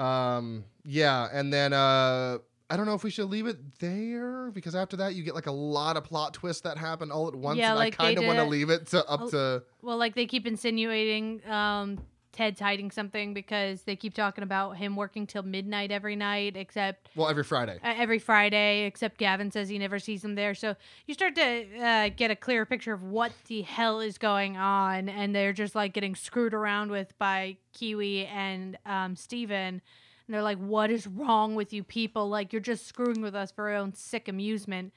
[0.02, 4.74] Um, yeah, and then uh, I don't know if we should leave it there because
[4.74, 7.58] after that you get like a lot of plot twists that happen all at once.
[7.58, 9.30] Yeah, and like I kind of want to leave it to up Oh.
[9.30, 9.62] to.
[9.82, 11.98] Well, like they keep insinuating um,
[12.32, 17.08] Ted's hiding something because they keep talking about him working till midnight every night, except
[17.14, 17.78] Well, every Friday.
[17.84, 18.84] uh, every Friday.
[18.84, 20.54] Except Gavin says he never sees him there.
[20.54, 20.74] So
[21.06, 25.08] you start to uh, get a clearer picture of what the hell is going on,
[25.08, 29.80] and they're just like getting screwed around with by Kiwi and um, Steven.
[30.26, 32.28] And they're like, "What is wrong with you people?
[32.28, 34.92] Like you're just screwing with us for our own sick amusement."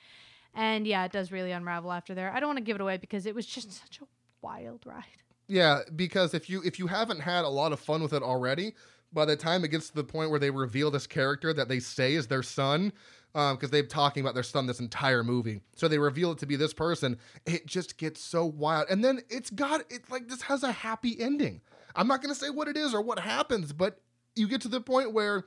[0.55, 2.31] And yeah, it does really unravel after there.
[2.33, 4.05] I don't want to give it away because it was just such a
[4.41, 5.03] wild ride.
[5.47, 8.73] Yeah, because if you if you haven't had a lot of fun with it already,
[9.11, 11.79] by the time it gets to the point where they reveal this character that they
[11.79, 12.93] say is their son,
[13.33, 16.45] um, because they've talking about their son this entire movie, so they reveal it to
[16.45, 20.43] be this person, it just gets so wild, and then it's got it like this
[20.43, 21.61] has a happy ending.
[21.95, 23.99] I'm not gonna say what it is or what happens, but
[24.35, 25.45] you get to the point where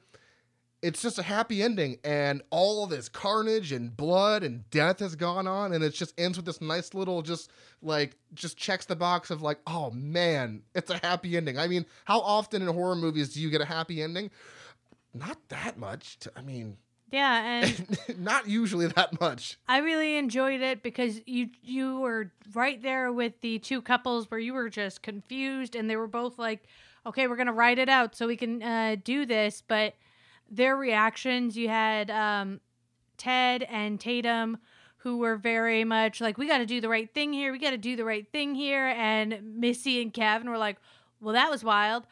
[0.82, 5.46] it's just a happy ending and all this carnage and blood and death has gone
[5.46, 7.50] on and it just ends with this nice little just
[7.80, 11.58] like just checks the box of like oh man it's a happy ending.
[11.58, 14.30] I mean how often in horror movies do you get a happy ending?
[15.14, 16.18] Not that much.
[16.20, 16.76] To, i mean
[17.12, 19.58] Yeah, and not usually that much.
[19.68, 24.40] I really enjoyed it because you you were right there with the two couples where
[24.40, 26.64] you were just confused and they were both like,
[27.06, 29.94] "Okay, we're gonna write it out so we can uh, do this," but
[30.50, 31.56] their reactions.
[31.56, 32.60] You had um,
[33.16, 34.58] Ted and Tatum
[34.98, 37.52] who were very much like, "We got to do the right thing here.
[37.52, 40.78] We got to do the right thing here," and Missy and Kevin were like,
[41.20, 42.06] "Well, that was wild."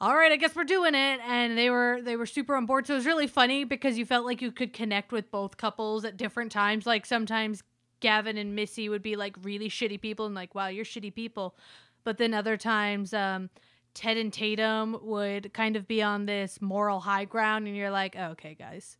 [0.00, 1.20] all right, I guess we're doing it.
[1.26, 2.86] And they were they were super on board.
[2.86, 6.04] So it was really funny because you felt like you could connect with both couples
[6.04, 6.86] at different times.
[6.86, 7.62] Like sometimes
[8.00, 11.54] Gavin and Missy would be like really shitty people and like, wow, you're shitty people.
[12.02, 13.50] But then other times, um,
[13.94, 18.16] Ted and Tatum would kind of be on this moral high ground, and you're like,
[18.18, 18.96] oh, okay, guys.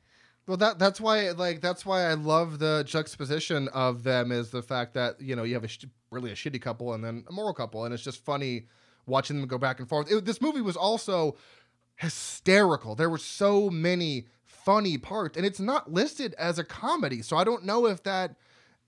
[0.47, 4.63] Well, that that's why like that's why I love the juxtaposition of them is the
[4.63, 7.33] fact that you know you have a sh- really a shitty couple and then a
[7.33, 8.67] moral couple, and it's just funny
[9.07, 10.11] watching them go back and forth.
[10.11, 11.37] It, this movie was also
[11.97, 12.95] hysterical.
[12.95, 17.45] There were so many funny parts, and it's not listed as a comedy, so I
[17.45, 18.35] don't know if that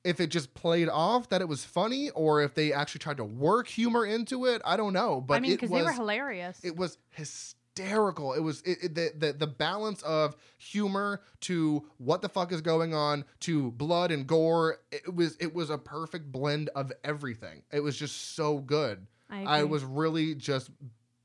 [0.04, 3.24] if it just played off that it was funny or if they actually tried to
[3.24, 4.60] work humor into it.
[4.64, 6.60] I don't know, but I mean, because they were hilarious.
[6.64, 8.32] it was hysterical.
[8.34, 12.60] It was it, it- the, the the balance of humor to what the fuck is
[12.60, 14.78] going on to blood and gore.
[14.90, 17.62] It was it was a perfect blend of everything.
[17.72, 19.06] It was just so good.
[19.30, 20.68] I, I was really just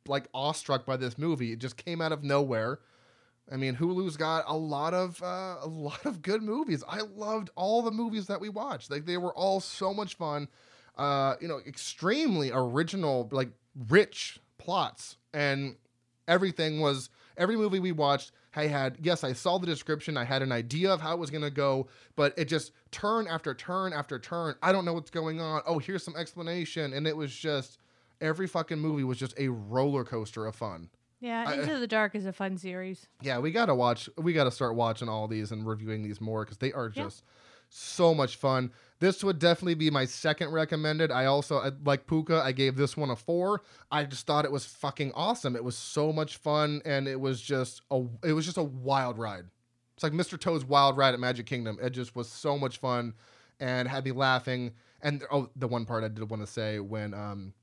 [0.07, 1.51] like awestruck by this movie.
[1.51, 2.79] It just came out of nowhere.
[3.51, 6.83] I mean, Hulu's got a lot of uh, a lot of good movies.
[6.87, 8.91] I loved all the movies that we watched.
[8.91, 10.47] Like they were all so much fun.
[10.97, 13.49] Uh, you know, extremely original, like
[13.89, 15.75] rich plots, and
[16.27, 18.31] everything was every movie we watched.
[18.55, 20.17] I had yes, I saw the description.
[20.17, 23.53] I had an idea of how it was gonna go, but it just turn after
[23.53, 24.55] turn after turn.
[24.61, 25.61] I don't know what's going on.
[25.65, 27.77] Oh, here's some explanation, and it was just
[28.19, 30.89] every fucking movie was just a roller coaster of fun.
[31.19, 33.07] Yeah, I- Into the Dark is a fun series.
[33.21, 34.09] Yeah, we gotta watch.
[34.17, 37.03] We gotta start watching all these and reviewing these more because they are Yeah.
[37.05, 37.23] just
[37.69, 38.71] so much fun.
[38.99, 41.11] This would definitely be my second recommended.
[41.11, 42.41] I also like Pooka.
[42.41, 43.61] I gave this one a four.
[43.91, 45.55] I just thought it was fucking awesome.
[45.55, 49.17] It was so much fun, and it was just a it was just a wild
[49.17, 49.45] ride.
[49.95, 50.39] It's like Mr.
[50.39, 51.79] Toad's Wild Ride at Magic Kingdom.
[51.81, 53.15] It just was so much fun,
[53.59, 54.73] and had me laughing.
[55.01, 57.53] And oh, the one part I did want to say when um,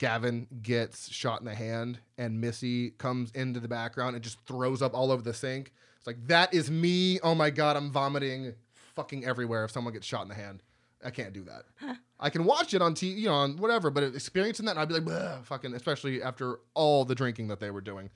[0.00, 4.80] Gavin gets shot in the hand and Missy comes into the background and just throws
[4.80, 5.72] up all over the sink.
[5.98, 7.20] It's like that is me.
[7.20, 8.54] Oh my god, I'm vomiting
[8.96, 10.62] fucking everywhere if someone gets shot in the hand.
[11.04, 11.98] I can't do that.
[12.18, 14.98] I can watch it on TV, you know, on whatever, but experiencing that, I'd be
[14.98, 18.10] like, fucking, especially after all the drinking that they were doing.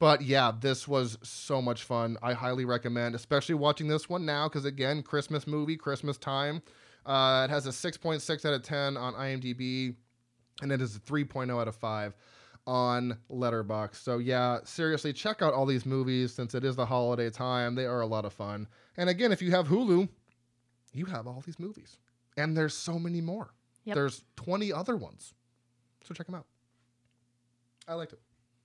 [0.00, 2.16] But yeah, this was so much fun.
[2.22, 6.62] I highly recommend, especially watching this one now, because again, Christmas movie, Christmas time.
[7.06, 9.94] Uh, it has a 6.6 out of 10 on IMDb,
[10.62, 12.14] and it is a 3.0 out of 5
[12.66, 13.96] on Letterboxd.
[13.96, 17.74] So yeah, seriously, check out all these movies since it is the holiday time.
[17.74, 18.66] They are a lot of fun.
[18.96, 20.08] And again, if you have Hulu,
[20.92, 21.96] you have all these movies,
[22.36, 23.54] and there's so many more.
[23.84, 23.94] Yep.
[23.94, 25.32] There's 20 other ones,
[26.06, 26.46] so check them out.
[27.88, 28.20] I liked it.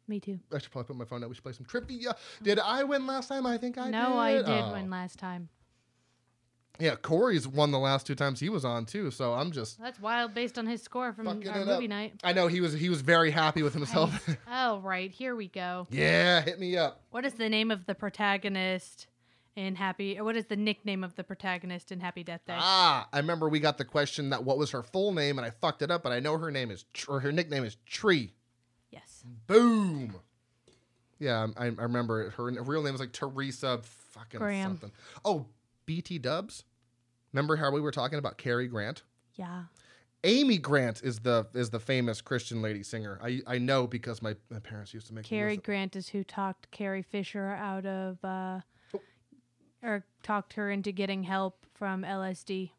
[0.08, 0.40] Me too.
[0.54, 1.30] I should probably put my phone down.
[1.30, 2.16] We should play some trivia.
[2.44, 3.46] Did I win last time?
[3.48, 4.10] I think I no, did.
[4.10, 4.74] No, I did Oh.
[4.74, 5.50] win last time.
[6.80, 9.12] Yeah, Corey's won the last two times he was on too.
[9.12, 9.80] So I'm just.
[9.80, 11.82] That's wild based on his score from our movie up.
[11.84, 12.14] night.
[12.24, 14.28] I know he was he was very happy with himself.
[14.52, 15.12] Oh, right.
[15.12, 15.88] Here we go.
[15.90, 17.02] yeah, hit me up.
[17.12, 19.08] What is the name of the protagonist
[19.56, 22.56] in Happy, or what is the nickname of the protagonist in Happy Death Day?
[22.58, 25.50] Ah, I remember we got the question that what was her full name, and I
[25.50, 28.34] fucked it up, but I know her name is or her nickname is Tree.
[28.92, 29.24] yes.
[29.48, 30.16] Boom.
[31.20, 33.80] Yeah, I, I remember her real name was like Teresa
[34.12, 34.72] fucking Graham.
[34.72, 34.92] something.
[35.24, 35.46] Oh,
[35.86, 36.64] BT Dubs.
[37.34, 39.04] Remember how we were talking about Cary Grant?
[39.36, 39.64] Yeah.
[40.24, 43.20] Amy Grant is the is the famous Christian lady singer.
[43.22, 45.58] I I know because my, my parents used to make Cary.
[45.58, 48.62] Grant is who talked Carrie Fisher out of, uh,
[48.94, 49.02] Oh.
[49.84, 52.72] or talked her into getting help from LSD,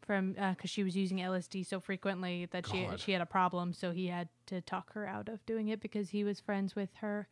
[0.00, 3.74] from because she was using LSD so frequently that she she had a problem.
[3.74, 6.90] So he had to talk her out of doing it because he was friends with
[7.00, 7.28] her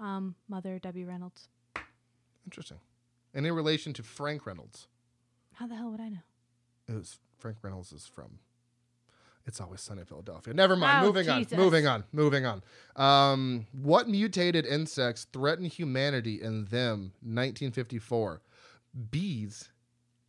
[0.00, 1.48] um, mother, Debbie Reynolds.
[2.44, 2.78] Interesting.
[3.34, 4.88] And in relation to Frank Reynolds,
[5.54, 6.18] How the hell would I know?
[6.88, 8.38] it was Frank Reynolds is from.
[9.46, 10.52] It's always sunny in Philadelphia.
[10.52, 11.02] Never mind.
[11.02, 11.52] Oh, moving Jesus.
[11.52, 11.58] on.
[11.58, 12.04] Moving on.
[12.12, 12.62] Moving on.
[12.96, 17.12] Um, what mutated insects threaten humanity in them?
[17.22, 18.42] 1954.
[19.10, 19.70] Bees,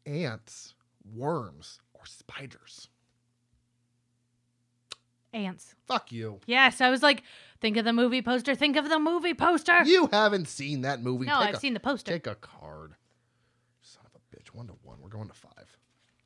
[0.05, 0.75] ants,
[1.13, 2.87] worms, or spiders?
[5.33, 5.75] Ants.
[5.87, 6.39] Fuck you.
[6.45, 7.23] Yes, I was like,
[7.61, 8.53] think of the movie poster.
[8.55, 9.83] Think of the movie poster.
[9.83, 11.25] You haven't seen that movie.
[11.27, 12.11] no, Take I've a- seen the poster.
[12.11, 12.95] Take a card.
[13.81, 14.47] Son of a bitch.
[14.53, 14.97] One to one.
[15.01, 15.77] We're going to five.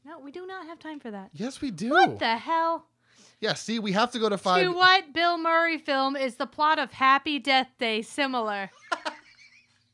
[0.05, 1.29] no, we do not have time for that.
[1.33, 1.89] Yes, we do.
[1.91, 2.85] What the hell?
[3.41, 4.63] Yeah, see, we have to go to five.
[4.63, 8.71] To what Bill Murray film is the plot of Happy Death Day similar?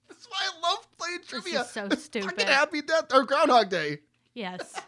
[0.08, 1.62] That's why I love playing trivia.
[1.62, 2.30] is so It's stupid.
[2.32, 4.00] Fucking Happy Death or Groundhog Day.
[4.36, 4.80] Yes.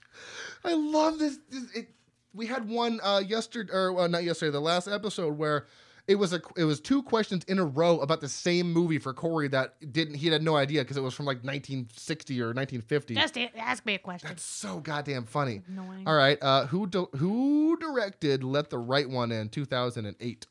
[0.64, 1.38] I love this.
[1.48, 1.88] this it,
[2.34, 5.66] we had one uh, yesterday, or not yesterday, the last episode where
[6.08, 9.12] it was a it was two questions in a row about the same movie for
[9.12, 13.14] Corey that didn't he had no idea because it was from like 1960 or 1950.
[13.14, 14.28] Just ask me a question.
[14.28, 15.62] That's so goddamn funny.
[15.68, 16.06] Annoying.
[16.06, 20.46] All right, uh, who do, who directed Let the Right One In 2008?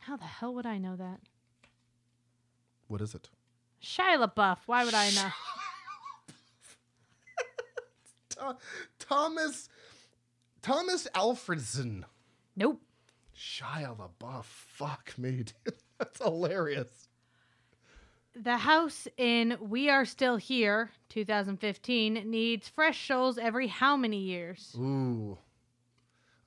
[0.00, 1.20] How the hell would I know that?
[2.88, 3.28] What is it?
[3.82, 4.58] Shia LaBeouf.
[4.66, 5.28] Why would I know?
[8.36, 8.58] Tho-
[8.98, 9.68] Thomas
[10.62, 12.04] Thomas Alfredson.
[12.56, 12.80] nope.
[13.36, 14.44] Shia LaBeouf.
[14.44, 15.52] Fuck me, dude.
[15.98, 17.08] That's hilarious.
[18.36, 24.74] The house in We Are Still Here, 2015, needs fresh shoals every how many years?
[24.76, 25.38] Ooh.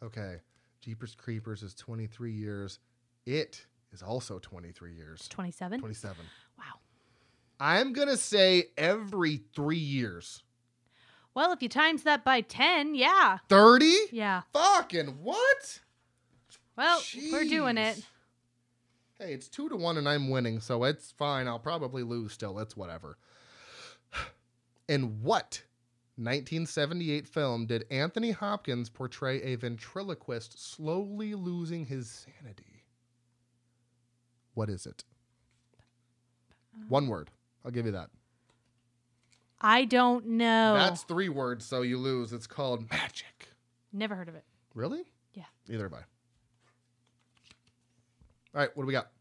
[0.04, 0.38] Okay.
[0.82, 2.80] Jeepers Creepers is 23 years.
[3.26, 5.28] It is also 23 years.
[5.30, 5.80] 27.
[5.80, 6.18] 27.
[6.58, 6.64] Wow.
[7.60, 10.44] I'm going to say every three years.
[11.34, 13.38] Well, if you times that by 10, yeah.
[13.48, 13.94] 30?
[14.12, 14.42] Yeah.
[14.54, 15.80] Fucking what?
[16.78, 17.02] Well,
[17.32, 18.06] we're doing it.
[19.20, 21.48] Hey, it's two to one and I'm winning, so it's fine.
[21.48, 22.60] I'll probably lose still.
[22.60, 23.18] It's whatever.
[24.88, 25.64] In what
[26.18, 32.84] 1978 film did Anthony Hopkins portray a ventriloquist slowly losing his sanity?
[34.54, 35.04] What is it?
[36.88, 37.32] One word.
[37.66, 38.10] I'll give you that.
[39.60, 40.76] I don't know.
[40.76, 42.34] That's three words, so you lose.
[42.34, 43.50] It's called magic.
[43.92, 44.44] Never heard of it.
[44.76, 45.02] Really?
[45.34, 45.46] Yeah.
[45.68, 46.17] Neither have I.
[48.58, 49.12] All right, what do we got?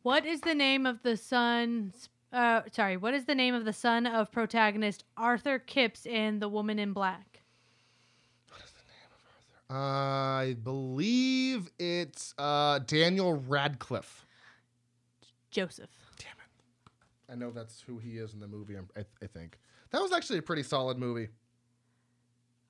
[0.00, 1.92] What is the name of the son?
[2.32, 2.96] Uh, sorry.
[2.96, 6.94] What is the name of the son of protagonist Arthur Kipps in The Woman in
[6.94, 7.42] Black?
[8.48, 10.48] What is the name of Arthur?
[10.48, 14.24] I believe it's uh, Daniel Radcliffe.
[15.50, 15.90] Joseph.
[16.16, 17.30] Damn it.
[17.30, 19.58] I know that's who he is in the movie, I, I think.
[19.90, 21.28] That was actually a pretty solid movie.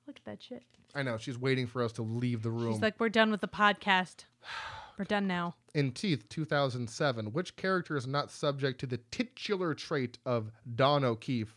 [0.05, 0.63] Look at that shit.
[0.93, 1.17] I know.
[1.17, 2.73] She's waiting for us to leave the room.
[2.73, 4.25] She's like, we're done with the podcast.
[4.99, 5.55] We're done now.
[5.73, 11.55] in Teeth 2007, which character is not subject to the titular trait of Dawn O'Keefe?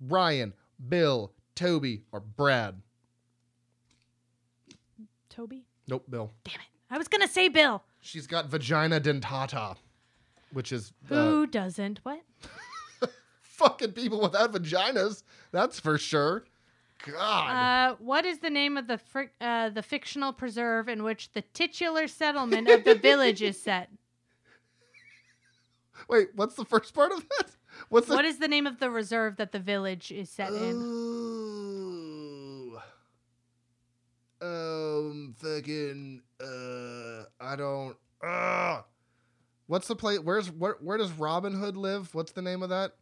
[0.00, 0.54] Ryan,
[0.88, 2.80] Bill, Toby, or Brad?
[5.28, 5.64] Toby?
[5.88, 6.30] Nope, Bill.
[6.44, 6.60] Damn it.
[6.88, 7.82] I was going to say Bill.
[8.00, 9.74] She's got vagina dentata,
[10.52, 11.98] which is uh, Who doesn't?
[12.04, 12.20] What?
[13.42, 15.24] fucking people without vaginas.
[15.50, 16.44] That's for sure.
[17.06, 17.50] God.
[17.50, 21.42] Uh, what is the name of the fric- uh, the fictional preserve in which the
[21.42, 23.90] titular settlement of the village is set?
[26.08, 27.50] Wait, what's the first part of that?
[27.88, 30.76] What's the What is the name of the reserve that the village is set in?
[30.76, 31.84] Ooh.
[34.40, 36.22] Um, fucking.
[36.40, 37.96] Uh, I don't.
[38.22, 38.82] Uh,
[39.66, 40.20] what's the place?
[40.20, 40.76] Where's where?
[40.80, 42.14] Where does Robin Hood live?
[42.14, 42.92] What's the name of that?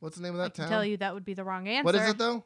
[0.00, 0.64] What's the name of that town?
[0.64, 0.70] I can town?
[0.70, 1.84] tell you that would be the wrong answer.
[1.84, 2.44] What is it though?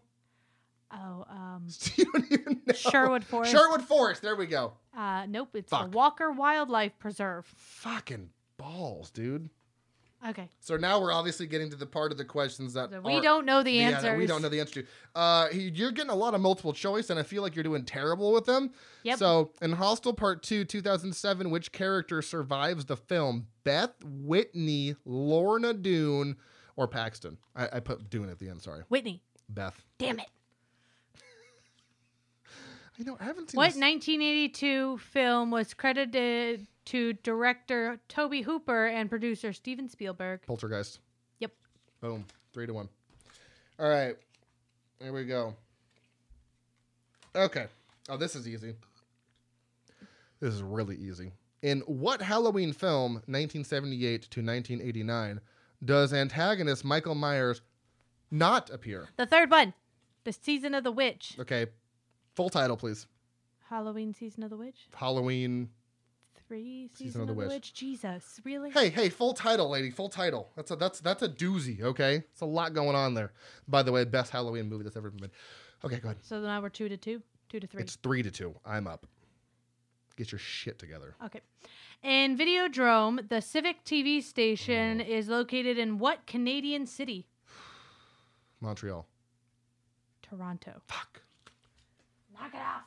[0.90, 1.66] Oh, um,
[1.96, 2.72] you don't even know.
[2.74, 3.52] Sherwood Forest.
[3.52, 4.22] Sherwood Forest.
[4.22, 4.72] There we go.
[4.96, 5.90] uh, nope, it's Fuck.
[5.90, 7.46] the Walker Wildlife Preserve.
[7.56, 9.50] Fucking balls, dude.
[10.28, 13.20] Okay, So now we're obviously getting to the part of the questions that so we
[13.20, 14.18] don't know the Yeah, answers.
[14.18, 14.88] we don't know the answer to.
[15.14, 18.32] Uh, you're getting a lot of multiple choice, and I feel like you're doing terrible
[18.32, 18.72] with them.
[19.04, 19.18] Yep.
[19.18, 23.46] So, in Hostel Part 2, 2007, which character survives the film?
[23.62, 26.34] Beth, Whitney, Lorna Doone,
[26.74, 27.38] or Paxton?
[27.54, 28.82] I, I put Doone at the end, sorry.
[28.88, 29.22] Whitney.
[29.48, 29.80] Beth.
[29.98, 30.26] Damn it.
[32.98, 33.80] Know, I haven't seen What this.
[33.80, 40.40] 1982 film was credited to director Tobe Hooper and producer Steven Spielberg?
[40.46, 40.98] Poltergeist.
[41.38, 41.52] Yep.
[42.00, 42.24] Boom.
[42.52, 42.88] Three to one.
[43.78, 44.16] All right.
[45.00, 45.54] Here we go.
[47.36, 47.66] Okay.
[48.08, 48.74] Oh, this is easy.
[50.40, 51.30] This is really easy.
[51.62, 55.40] In what Halloween film, 1978 to 1989,
[55.84, 57.60] does antagonist Michael Myers
[58.30, 59.08] not appear?
[59.16, 59.74] The third one.
[60.24, 61.36] The Season of the Witch.
[61.38, 61.66] Okay.
[62.38, 63.08] Full title, please.
[63.68, 64.86] Halloween Season of the Witch?
[64.94, 65.70] Halloween.
[66.46, 67.48] Three Season, Season of, the Witch.
[67.48, 67.74] Witch.
[67.74, 68.70] Jesus, really?
[68.70, 69.90] Hey, hey, full title, lady.
[69.90, 70.48] Full title.
[70.54, 71.82] That's a that's that's a doozy.
[71.82, 73.32] Okay, it's a lot going on there.
[73.66, 75.30] By the way, best Halloween movie that's ever been made.
[75.84, 76.18] Okay, go ahead.
[76.22, 77.22] So now we're two to two?
[77.48, 77.82] Two to three.
[77.82, 78.54] It's three to two.
[78.64, 79.04] I'm up.
[80.14, 81.16] Get your shit together.
[81.24, 81.40] Okay.
[82.04, 84.20] In Videodrome, the Civic TV Oh.
[84.20, 85.08] station mm.
[85.08, 87.26] is located in what Canadian city?
[88.60, 89.08] Montreal.
[90.22, 90.82] Toronto.
[90.86, 91.22] Fuck.
[92.40, 92.82] Knock it off.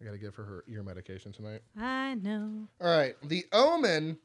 [0.00, 1.62] I gotta give her her ear medication tonight.
[1.78, 2.68] I know.
[2.80, 4.18] All right, The Omen,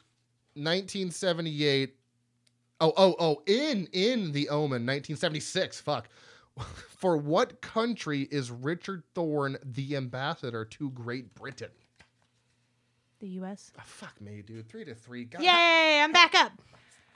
[0.55, 1.95] 1978.
[2.81, 3.41] Oh, oh, oh!
[3.45, 5.81] In in The Omen, 1976.
[5.81, 6.09] Fuck.
[6.89, 11.69] For what country is Richard Thorne the ambassador to Great Britain?
[13.19, 13.71] The U.S.
[13.75, 14.67] Oh, ah, fuck me, dude.
[14.67, 15.25] Three to three.
[15.25, 16.01] God, Yay!
[16.03, 16.51] I'm back up.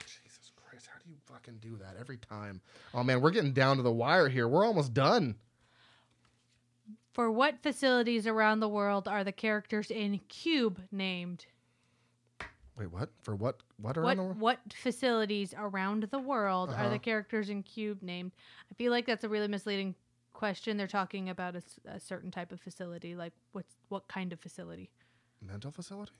[0.00, 2.60] Jesus Christ, how do you fucking do that every time?
[2.94, 4.48] Oh man, we're getting down to the wire here.
[4.48, 5.34] We're almost done.
[7.16, 11.46] For what facilities around the world are the characters in Cube named?
[12.76, 13.08] Wait, what?
[13.22, 13.62] For what?
[13.78, 14.40] What around What the world?
[14.40, 16.88] what facilities around the world are Uh-huh.
[16.90, 18.32] the characters in Cube named?
[18.70, 19.94] I feel like that's a really misleading
[20.34, 20.76] question.
[20.76, 21.56] They're talking about
[21.86, 24.90] a certain type of facility, like what's what kind of facility?
[25.40, 26.12] Mental facility?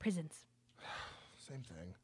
[0.00, 0.46] Prisons.
[1.36, 1.94] Same thing.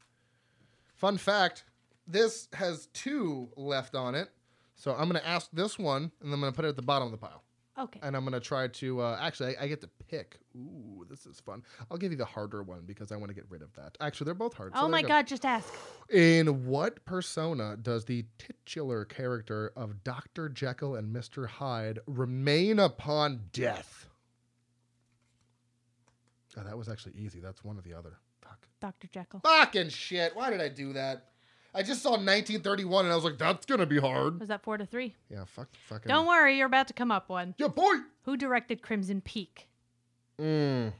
[0.93, 1.65] Fun fact
[2.07, 4.29] this has two left on it.
[4.75, 6.75] So I'm going to ask this one, and then I'm going to put it at
[6.77, 7.41] the bottom of the pile.
[7.77, 7.99] Okay.
[8.01, 10.37] And I'm going to try to, uh, actually, I, I get to pick.
[10.55, 11.61] Ooh, this is fun.
[11.91, 13.97] I'll give you the harder one because I want to get rid of that.
[13.99, 14.71] Actually, they're both hard.
[14.75, 15.09] oh my go.
[15.09, 15.27] God!
[15.27, 15.73] Just ask.
[16.09, 20.47] In what persona does the titular character of Dr.
[20.47, 21.47] Jekyll and Mr.
[21.47, 24.07] Hyde remain upon death?
[26.57, 27.41] Oh, that was actually easy.
[27.41, 28.19] That's one or the other.
[28.41, 28.67] Fuck.
[28.79, 29.07] Dr.
[29.07, 29.41] Jekyll.
[29.41, 30.33] Fucking shit.
[30.35, 31.25] Why did I do that?
[31.75, 34.39] I just saw 1931 and I was like, that's to be hard.
[34.39, 35.13] Was that four to three?
[35.29, 35.67] Yeah, fuck.
[35.87, 36.07] Fucking.
[36.07, 37.53] Don't worry, you're about to come up one.
[37.57, 37.95] Yeah, boy.
[38.23, 39.67] Who directed Crimson Peak?
[40.39, 40.93] Mm.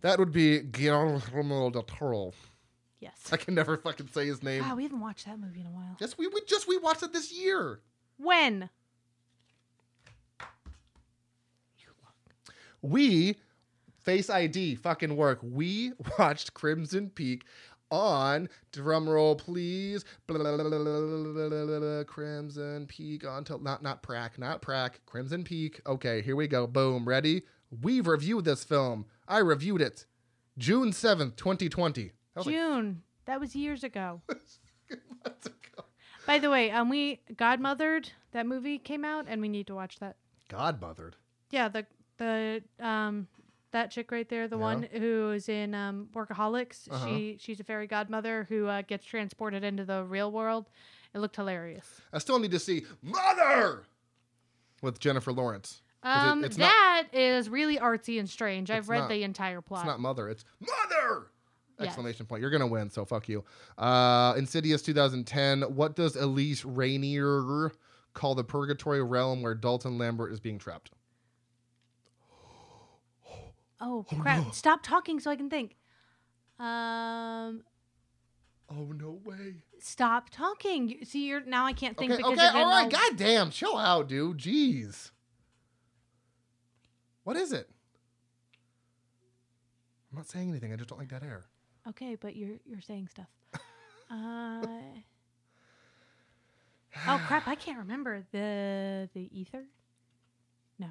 [0.00, 2.32] That would be Guillermo del Toro.
[2.98, 3.30] Yes.
[3.32, 4.62] I can never fucking say his name.
[4.68, 5.96] Wow, we haven't watched that movie in a while.
[6.00, 7.80] Yes, we, we just we watched it this year.
[8.16, 8.70] When?
[12.82, 13.36] We
[14.08, 15.38] Face ID fucking work.
[15.42, 17.44] We watched Crimson Peak
[17.90, 25.00] on drumroll please blah, blah, blah, Crimson Peak on to, not not Prack not Prack
[25.06, 27.42] Crimson Peak okay here we go boom ready
[27.82, 30.06] we've reviewed this film I reviewed it
[30.58, 33.02] June 7th 2020 that was like June.
[33.28, 34.22] That was years ago.
[34.28, 35.84] months ago.
[36.26, 38.10] By the way, um, we Godmothered.
[38.32, 40.16] That movie came out, and we need to watch that.
[40.48, 41.14] Godmothered
[41.50, 41.86] Yeah, the
[42.18, 43.26] the um
[43.72, 44.62] that chick right there, the Yeah.
[44.62, 46.90] one who is in um Workaholics.
[46.90, 47.06] Uh-huh.
[47.06, 50.68] She she's a fairy godmother who uh, gets transported into the real world.
[51.14, 52.00] It looked hilarious.
[52.12, 53.84] I still need to see Mother
[54.82, 58.70] with Jennifer Lawrence Is it- Um, it's not- that is really artsy and strange.
[58.70, 59.80] I've read not- the entire plot.
[59.80, 60.28] It's not mother.
[60.28, 61.30] It's mother.
[61.78, 61.88] Yes.
[61.88, 62.40] Exclamation point.
[62.42, 63.44] You're gonna win, so fuck you.
[63.76, 65.62] Uh, Insidious 2010.
[65.62, 67.70] What does Elise Rainier
[68.14, 70.90] call the purgatory realm where Dalton Lambert is being trapped?
[73.80, 74.44] Oh Oh, crap!
[74.44, 74.50] no.
[74.52, 75.76] Stop talking so I can think.
[76.58, 77.62] Um,
[78.70, 79.62] Oh no way.
[79.78, 80.88] stop talking.
[80.88, 82.90] You- See, you're now I can't think Okay, because okay, all right.
[82.90, 84.38] God damn, chill out, dude.
[84.38, 85.10] Jeez.
[87.24, 87.68] What is it?
[90.10, 90.72] I'm not saying anything.
[90.72, 91.44] I just don't like that air.
[91.88, 93.28] Okay, but you're you're saying stuff.
[94.10, 94.66] uh,
[97.06, 97.46] oh crap!
[97.46, 99.64] I can't remember the the ether.
[100.78, 100.88] No,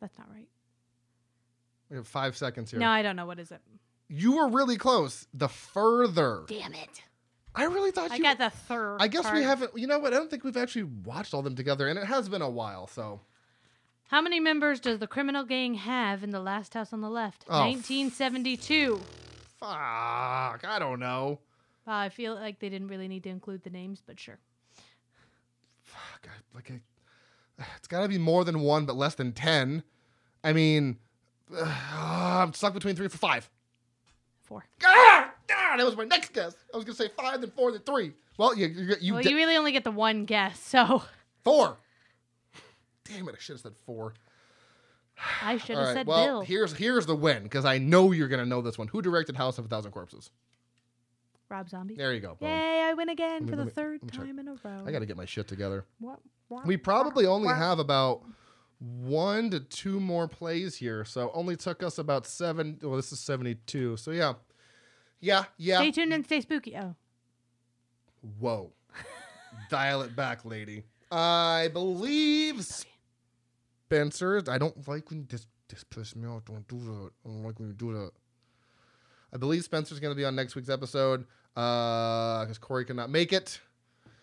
[0.00, 0.48] that's not right.
[1.90, 2.80] We have five seconds here.
[2.80, 3.60] No, I don't know what is it.
[4.08, 5.26] You were really close.
[5.34, 6.44] The further.
[6.46, 7.02] Damn it!
[7.54, 8.22] I really thought I you.
[8.22, 8.98] got the third.
[9.00, 9.44] I guess we part.
[9.44, 9.70] haven't.
[9.76, 10.12] You know what?
[10.12, 12.86] I don't think we've actually watched all them together, and it has been a while.
[12.86, 13.20] So
[14.08, 17.44] How many members does the criminal gang have in the Last House on the Left?
[17.48, 19.00] Oh, 1972.
[19.58, 19.70] fuck.
[20.64, 21.40] I don't know.
[21.88, 24.38] Uh, I feel like they didn't really need to include the names, but sure.
[25.84, 26.26] Fuck.
[26.28, 26.70] I, like,
[27.58, 29.82] I, it's got to be more than one, but less than ten.
[30.44, 30.98] I mean,
[31.54, 33.48] I'm stuck between three and five.
[34.42, 34.64] Four.
[34.84, 36.54] Ah, ah, that was my next guess.
[36.72, 38.12] I was gonna say five, then four, then three.
[38.38, 41.02] Well, you you, you well, you really only get the one guess, so
[41.44, 41.78] four.
[43.04, 43.34] Damn it!
[43.36, 44.14] I should have said four.
[45.42, 45.94] I should have right.
[45.94, 46.40] said well, Bill.
[46.42, 48.88] here's here's the win because I know you're gonna know this one.
[48.88, 50.30] Who directed House of a Thousand Corpses?
[51.48, 51.94] Rob Zombie.
[51.94, 52.36] There you go.
[52.38, 52.48] boom.
[52.48, 52.82] Yay!
[52.82, 54.26] I win again me- for the me- third let me check.
[54.26, 54.84] time in a row.
[54.84, 55.84] I got to get my shit together.
[56.00, 56.18] What,
[56.48, 57.56] what, We probably only what?
[57.56, 58.22] have about
[58.78, 62.78] one to two more plays here, so only took us about seven.
[62.82, 63.96] Well, this is seventy-two.
[63.96, 64.34] So yeah,
[65.20, 65.78] yeah, yeah.
[65.78, 66.76] Stay tuned and stay spooky.
[66.76, 66.94] Oh,
[68.38, 68.72] Whoa,
[69.70, 70.82] dial it back, lady.
[71.10, 72.66] I believe
[73.88, 74.42] Spencer.
[74.48, 76.44] I don't like when this this pisses me off.
[76.44, 77.10] Don't do that.
[77.24, 78.10] I don't like when you do that.
[79.32, 81.24] I believe Spencer's going to be on next week's episode
[81.56, 83.60] uh, because Corey cannot make it.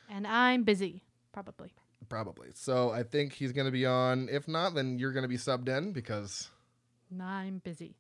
[0.10, 1.04] and I'm busy.
[1.34, 1.74] Probably.
[2.10, 2.50] Probably.
[2.54, 4.28] So I think he's going to be on.
[4.32, 6.50] If not, then you're going to be subbed in because
[7.20, 7.96] I'm busy.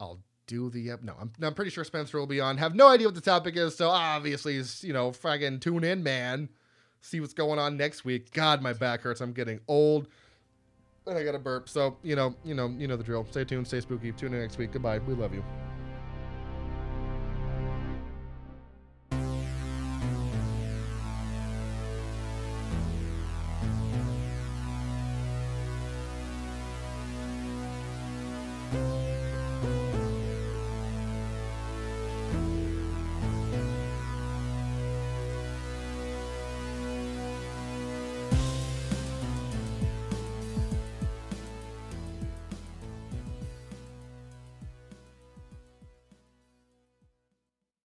[0.00, 0.90] I'll do the.
[0.90, 2.56] ep- No, I'm, I'm pretty sure Spencer will be on.
[2.58, 3.76] Have no idea what the topic is.
[3.76, 6.48] So obviously, he's, you know, friggin' tune in, man.
[7.00, 8.32] See what's going on next week.
[8.32, 9.20] God, my back hurts.
[9.20, 10.08] I'm getting old.
[11.06, 11.68] And I got a burp.
[11.68, 13.26] So you know, you know, you know the drill.
[13.30, 13.66] Stay tuned.
[13.66, 14.12] Stay spooky.
[14.12, 14.72] Tune in next week.
[14.72, 14.98] Goodbye.
[14.98, 15.42] We love you.